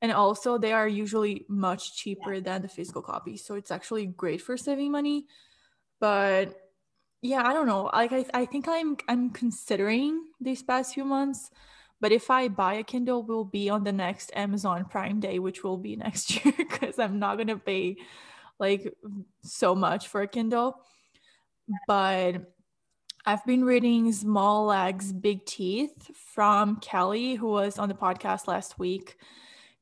And 0.00 0.12
also, 0.12 0.58
they 0.58 0.72
are 0.72 0.86
usually 0.86 1.46
much 1.48 1.96
cheaper 1.96 2.34
yeah. 2.34 2.40
than 2.40 2.62
the 2.62 2.68
physical 2.68 3.02
copy. 3.02 3.36
So 3.36 3.54
it's 3.54 3.70
actually 3.70 4.06
great 4.06 4.42
for 4.42 4.56
saving 4.56 4.92
money. 4.92 5.26
But 5.98 6.54
yeah, 7.22 7.42
I 7.42 7.52
don't 7.52 7.66
know. 7.66 7.90
Like 7.92 8.12
I, 8.12 8.26
I 8.32 8.44
think 8.44 8.68
I'm 8.68 8.96
I'm 9.08 9.30
considering 9.30 10.22
these 10.40 10.62
past 10.62 10.94
few 10.94 11.04
months. 11.04 11.50
But 12.00 12.12
if 12.12 12.30
I 12.30 12.48
buy 12.48 12.74
a 12.74 12.82
Kindle, 12.82 13.22
will 13.22 13.44
be 13.44 13.70
on 13.70 13.84
the 13.84 13.92
next 13.92 14.30
Amazon 14.34 14.84
Prime 14.84 15.20
Day, 15.20 15.38
which 15.38 15.64
will 15.64 15.78
be 15.78 15.96
next 16.06 16.44
year, 16.44 16.54
because 16.56 16.98
I'm 16.98 17.18
not 17.18 17.38
gonna 17.38 17.56
pay 17.56 17.96
like 18.58 18.94
so 19.42 19.74
much 19.74 20.08
for 20.08 20.22
a 20.22 20.28
Kindle. 20.28 20.80
But 21.86 22.52
I've 23.24 23.44
been 23.44 23.64
reading 23.64 24.12
Small 24.12 24.66
Legs, 24.66 25.12
Big 25.12 25.44
Teeth 25.46 26.10
from 26.14 26.76
Kelly, 26.76 27.34
who 27.34 27.48
was 27.48 27.78
on 27.78 27.88
the 27.88 27.94
podcast 27.94 28.46
last 28.46 28.78
week 28.78 29.16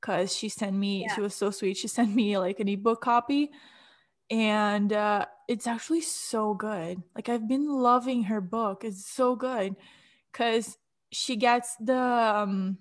because 0.00 0.34
she 0.34 0.48
sent 0.48 0.76
me, 0.76 1.02
yeah. 1.02 1.14
she 1.14 1.20
was 1.20 1.34
so 1.34 1.50
sweet. 1.50 1.76
She 1.76 1.88
sent 1.88 2.14
me 2.14 2.38
like 2.38 2.60
an 2.60 2.68
ebook 2.68 3.00
copy 3.00 3.50
and 4.30 4.92
uh, 4.92 5.26
it's 5.48 5.66
actually 5.66 6.00
so 6.00 6.54
good. 6.54 7.02
Like, 7.14 7.28
I've 7.28 7.48
been 7.48 7.68
loving 7.68 8.24
her 8.24 8.40
book. 8.40 8.84
It's 8.84 9.06
so 9.06 9.36
good 9.36 9.76
because 10.32 10.76
she 11.14 11.36
gets 11.36 11.76
the 11.76 11.96
um, 11.96 12.78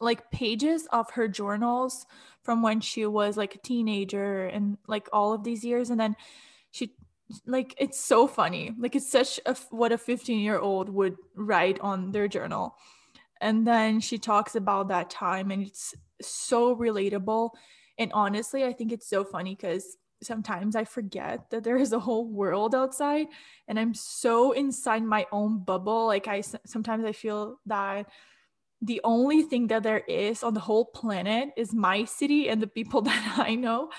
like 0.00 0.30
pages 0.30 0.86
of 0.92 1.10
her 1.12 1.28
journals 1.28 2.06
from 2.42 2.62
when 2.62 2.80
she 2.80 3.06
was 3.06 3.36
like 3.36 3.54
a 3.54 3.58
teenager 3.58 4.46
and 4.46 4.78
like 4.86 5.08
all 5.12 5.32
of 5.32 5.44
these 5.44 5.64
years. 5.64 5.90
And 5.90 6.00
then 6.00 6.16
she 6.70 6.94
like 7.46 7.74
it's 7.78 8.00
so 8.00 8.26
funny. 8.26 8.72
Like 8.78 8.96
it's 8.96 9.10
such 9.10 9.38
a 9.46 9.56
what 9.70 9.92
a 9.92 9.98
15 9.98 10.40
year 10.40 10.58
old 10.58 10.88
would 10.88 11.16
write 11.34 11.78
on 11.80 12.12
their 12.12 12.28
journal. 12.28 12.76
And 13.40 13.66
then 13.66 14.00
she 14.00 14.18
talks 14.18 14.54
about 14.54 14.88
that 14.88 15.08
time 15.08 15.50
and 15.50 15.62
it's 15.62 15.94
so 16.20 16.76
relatable. 16.76 17.50
And 17.98 18.12
honestly 18.14 18.64
i 18.64 18.72
think 18.72 18.92
it's 18.92 19.08
so 19.08 19.24
funny 19.24 19.54
because 19.54 19.98
sometimes 20.22 20.76
i 20.76 20.84
forget 20.84 21.48
that 21.50 21.64
there 21.64 21.76
is 21.76 21.92
a 21.92 21.98
whole 21.98 22.26
world 22.26 22.74
outside 22.74 23.26
and 23.68 23.78
i'm 23.78 23.94
so 23.94 24.52
inside 24.52 25.02
my 25.02 25.26
own 25.32 25.62
bubble 25.64 26.06
like 26.06 26.28
i 26.28 26.40
sometimes 26.40 27.04
i 27.04 27.12
feel 27.12 27.58
that 27.66 28.06
the 28.82 29.00
only 29.04 29.42
thing 29.42 29.66
that 29.66 29.82
there 29.82 30.02
is 30.08 30.42
on 30.42 30.54
the 30.54 30.60
whole 30.60 30.86
planet 30.86 31.50
is 31.56 31.74
my 31.74 32.04
city 32.04 32.48
and 32.48 32.62
the 32.62 32.66
people 32.66 33.02
that 33.08 33.34
i 33.38 33.54
know. 33.54 33.90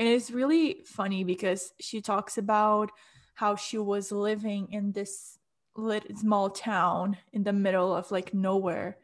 And 0.00 0.08
it's 0.08 0.30
really 0.30 0.80
funny 0.86 1.24
because 1.24 1.74
she 1.78 2.00
talks 2.00 2.38
about 2.38 2.90
how 3.34 3.54
she 3.54 3.76
was 3.76 4.10
living 4.10 4.68
in 4.72 4.92
this 4.92 5.38
little 5.76 6.16
small 6.16 6.48
town 6.48 7.18
in 7.34 7.44
the 7.44 7.52
middle 7.52 7.94
of 7.94 8.10
like 8.10 8.32
nowhere 8.32 8.96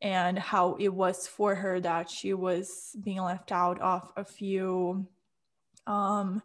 and 0.00 0.38
how 0.38 0.76
it 0.80 0.88
was 0.88 1.26
for 1.26 1.54
her 1.54 1.80
that 1.80 2.08
she 2.08 2.32
was 2.32 2.96
being 3.04 3.20
left 3.20 3.52
out 3.52 3.78
of 3.82 4.10
a 4.16 4.24
few 4.24 5.06
um, 5.86 6.42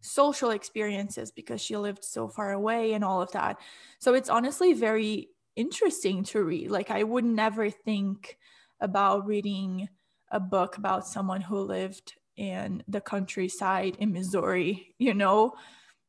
social 0.00 0.50
experiences 0.50 1.30
because 1.30 1.60
she 1.60 1.76
lived 1.76 2.04
so 2.04 2.28
far 2.28 2.52
away 2.52 2.92
and 2.92 3.04
all 3.04 3.20
of 3.20 3.32
that. 3.32 3.58
So 3.98 4.14
it's 4.14 4.28
honestly 4.28 4.72
very 4.72 5.28
interesting 5.56 6.24
to 6.24 6.42
read. 6.42 6.70
Like, 6.70 6.90
I 6.90 7.02
would 7.02 7.24
never 7.24 7.70
think 7.70 8.38
about 8.80 9.26
reading 9.26 9.88
a 10.30 10.40
book 10.40 10.76
about 10.76 11.06
someone 11.06 11.40
who 11.40 11.60
lived 11.60 12.14
in 12.36 12.82
the 12.88 13.00
countryside 13.00 13.96
in 13.98 14.12
Missouri, 14.12 14.94
you 14.98 15.14
know, 15.14 15.54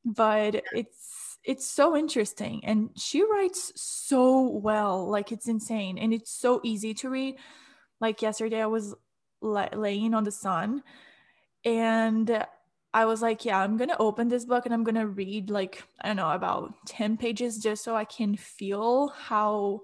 but 0.05 0.63
it's 0.73 1.37
it's 1.43 1.65
so 1.65 1.97
interesting. 1.97 2.63
And 2.63 2.91
she 2.95 3.23
writes 3.23 3.71
so 3.75 4.47
well. 4.47 5.09
Like 5.09 5.31
it's 5.31 5.47
insane. 5.47 5.97
And 5.97 6.13
it's 6.13 6.31
so 6.31 6.61
easy 6.63 6.93
to 6.95 7.09
read. 7.09 7.35
Like 7.99 8.21
yesterday 8.21 8.61
i 8.61 8.67
was 8.67 8.95
la- 9.41 9.69
laying 9.73 10.13
on 10.13 10.23
the 10.23 10.31
sun 10.31 10.83
and 11.65 12.45
i 12.93 13.05
was 13.05 13.21
like 13.21 13.45
yeah 13.45 13.59
i'm 13.59 13.77
gonna 13.77 13.95
open 13.99 14.27
this 14.27 14.45
book 14.45 14.65
and 14.65 14.73
i'm 14.73 14.83
gonna 14.83 15.07
read 15.07 15.49
like 15.49 15.83
i 16.01 16.07
don't 16.07 16.17
know 16.17 16.31
about 16.31 16.73
10 16.85 17.17
pages 17.17 17.57
just 17.57 17.83
so 17.83 17.95
i 17.95 18.05
can 18.05 18.35
feel 18.35 19.09
how 19.09 19.81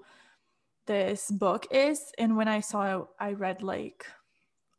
this 0.86 1.30
book 1.32 1.68
is 1.72 2.12
and 2.18 2.38
when 2.38 2.48
i 2.48 2.60
saw 2.60 3.02
it 3.02 3.08
i 3.20 3.32
read 3.34 3.62
like 3.62 4.06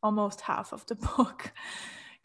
almost 0.03 0.41
half 0.43 0.73
of 0.73 0.87
the 0.87 0.95
book 1.17 1.53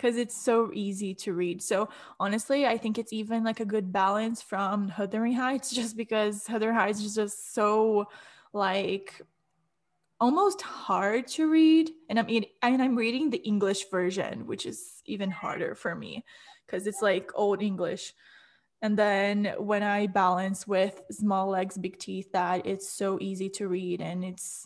because 0.04 0.18
it's 0.18 0.36
so 0.36 0.70
easy 0.74 1.14
to 1.16 1.34
read. 1.34 1.62
So 1.62 1.88
honestly, 2.20 2.66
I 2.66 2.78
think 2.78 2.98
it's 2.98 3.14
even 3.14 3.44
like 3.44 3.62
a 3.62 3.66
good 3.66 3.94
balance 3.94 4.42
from 4.42 4.92
Wuthering 4.98 5.34
Heights, 5.34 5.72
just 5.76 5.96
because 5.96 6.46
Wuthering 6.50 6.76
Heights 6.76 7.00
is 7.00 7.16
just 7.16 7.54
so 7.54 8.08
like 8.52 9.22
almost 10.24 10.62
hard 10.62 11.28
to 11.28 11.50
read. 11.50 11.92
And 12.08 12.18
I'm 12.18 12.30
and 12.62 12.82
I'm 12.82 12.96
reading 12.96 13.30
the 13.30 13.44
English 13.44 13.90
version, 13.92 14.48
which 14.48 14.66
is 14.66 15.02
even 15.06 15.30
harder 15.30 15.76
for 15.76 15.94
me 15.94 16.24
because 16.66 16.88
it's 16.88 17.02
like 17.02 17.30
old 17.36 17.62
English. 17.62 18.14
And 18.82 18.98
then 18.98 19.54
when 19.58 19.84
I 19.84 20.08
balance 20.08 20.66
with 20.66 21.02
Small 21.12 21.50
Legs, 21.50 21.78
Big 21.78 22.00
Teeth, 22.00 22.32
that 22.32 22.66
it's 22.66 22.90
so 22.90 23.18
easy 23.20 23.50
to 23.50 23.68
read 23.68 24.00
and 24.00 24.24
it's 24.24 24.66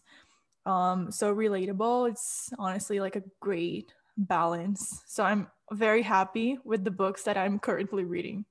um, 0.67 1.11
so 1.11 1.33
relatable. 1.33 2.11
It's 2.11 2.51
honestly 2.59 2.99
like 2.99 3.15
a 3.15 3.23
great 3.39 3.93
balance. 4.15 5.01
So 5.07 5.23
I'm 5.23 5.47
very 5.71 6.03
happy 6.03 6.59
with 6.63 6.83
the 6.83 6.91
books 6.91 7.23
that 7.23 7.37
I'm 7.37 7.57
currently 7.57 8.05
reading. 8.05 8.45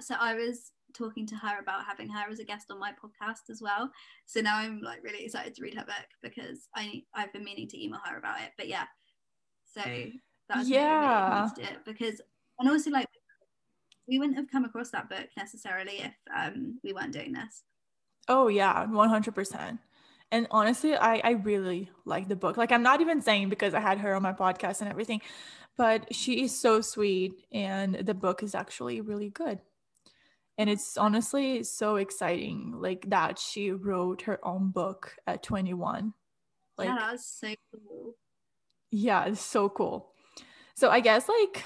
So 0.00 0.16
I 0.18 0.34
was 0.34 0.72
talking 0.94 1.26
to 1.26 1.36
her 1.36 1.58
about 1.60 1.84
having 1.84 2.08
her 2.08 2.30
as 2.30 2.38
a 2.38 2.44
guest 2.44 2.70
on 2.70 2.78
my 2.78 2.92
podcast 2.92 3.50
as 3.50 3.60
well. 3.60 3.90
So 4.26 4.40
now 4.40 4.58
I'm 4.58 4.80
like 4.80 5.02
really 5.02 5.24
excited 5.24 5.54
to 5.54 5.62
read 5.62 5.74
her 5.74 5.84
book 5.84 6.06
because 6.22 6.68
I 6.74 7.02
I've 7.14 7.32
been 7.32 7.44
meaning 7.44 7.68
to 7.68 7.82
email 7.82 8.00
her 8.04 8.18
about 8.18 8.40
it. 8.40 8.50
But 8.56 8.68
yeah, 8.68 8.84
so 9.74 9.82
that's 10.48 10.68
yeah 10.68 11.48
really 11.56 11.68
it 11.68 11.78
because 11.84 12.20
and 12.58 12.68
also 12.68 12.90
like 12.90 13.08
we 14.06 14.18
wouldn't 14.18 14.36
have 14.36 14.50
come 14.50 14.64
across 14.64 14.90
that 14.90 15.08
book 15.08 15.28
necessarily 15.36 16.00
if 16.00 16.14
um 16.34 16.78
we 16.84 16.92
weren't 16.92 17.12
doing 17.12 17.32
this. 17.32 17.62
Oh 18.28 18.48
yeah, 18.48 18.86
one 18.86 19.08
hundred 19.08 19.34
percent. 19.34 19.80
And 20.32 20.48
honestly, 20.50 20.96
I, 20.96 21.20
I 21.22 21.30
really 21.32 21.90
like 22.04 22.26
the 22.26 22.34
book. 22.34 22.56
Like, 22.56 22.72
I'm 22.72 22.82
not 22.82 23.00
even 23.00 23.20
saying 23.20 23.50
because 23.50 23.72
I 23.72 23.80
had 23.80 23.98
her 23.98 24.14
on 24.14 24.22
my 24.22 24.32
podcast 24.32 24.80
and 24.80 24.90
everything, 24.90 25.20
but 25.76 26.12
she 26.12 26.42
is 26.42 26.58
so 26.58 26.80
sweet. 26.80 27.46
And 27.52 27.94
the 27.94 28.14
book 28.14 28.42
is 28.42 28.54
actually 28.54 29.00
really 29.00 29.30
good. 29.30 29.60
And 30.56 30.70
it's 30.70 30.96
honestly 30.96 31.64
so 31.64 31.96
exciting, 31.96 32.74
like 32.76 33.10
that 33.10 33.38
she 33.38 33.72
wrote 33.72 34.22
her 34.22 34.38
own 34.46 34.70
book 34.70 35.16
at 35.26 35.42
21. 35.42 36.14
Like, 36.78 36.88
yeah, 36.88 37.08
that's 37.10 37.26
so 37.26 37.54
cool. 37.72 38.14
Yeah, 38.90 39.24
it's 39.24 39.40
so 39.40 39.68
cool. 39.68 40.12
So 40.76 40.90
I 40.90 41.00
guess 41.00 41.28
like 41.28 41.64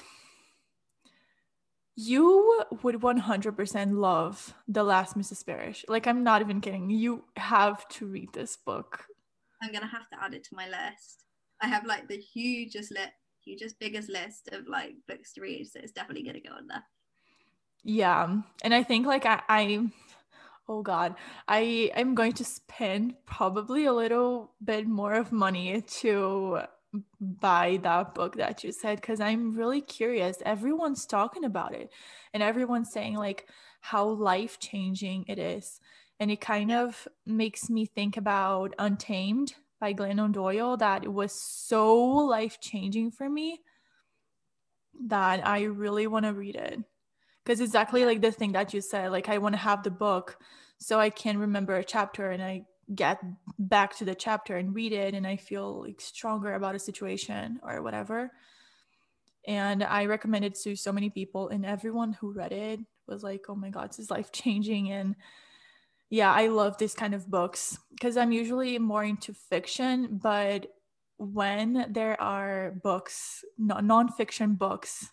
you 2.01 2.63
would 2.81 2.95
100% 2.95 3.93
love 3.93 4.53
The 4.69 4.83
Last 4.83 5.17
Mrs. 5.17 5.45
Parrish. 5.45 5.83
Like, 5.89 6.07
I'm 6.07 6.23
not 6.23 6.41
even 6.41 6.61
kidding. 6.61 6.89
You 6.89 7.25
have 7.35 7.85
to 7.89 8.05
read 8.05 8.31
this 8.31 8.55
book. 8.55 9.03
I'm 9.61 9.71
going 9.71 9.81
to 9.81 9.87
have 9.87 10.09
to 10.11 10.23
add 10.23 10.33
it 10.33 10.45
to 10.45 10.55
my 10.55 10.67
list. 10.69 11.25
I 11.61 11.67
have 11.67 11.85
like 11.85 12.07
the 12.07 12.15
hugest 12.15 12.91
list, 12.91 13.11
hugest, 13.43 13.79
biggest 13.79 14.09
list 14.09 14.47
of 14.53 14.65
like 14.69 14.93
books 15.09 15.33
to 15.33 15.41
read. 15.41 15.67
So 15.67 15.81
it's 15.83 15.91
definitely 15.91 16.23
going 16.23 16.41
to 16.41 16.47
go 16.47 16.55
on 16.55 16.67
there. 16.67 16.83
Yeah. 17.83 18.37
And 18.63 18.73
I 18.73 18.83
think 18.83 19.05
like 19.05 19.25
I, 19.25 19.41
I 19.47 19.89
oh 20.71 20.83
god 20.83 21.15
i 21.47 21.89
i'm 21.95 22.13
going 22.13 22.31
to 22.31 22.45
spend 22.45 23.15
probably 23.25 23.85
a 23.85 23.91
little 23.91 24.51
bit 24.63 24.87
more 24.87 25.15
of 25.15 25.31
money 25.31 25.81
to 25.81 26.59
buy 27.19 27.79
that 27.83 28.15
book 28.15 28.35
that 28.35 28.63
you 28.63 28.71
said 28.71 28.99
because 28.99 29.19
I'm 29.19 29.55
really 29.55 29.81
curious. 29.81 30.37
Everyone's 30.45 31.05
talking 31.05 31.43
about 31.43 31.73
it 31.73 31.91
and 32.33 32.41
everyone's 32.41 32.91
saying 32.91 33.15
like 33.15 33.47
how 33.81 34.07
life 34.07 34.59
changing 34.59 35.25
it 35.27 35.39
is. 35.39 35.79
And 36.19 36.31
it 36.31 36.41
kind 36.41 36.71
of 36.71 37.07
makes 37.25 37.69
me 37.69 37.85
think 37.85 38.17
about 38.17 38.73
Untamed 38.77 39.53
by 39.79 39.93
Glennon 39.93 40.33
Doyle 40.33 40.75
that 40.77 41.05
it 41.05 41.13
was 41.13 41.31
so 41.31 41.95
life 41.95 42.59
changing 42.59 43.11
for 43.11 43.29
me 43.29 43.61
that 45.07 45.47
I 45.47 45.63
really 45.63 46.07
want 46.07 46.25
to 46.25 46.33
read 46.33 46.55
it. 46.55 46.79
Because 47.49 47.61
exactly 47.61 48.05
like 48.05 48.21
the 48.21 48.31
thing 48.31 48.51
that 48.51 48.75
you 48.75 48.81
said, 48.81 49.11
like 49.11 49.27
I 49.27 49.39
want 49.39 49.53
to 49.53 49.59
have 49.59 49.81
the 49.81 49.89
book 49.89 50.37
so 50.77 50.99
I 50.99 51.09
can 51.09 51.39
remember 51.39 51.73
a 51.73 51.83
chapter 51.83 52.29
and 52.29 52.43
I 52.43 52.65
get 52.93 53.19
back 53.57 53.97
to 53.97 54.05
the 54.05 54.13
chapter 54.13 54.55
and 54.55 54.75
read 54.75 54.91
it 54.91 55.15
and 55.15 55.25
I 55.25 55.37
feel 55.37 55.81
like 55.81 55.99
stronger 55.99 56.53
about 56.53 56.75
a 56.75 56.79
situation 56.79 57.59
or 57.63 57.81
whatever. 57.81 58.29
And 59.47 59.83
I 59.83 60.05
recommend 60.05 60.45
it 60.45 60.59
to 60.61 60.75
so 60.75 60.91
many 60.91 61.09
people, 61.09 61.49
and 61.49 61.65
everyone 61.65 62.13
who 62.13 62.33
read 62.33 62.51
it 62.51 62.81
was 63.07 63.23
like, 63.23 63.45
oh 63.49 63.55
my 63.55 63.71
God, 63.71 63.89
this 63.89 63.97
is 63.97 64.11
life 64.11 64.31
changing. 64.31 64.91
And 64.91 65.15
yeah, 66.11 66.31
I 66.31 66.49
love 66.49 66.77
this 66.77 66.93
kind 66.93 67.15
of 67.15 67.31
books 67.31 67.79
because 67.89 68.15
I'm 68.15 68.31
usually 68.31 68.77
more 68.77 69.03
into 69.03 69.33
fiction, 69.33 70.19
but 70.21 70.67
when 71.17 71.87
there 71.89 72.21
are 72.21 72.75
books, 72.83 73.43
non-fiction 73.57 74.53
books, 74.53 75.09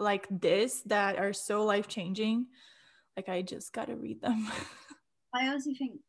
like 0.00 0.26
this 0.30 0.82
that 0.86 1.18
are 1.18 1.32
so 1.32 1.64
life 1.64 1.88
changing, 1.88 2.46
like 3.16 3.28
I 3.28 3.42
just 3.42 3.72
gotta 3.72 3.96
read 3.96 4.20
them. 4.20 4.50
I 5.34 5.48
also 5.48 5.70
think 5.78 6.00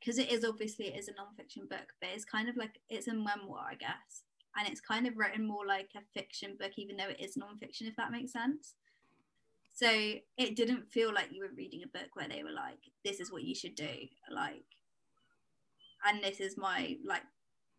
because 0.00 0.18
it 0.18 0.30
is 0.30 0.44
obviously 0.44 0.86
it 0.86 0.98
is 0.98 1.08
a 1.08 1.12
nonfiction 1.12 1.68
book, 1.68 1.92
but 2.00 2.10
it's 2.14 2.24
kind 2.24 2.48
of 2.48 2.56
like 2.56 2.80
it's 2.88 3.08
a 3.08 3.14
memoir, 3.14 3.66
I 3.70 3.74
guess, 3.74 4.24
and 4.56 4.68
it's 4.68 4.80
kind 4.80 5.06
of 5.06 5.16
written 5.16 5.46
more 5.46 5.66
like 5.66 5.90
a 5.96 6.00
fiction 6.18 6.56
book, 6.58 6.72
even 6.76 6.96
though 6.96 7.08
it 7.08 7.20
is 7.20 7.36
nonfiction, 7.36 7.88
if 7.88 7.96
that 7.96 8.12
makes 8.12 8.32
sense. 8.32 8.74
So 9.74 9.90
it 10.38 10.56
didn't 10.56 10.90
feel 10.90 11.12
like 11.12 11.28
you 11.30 11.42
were 11.42 11.54
reading 11.54 11.82
a 11.82 11.98
book 11.98 12.08
where 12.14 12.28
they 12.28 12.42
were 12.42 12.50
like, 12.50 12.78
"This 13.04 13.20
is 13.20 13.30
what 13.30 13.44
you 13.44 13.54
should 13.54 13.74
do," 13.74 13.94
like, 14.30 14.64
and 16.06 16.22
this 16.22 16.40
is 16.40 16.56
my 16.56 16.96
like, 17.04 17.24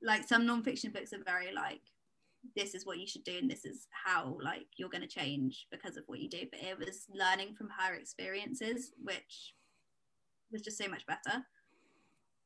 like 0.01 0.28
some 0.28 0.43
nonfiction 0.43 0.93
books 0.93 1.14
are 1.14 1.24
very 1.26 1.51
like, 1.51 1.82
"This 2.55 2.73
is 2.73 2.85
what 2.85 2.99
you 2.99 3.07
should 3.07 3.23
do," 3.23 3.38
and 3.38 3.49
this 3.49 3.65
is 3.65 3.88
how 4.05 4.38
like 4.41 4.67
you're 4.77 4.89
going 4.89 5.01
to 5.01 5.07
change 5.07 5.67
because 5.71 5.97
of 5.97 6.03
what 6.07 6.19
you 6.19 6.29
do. 6.29 6.45
But 6.51 6.61
it 6.61 6.77
was 6.77 7.05
learning 7.13 7.55
from 7.55 7.69
her 7.77 7.93
experiences, 7.93 8.93
which 9.01 9.53
was 10.51 10.61
just 10.61 10.77
so 10.77 10.88
much 10.88 11.05
better. 11.05 11.45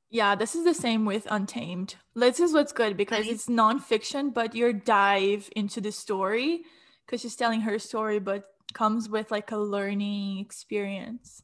Yeah, 0.09 0.35
this 0.35 0.55
is 0.55 0.65
the 0.65 0.73
same 0.73 1.05
with 1.05 1.25
Untamed. 1.31 1.95
This 2.15 2.41
is 2.41 2.53
what's 2.53 2.73
good 2.73 2.97
because 2.97 3.27
it's 3.27 3.47
nonfiction, 3.47 4.33
but 4.33 4.53
your 4.53 4.73
dive 4.73 5.49
into 5.55 5.79
the 5.79 5.91
story 5.93 6.63
because 7.05 7.21
she's 7.21 7.37
telling 7.37 7.61
her 7.61 7.79
story, 7.79 8.19
but 8.19 8.43
comes 8.73 9.09
with 9.09 9.31
like 9.31 9.51
a 9.51 9.57
learning 9.57 10.39
experience. 10.39 11.43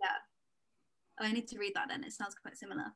Yeah. 0.00 1.26
I 1.26 1.32
need 1.32 1.48
to 1.48 1.58
read 1.58 1.72
that 1.74 1.88
then. 1.88 2.04
It 2.04 2.12
sounds 2.12 2.34
quite 2.40 2.56
similar. 2.56 2.92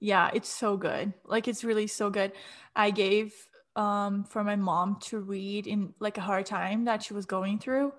Yeah, 0.00 0.30
it's 0.34 0.48
so 0.48 0.76
good. 0.76 1.12
Like 1.24 1.46
it's 1.46 1.62
really 1.62 1.86
so 1.86 2.10
good. 2.10 2.32
I 2.74 2.90
gave 2.90 3.34
um 3.76 4.24
for 4.24 4.44
my 4.44 4.56
mom 4.56 4.98
to 5.00 5.18
read 5.18 5.66
in 5.66 5.94
like 5.98 6.18
a 6.18 6.22
hard 6.22 6.46
time 6.46 6.84
that 6.84 7.02
she 7.02 7.14
was 7.14 7.26
going 7.26 7.58
through. 7.58 7.92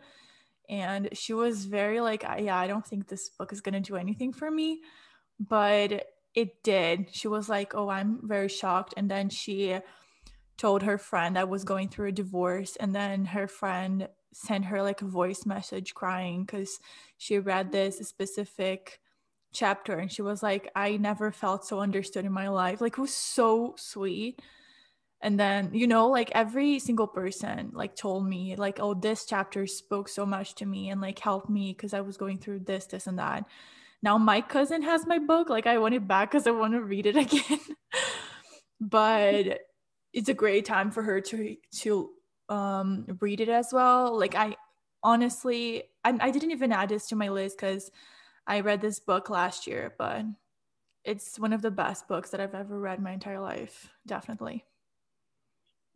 And 0.69 1.09
she 1.13 1.33
was 1.33 1.65
very 1.65 1.99
like 1.99 2.23
yeah 2.23 2.57
i 2.57 2.67
don't 2.67 2.85
think 2.85 3.07
this 3.07 3.29
book 3.29 3.51
is 3.51 3.61
going 3.61 3.73
to 3.73 3.79
do 3.79 3.95
anything 3.95 4.33
for 4.33 4.49
me. 4.49 4.81
But 5.39 6.07
it 6.35 6.63
did. 6.63 7.09
She 7.11 7.27
was 7.27 7.49
like 7.49 7.73
oh 7.75 7.89
i'm 7.89 8.19
very 8.23 8.49
shocked. 8.49 8.93
And 8.97 9.09
then 9.09 9.29
she 9.29 9.79
told 10.57 10.83
her 10.83 10.97
friend 10.97 11.35
that 11.35 11.49
was 11.49 11.63
going 11.63 11.89
through 11.89 12.09
a 12.09 12.11
divorce. 12.11 12.75
And 12.75 12.93
then 12.93 13.25
her 13.25 13.47
friend 13.47 14.07
sent 14.33 14.65
her 14.65 14.81
like 14.81 15.01
a 15.01 15.05
voice 15.05 15.45
message 15.45 15.93
crying 15.93 16.43
because 16.43 16.79
she 17.17 17.39
read 17.39 17.71
this 17.71 17.97
specific 17.97 18.99
chapter. 19.53 19.97
And 19.97 20.11
she 20.11 20.21
was 20.21 20.43
like 20.43 20.71
i 20.75 20.97
never 20.97 21.31
felt 21.31 21.65
so 21.65 21.79
understood 21.79 22.25
in 22.25 22.31
my 22.31 22.49
life. 22.49 22.79
Like 22.79 22.93
it 22.93 23.01
was 23.01 23.13
so 23.13 23.73
sweet 23.77 24.39
and 25.23 25.39
then 25.39 25.69
you 25.73 25.87
know 25.87 26.09
like 26.09 26.29
every 26.35 26.77
single 26.77 27.07
person 27.07 27.71
like 27.73 27.95
told 27.95 28.27
me 28.27 28.55
like 28.57 28.79
oh 28.79 28.93
this 28.93 29.25
chapter 29.25 29.65
spoke 29.65 30.09
so 30.09 30.25
much 30.25 30.53
to 30.55 30.65
me 30.65 30.89
and 30.89 31.01
like 31.01 31.17
helped 31.17 31.49
me 31.49 31.71
because 31.71 31.93
i 31.93 32.01
was 32.01 32.17
going 32.17 32.37
through 32.37 32.59
this 32.59 32.85
this 32.85 33.07
and 33.07 33.17
that. 33.17 33.45
Now 34.03 34.17
my 34.17 34.41
cousin 34.41 34.81
has 34.81 35.07
my 35.07 35.17
book 35.17 35.49
like 35.49 35.65
i 35.65 35.77
want 35.77 35.95
it 35.95 36.07
back 36.07 36.31
because 36.31 36.45
i 36.45 36.51
want 36.51 36.73
to 36.73 36.83
read 36.83 37.05
it 37.05 37.15
again. 37.25 37.59
But 38.81 39.61
it's 40.11 40.29
a 40.29 40.33
great 40.33 40.65
time 40.65 40.91
for 40.91 41.01
her 41.01 41.21
to 41.21 41.55
to 41.79 42.09
um 42.49 43.05
read 43.21 43.39
it 43.39 43.49
as 43.49 43.69
well. 43.71 44.19
Like 44.19 44.35
i 44.35 44.57
honestly 45.03 45.83
I, 46.03 46.17
I 46.19 46.31
didn't 46.31 46.51
even 46.51 46.71
add 46.71 46.89
this 46.89 47.07
to 47.07 47.15
my 47.15 47.29
list 47.29 47.57
because 47.57 47.91
i 48.47 48.61
read 48.61 48.81
this 48.81 48.99
book 48.99 49.29
last 49.29 49.67
year 49.67 49.93
but 49.97 50.23
it's 51.03 51.37
one 51.37 51.53
of 51.53 51.61
the 51.61 51.71
best 51.71 52.07
books 52.07 52.29
that 52.29 52.39
i've 52.39 52.55
ever 52.55 52.79
read 52.79 53.01
my 53.01 53.11
entire 53.11 53.39
life 53.39 53.89
definitely 54.07 54.63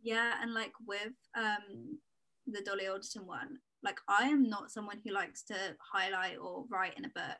yeah 0.00 0.34
and 0.42 0.54
like 0.54 0.72
with 0.86 1.12
um 1.36 1.98
the 2.46 2.62
dolly 2.62 2.86
alderton 2.86 3.26
one 3.26 3.58
like 3.82 3.98
i 4.08 4.24
am 4.24 4.48
not 4.48 4.70
someone 4.70 5.00
who 5.04 5.12
likes 5.12 5.42
to 5.42 5.54
highlight 5.92 6.38
or 6.38 6.64
write 6.70 6.96
in 6.98 7.04
a 7.04 7.10
book. 7.10 7.38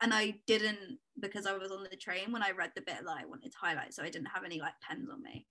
And 0.00 0.14
i 0.14 0.34
didn't 0.46 0.98
because 1.20 1.46
i 1.46 1.56
was 1.56 1.70
on 1.70 1.84
the 1.88 1.96
train 1.96 2.32
when 2.32 2.42
i 2.42 2.50
read 2.50 2.72
the 2.74 2.82
bit 2.82 2.98
that 3.04 3.18
i 3.18 3.24
wanted 3.24 3.52
to 3.52 3.58
highlight 3.60 3.94
so 3.94 4.02
i 4.02 4.10
didn't 4.10 4.28
have 4.34 4.44
any 4.44 4.60
like 4.60 4.74
pens 4.86 5.08
on 5.12 5.22
me. 5.22 5.46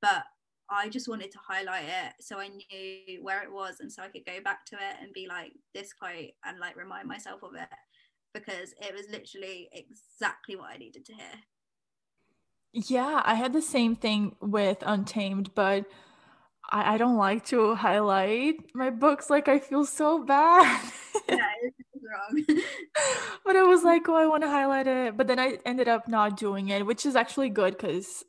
But 0.00 0.24
i 0.70 0.88
just 0.88 1.08
wanted 1.08 1.30
to 1.30 1.38
highlight 1.46 1.84
it 1.84 2.14
so 2.20 2.38
i 2.38 2.48
knew 2.48 3.22
where 3.22 3.42
it 3.42 3.52
was 3.52 3.80
and 3.80 3.92
so 3.92 4.02
i 4.02 4.08
could 4.08 4.24
go 4.24 4.40
back 4.42 4.64
to 4.64 4.76
it 4.76 4.96
and 5.02 5.12
be 5.12 5.26
like 5.28 5.52
this 5.74 5.92
quote 5.92 6.30
and 6.44 6.58
like 6.58 6.76
remind 6.76 7.06
myself 7.08 7.42
of 7.42 7.54
it 7.54 7.68
because 8.32 8.72
it 8.80 8.94
was 8.94 9.06
literally 9.10 9.68
exactly 9.72 10.56
what 10.56 10.70
i 10.70 10.76
needed 10.76 11.04
to 11.04 11.12
hear 11.12 11.34
yeah, 12.72 13.22
I 13.24 13.34
had 13.34 13.52
the 13.52 13.62
same 13.62 13.96
thing 13.96 14.36
with 14.40 14.78
Untamed, 14.82 15.54
but 15.54 15.86
I, 16.70 16.94
I 16.94 16.98
don't 16.98 17.16
like 17.16 17.44
to 17.46 17.74
highlight 17.74 18.56
my 18.74 18.90
books. 18.90 19.28
Like 19.28 19.48
I 19.48 19.58
feel 19.58 19.84
so 19.84 20.24
bad. 20.24 20.80
yeah, 21.28 21.36
wrong. 22.02 22.44
but 23.44 23.56
I 23.56 23.62
was 23.62 23.82
like, 23.84 24.08
oh, 24.08 24.16
I 24.16 24.26
want 24.26 24.42
to 24.42 24.48
highlight 24.48 24.86
it. 24.86 25.16
But 25.16 25.26
then 25.26 25.38
I 25.38 25.58
ended 25.66 25.88
up 25.88 26.08
not 26.08 26.36
doing 26.36 26.70
it, 26.70 26.86
which 26.86 27.04
is 27.04 27.14
actually 27.16 27.50
good 27.50 27.76
because 27.76 28.24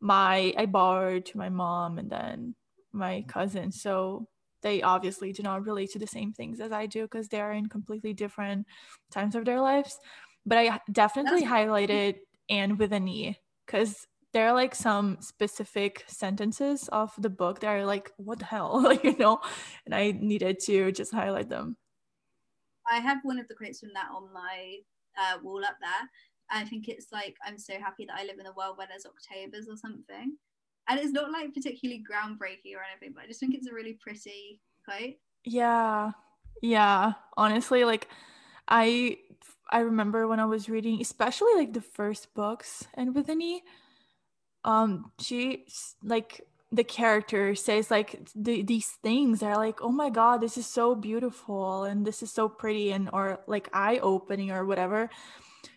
my 0.00 0.52
I 0.56 0.66
borrowed 0.66 1.26
to 1.26 1.38
my 1.38 1.48
mom 1.48 1.98
and 1.98 2.10
then 2.10 2.54
my 2.92 3.24
cousin. 3.26 3.72
So 3.72 4.28
they 4.62 4.82
obviously 4.82 5.32
do 5.32 5.42
not 5.42 5.64
relate 5.64 5.92
to 5.92 5.98
the 5.98 6.06
same 6.06 6.32
things 6.32 6.60
as 6.60 6.72
I 6.72 6.86
do 6.86 7.02
because 7.02 7.28
they're 7.28 7.52
in 7.52 7.68
completely 7.68 8.12
different 8.12 8.66
times 9.10 9.34
of 9.34 9.44
their 9.44 9.60
lives. 9.60 9.98
But 10.44 10.58
I 10.58 10.80
definitely 10.92 11.40
That's- 11.40 11.66
highlighted 11.66 12.16
Anne 12.50 12.76
with 12.76 12.92
an 12.92 13.08
E 13.08 13.38
because 13.68 14.06
there 14.32 14.48
are 14.48 14.54
like 14.54 14.74
some 14.74 15.18
specific 15.20 16.04
sentences 16.06 16.88
of 16.88 17.12
the 17.18 17.30
book 17.30 17.60
that 17.60 17.68
are 17.68 17.84
like 17.84 18.10
what 18.16 18.38
the 18.38 18.44
hell? 18.44 18.96
You 19.04 19.16
know? 19.16 19.40
And 19.84 19.94
i 19.94 20.12
needed 20.12 20.58
to 20.60 20.90
just 20.92 21.12
highlight 21.12 21.48
them. 21.48 21.76
I 22.90 23.00
have 23.00 23.18
one 23.22 23.38
of 23.38 23.46
the 23.48 23.54
quotes 23.54 23.80
from 23.80 23.90
that 23.94 24.08
on 24.14 24.32
my 24.32 24.76
uh, 25.18 25.38
wall 25.42 25.62
up 25.64 25.76
there. 25.80 26.08
I 26.50 26.64
think 26.64 26.88
it's 26.88 27.08
like 27.12 27.36
i'm 27.44 27.58
so 27.58 27.74
happy 27.74 28.06
that 28.06 28.18
i 28.18 28.24
live 28.24 28.38
in 28.38 28.46
a 28.46 28.52
world 28.56 28.78
where 28.78 28.88
there's 28.88 29.06
octobers 29.06 29.68
or 29.68 29.76
something. 29.76 30.36
And 30.88 30.98
it's 30.98 31.12
not 31.12 31.30
like 31.30 31.52
particularly 31.52 32.02
groundbreaking 32.10 32.74
or 32.74 32.84
anything 32.90 33.12
but 33.14 33.24
i 33.24 33.26
just 33.26 33.40
think 33.40 33.54
it's 33.54 33.68
a 33.68 33.74
really 33.74 33.98
pretty 34.00 34.60
quote. 34.84 35.14
Yeah. 35.44 36.12
Yeah. 36.62 37.12
Honestly 37.36 37.84
like 37.84 38.08
i 38.70 39.16
I 39.70 39.80
remember 39.80 40.26
when 40.26 40.40
I 40.40 40.46
was 40.46 40.68
reading, 40.68 41.00
especially 41.00 41.54
like 41.56 41.72
the 41.72 41.80
first 41.80 42.34
books 42.34 42.86
and 42.94 43.14
with 43.14 43.28
Annie, 43.28 43.62
um, 44.64 45.12
she 45.20 45.66
like 46.02 46.42
the 46.70 46.84
character 46.84 47.54
says 47.54 47.90
like 47.90 48.20
the, 48.34 48.62
these 48.62 48.88
things 49.02 49.42
are 49.42 49.56
like, 49.56 49.80
oh 49.80 49.90
my 49.90 50.10
god, 50.10 50.40
this 50.40 50.58
is 50.58 50.66
so 50.66 50.94
beautiful 50.94 51.84
and 51.84 52.06
this 52.06 52.22
is 52.22 52.30
so 52.30 52.48
pretty 52.48 52.92
and 52.92 53.08
or 53.12 53.40
like 53.46 53.68
eye 53.72 53.98
opening 54.02 54.50
or 54.50 54.64
whatever. 54.64 55.08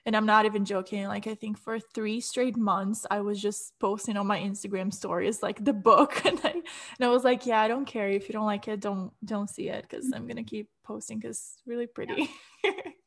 And 0.05 0.15
I'm 0.15 0.25
not 0.25 0.45
even 0.45 0.65
joking. 0.65 1.07
Like 1.07 1.27
I 1.27 1.35
think 1.35 1.57
for 1.57 1.79
three 1.79 2.19
straight 2.19 2.57
months, 2.57 3.05
I 3.09 3.21
was 3.21 3.41
just 3.41 3.77
posting 3.79 4.17
on 4.17 4.27
my 4.27 4.39
Instagram 4.39 4.93
stories 4.93 5.41
like 5.41 5.63
the 5.63 5.73
book, 5.73 6.25
and 6.25 6.39
I 6.43 6.51
and 6.51 6.63
I 7.01 7.07
was 7.07 7.23
like, 7.23 7.45
yeah, 7.45 7.61
I 7.61 7.67
don't 7.67 7.85
care 7.85 8.09
if 8.09 8.27
you 8.27 8.33
don't 8.33 8.45
like 8.45 8.67
it, 8.67 8.79
don't 8.79 9.11
don't 9.23 9.49
see 9.49 9.69
it 9.69 9.83
because 9.87 10.11
I'm 10.13 10.27
gonna 10.27 10.43
keep 10.43 10.69
posting 10.83 11.19
because 11.19 11.37
it's 11.37 11.61
really 11.65 11.87
pretty. 11.87 12.29
Yeah. 12.63 12.71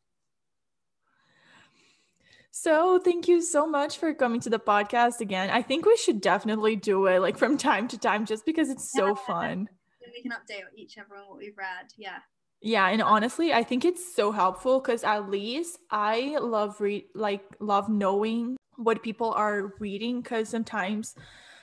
So, 2.57 3.01
thank 3.01 3.27
you 3.27 3.43
so 3.43 3.67
much 3.67 3.99
for 3.99 4.15
coming 4.15 4.41
to 4.43 4.49
the 4.49 4.61
podcast 4.61 5.19
again. 5.19 5.51
I 5.51 5.61
think 5.61 5.85
we 5.85 5.97
should 5.97 6.21
definitely 6.21 6.77
do 6.77 7.07
it 7.07 7.19
like 7.19 7.37
from 7.37 7.57
time 7.59 7.89
to 7.89 7.99
time 7.99 8.25
just 8.25 8.47
because 8.47 8.71
it's 8.71 8.93
so 8.93 9.09
yeah. 9.09 9.15
fun. 9.27 9.69
We 10.15 10.23
can 10.23 10.31
update 10.31 10.63
each 10.77 10.97
other 10.97 11.17
on 11.17 11.31
what 11.31 11.39
we've 11.39 11.59
read. 11.59 11.93
Yeah. 11.99 12.19
Yeah, 12.63 12.87
and 12.91 13.03
honestly, 13.03 13.53
I 13.53 13.65
think 13.65 13.85
it's 13.85 14.15
so 14.15 14.31
helpful 14.31 14.81
cuz 14.81 15.03
at 15.03 15.29
least 15.29 15.81
I 15.91 16.39
love 16.41 16.81
read 16.81 17.07
like 17.17 17.43
love 17.59 17.89
knowing 17.89 18.57
what 18.77 19.03
people 19.03 19.33
are 19.33 19.75
reading 19.81 20.23
cuz 20.23 20.49
sometimes 20.49 21.17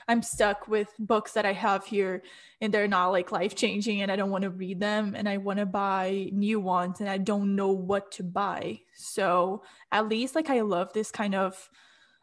I'm 0.08 0.22
stuck 0.22 0.68
with 0.68 0.88
books 0.98 1.32
that 1.32 1.46
I 1.46 1.52
have 1.52 1.84
here 1.84 2.22
and 2.60 2.72
they're 2.72 2.88
not 2.88 3.08
like 3.08 3.32
life 3.32 3.54
changing 3.54 4.02
and 4.02 4.10
I 4.10 4.16
don't 4.16 4.30
want 4.30 4.42
to 4.42 4.50
read 4.50 4.80
them 4.80 5.14
and 5.16 5.28
I 5.28 5.36
want 5.36 5.58
to 5.58 5.66
buy 5.66 6.28
new 6.32 6.60
ones 6.60 7.00
and 7.00 7.08
I 7.08 7.18
don't 7.18 7.54
know 7.54 7.72
what 7.72 8.12
to 8.12 8.22
buy. 8.22 8.80
So 8.94 9.62
at 9.90 10.08
least 10.08 10.34
like 10.34 10.50
I 10.50 10.60
love 10.60 10.92
this 10.92 11.10
kind 11.10 11.34
of 11.34 11.70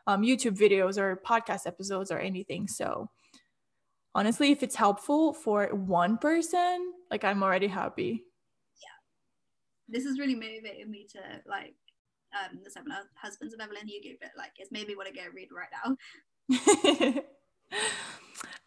um, 0.08 0.24
YouTube 0.24 0.58
videos 0.58 0.98
or 0.98 1.22
podcast 1.26 1.68
episodes 1.68 2.12
or 2.12 2.20
anything. 2.20 2.68
So 2.68 3.10
honestly, 4.16 4.52
if 4.52 4.64
it's 4.64 4.76
helpful 4.76 5.34
for 5.34 5.68
one 5.74 6.18
person, 6.18 6.94
like 7.12 7.24
I'm 7.24 7.44
already 7.44 7.68
happy. 7.68 8.24
Yeah. 8.82 8.98
This 9.88 10.06
has 10.06 10.20
really 10.20 10.36
motivated 10.36 10.90
me 10.90 11.08
to 11.14 11.20
like 11.48 11.76
um 12.34 12.60
the 12.64 12.70
seven 12.70 12.92
husbands 13.16 13.54
of 13.54 13.60
Evelyn 13.60 13.88
Hugo, 13.88 14.18
but 14.22 14.32
like 14.38 14.52
it's 14.58 14.72
made 14.72 14.88
me 14.88 14.96
want 14.96 15.08
to 15.08 15.14
go 15.14 15.22
read 15.34 15.50
right 15.52 15.70
now. 15.72 17.22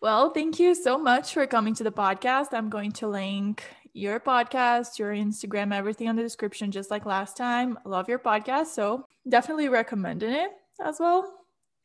well, 0.00 0.30
thank 0.30 0.58
you 0.58 0.74
so 0.74 0.98
much 0.98 1.34
for 1.34 1.46
coming 1.46 1.74
to 1.74 1.84
the 1.84 1.92
podcast. 1.92 2.48
I'm 2.52 2.68
going 2.68 2.92
to 2.92 3.08
link 3.08 3.64
your 3.92 4.20
podcast, 4.20 4.98
your 4.98 5.12
Instagram, 5.12 5.74
everything 5.74 6.08
on 6.08 6.16
the 6.16 6.22
description, 6.22 6.70
just 6.70 6.90
like 6.90 7.06
last 7.06 7.36
time. 7.36 7.78
Love 7.84 8.08
your 8.08 8.18
podcast. 8.18 8.66
So 8.66 9.06
definitely 9.28 9.68
recommending 9.68 10.32
it 10.32 10.50
as 10.84 10.98
well, 10.98 11.32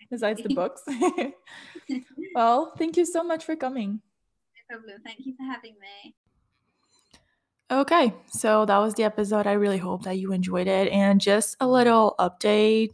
besides 0.10 0.42
the 0.42 0.54
books. 0.54 0.82
well, 2.36 2.74
thank 2.78 2.98
you 2.98 3.06
so 3.06 3.24
much 3.24 3.46
for 3.46 3.56
coming. 3.56 4.02
No 4.70 4.78
problem. 4.78 5.02
Thank 5.06 5.26
you 5.26 5.36
for 5.36 5.44
having 5.44 5.76
me. 5.80 6.16
Okay, 7.70 8.14
so 8.32 8.66
that 8.66 8.78
was 8.78 8.94
the 8.94 9.04
episode. 9.04 9.46
I 9.46 9.54
really 9.54 9.78
hope 9.78 10.04
that 10.04 10.18
you 10.18 10.32
enjoyed 10.32 10.68
it. 10.68 10.90
And 10.90 11.20
just 11.20 11.58
a 11.60 11.68
little 11.68 12.16
update 12.18 12.92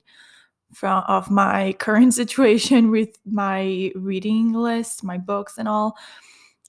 from 0.73 1.03
of 1.07 1.31
my 1.31 1.73
current 1.79 2.13
situation 2.21 2.91
with 2.91 3.17
my 3.25 3.91
reading 3.95 4.53
list, 4.53 5.03
my 5.03 5.17
books 5.17 5.57
and 5.57 5.67
all. 5.67 5.97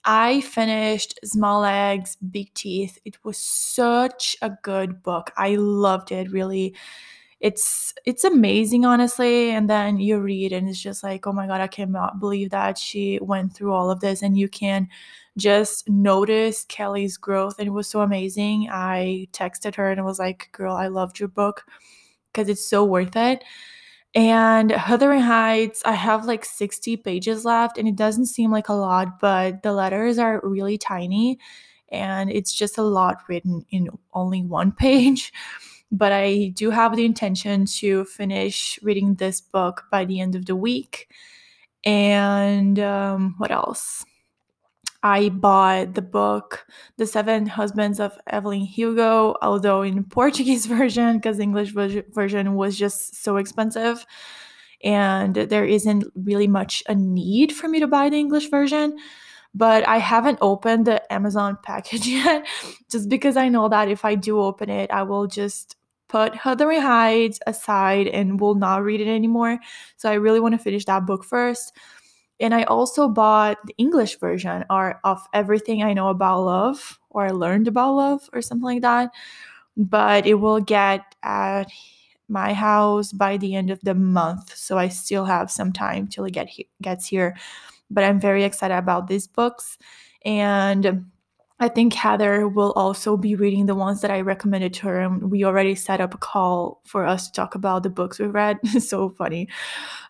I 0.05 0.41
finished 0.41 1.19
Small 1.23 1.61
Legs, 1.61 2.15
Big 2.29 2.53
Teeth. 2.53 2.99
It 3.05 3.17
was 3.25 3.39
such 3.39 4.37
a 4.41 4.51
good 4.61 5.01
book. 5.01 5.31
I 5.35 5.55
loved 5.55 6.11
it 6.11 6.31
really. 6.31 6.75
It's 7.41 7.93
it's 8.05 8.23
amazing 8.23 8.85
honestly 8.85 9.51
and 9.51 9.69
then 9.69 9.99
you 9.99 10.19
read 10.19 10.53
and 10.53 10.69
it's 10.69 10.79
just 10.81 11.03
like, 11.03 11.27
"Oh 11.27 11.33
my 11.33 11.47
god, 11.47 11.61
I 11.61 11.67
cannot 11.67 12.19
believe 12.19 12.49
that 12.51 12.77
she 12.77 13.19
went 13.21 13.53
through 13.53 13.73
all 13.73 13.91
of 13.91 13.99
this." 13.99 14.21
And 14.21 14.37
you 14.37 14.47
can 14.47 14.87
just 15.37 15.89
notice 15.89 16.65
Kelly's 16.65 17.17
growth 17.17 17.59
and 17.59 17.67
it 17.67 17.71
was 17.71 17.87
so 17.89 18.01
amazing. 18.01 18.69
I 18.71 19.27
texted 19.33 19.75
her 19.75 19.91
and 19.91 19.99
I 19.99 20.03
was 20.03 20.19
like, 20.19 20.49
"Girl, 20.53 20.75
I 20.75 20.87
loved 20.87 21.19
your 21.19 21.29
book 21.29 21.65
because 22.33 22.49
it's 22.49 22.67
so 22.67 22.85
worth 22.85 23.15
it." 23.15 23.43
And 24.15 24.71
Wuthering 24.89 25.21
Heights, 25.21 25.81
I 25.85 25.91
have 25.91 26.25
like 26.25 26.45
60 26.45 26.95
pages 26.97 27.43
left, 27.43 27.77
and 27.77 27.87
it 27.87 27.97
doesn't 27.97 28.27
seem 28.27 28.49
like 28.49 28.69
a 28.69 28.73
lot, 28.73 29.19
but 29.19 29.61
the 29.61 29.73
letters 29.73 30.17
are 30.17 30.39
really 30.41 30.77
tiny, 30.77 31.37
and 31.89 32.31
it's 32.31 32.53
just 32.53 32.77
a 32.77 32.81
lot 32.83 33.17
written 33.27 33.65
in 33.71 33.89
only 34.13 34.41
one 34.43 34.71
page. 34.85 35.33
But 35.91 36.11
I 36.13 36.51
do 36.55 36.69
have 36.71 36.95
the 36.95 37.05
intention 37.05 37.65
to 37.79 38.05
finish 38.05 38.79
reading 38.81 39.15
this 39.15 39.41
book 39.41 39.83
by 39.91 40.05
the 40.05 40.19
end 40.19 40.35
of 40.35 40.45
the 40.45 40.55
week. 40.55 41.09
And 41.85 42.79
um, 42.79 43.35
what 43.37 43.51
else? 43.51 44.05
I 45.05 45.29
bought 45.29 45.93
the 45.93 46.01
book 46.01 46.65
The 46.97 47.05
Seven 47.05 47.45
Husbands 47.45 47.99
of 47.99 48.17
Evelyn 48.25 48.61
Hugo, 48.61 49.35
although 49.39 49.83
in 49.83 50.03
Portuguese 50.09 50.65
version 50.65 51.17
because 51.17 51.37
English 51.37 51.73
version 51.73 52.55
was 52.55 52.75
just 52.75 53.23
so 53.23 53.37
expensive 53.37 54.03
and 54.83 55.35
there 55.35 55.63
isn't 55.63 56.05
really 56.15 56.47
much 56.47 56.81
a 56.89 56.95
need 56.95 57.53
for 57.53 57.67
me 57.67 57.79
to 57.81 57.87
buy 57.87 58.09
the 58.09 58.17
English 58.17 58.49
version. 58.49 58.97
But 59.53 59.87
I 59.87 59.99
haven't 59.99 60.39
opened 60.41 60.87
the 60.87 61.13
Amazon 61.13 61.59
package 61.63 62.07
yet, 62.07 62.47
just 62.89 63.07
because 63.07 63.37
I 63.37 63.47
know 63.47 63.69
that 63.69 63.89
if 63.89 64.05
I 64.05 64.15
do 64.15 64.41
open 64.41 64.71
it, 64.71 64.89
I 64.89 65.03
will 65.03 65.27
just 65.27 65.75
put 66.07 66.33
Wuthering 66.43 66.81
Heights 66.81 67.39
aside 67.45 68.07
and 68.07 68.39
will 68.39 68.55
not 68.55 68.83
read 68.83 69.01
it 69.01 69.07
anymore. 69.07 69.59
So 69.97 70.09
I 70.09 70.15
really 70.15 70.39
want 70.39 70.53
to 70.53 70.59
finish 70.59 70.85
that 70.85 71.05
book 71.05 71.23
first. 71.23 71.73
And 72.39 72.53
I 72.53 72.63
also 72.63 73.07
bought 73.07 73.57
the 73.65 73.75
English 73.77 74.19
version 74.19 74.65
or 74.69 74.99
of 75.03 75.25
Everything 75.33 75.83
I 75.83 75.93
Know 75.93 76.09
About 76.09 76.41
Love 76.41 76.99
or 77.09 77.25
I 77.27 77.31
Learned 77.31 77.67
About 77.67 77.93
Love 77.95 78.29
or 78.33 78.41
something 78.41 78.65
like 78.65 78.81
that. 78.81 79.11
But 79.77 80.25
it 80.25 80.35
will 80.35 80.61
get 80.61 81.15
at 81.23 81.69
my 82.27 82.53
house 82.53 83.11
by 83.11 83.37
the 83.37 83.55
end 83.55 83.69
of 83.71 83.79
the 83.81 83.95
month. 83.95 84.55
So 84.55 84.77
I 84.77 84.89
still 84.89 85.25
have 85.25 85.51
some 85.51 85.73
time 85.73 86.07
till 86.07 86.25
it 86.25 86.31
get 86.33 86.49
he- 86.49 86.69
gets 86.81 87.07
here. 87.07 87.35
But 87.91 88.03
I'm 88.05 88.19
very 88.19 88.43
excited 88.43 88.77
about 88.77 89.07
these 89.07 89.27
books. 89.27 89.77
And 90.25 91.05
I 91.59 91.69
think 91.69 91.93
Heather 91.93 92.49
will 92.49 92.73
also 92.73 93.15
be 93.15 93.35
reading 93.35 93.65
the 93.65 93.75
ones 93.75 94.01
that 94.01 94.11
I 94.11 94.21
recommended 94.21 94.73
to 94.75 94.87
her. 94.87 94.99
And 94.99 95.31
we 95.31 95.45
already 95.45 95.73
set 95.73 96.01
up 96.01 96.13
a 96.13 96.17
call 96.17 96.81
for 96.85 97.05
us 97.05 97.27
to 97.27 97.33
talk 97.33 97.55
about 97.55 97.83
the 97.83 97.89
books 97.89 98.19
we 98.19 98.27
read. 98.27 98.59
so 98.79 99.09
funny. 99.09 99.47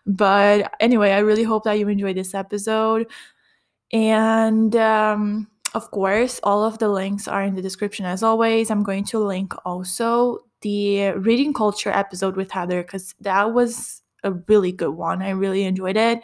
But 0.06 0.74
anyway, 0.80 1.12
I 1.12 1.18
really 1.18 1.44
hope 1.44 1.62
that 1.64 1.78
you 1.78 1.88
enjoyed 1.88 2.16
this 2.16 2.34
episode. 2.34 3.06
And 3.92 4.74
um, 4.74 5.46
of 5.74 5.90
course, 5.92 6.40
all 6.42 6.64
of 6.64 6.78
the 6.78 6.88
links 6.88 7.28
are 7.28 7.44
in 7.44 7.54
the 7.54 7.62
description 7.62 8.06
as 8.06 8.24
always. 8.24 8.70
I'm 8.70 8.82
going 8.82 9.04
to 9.04 9.20
link 9.20 9.54
also 9.64 10.38
the 10.62 11.12
reading 11.12 11.52
culture 11.52 11.90
episode 11.90 12.36
with 12.36 12.50
Heather 12.50 12.82
because 12.82 13.14
that 13.20 13.54
was 13.54 14.02
a 14.24 14.32
really 14.32 14.72
good 14.72 14.90
one. 14.90 15.22
I 15.22 15.30
really 15.30 15.62
enjoyed 15.62 15.96
it. 15.96 16.22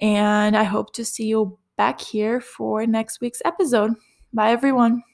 And 0.00 0.56
I 0.56 0.64
hope 0.64 0.94
to 0.94 1.04
see 1.04 1.26
you 1.26 1.58
back 1.76 2.00
here 2.00 2.40
for 2.40 2.86
next 2.86 3.20
week's 3.20 3.42
episode. 3.44 3.94
Bye, 4.32 4.50
everyone. 4.52 5.04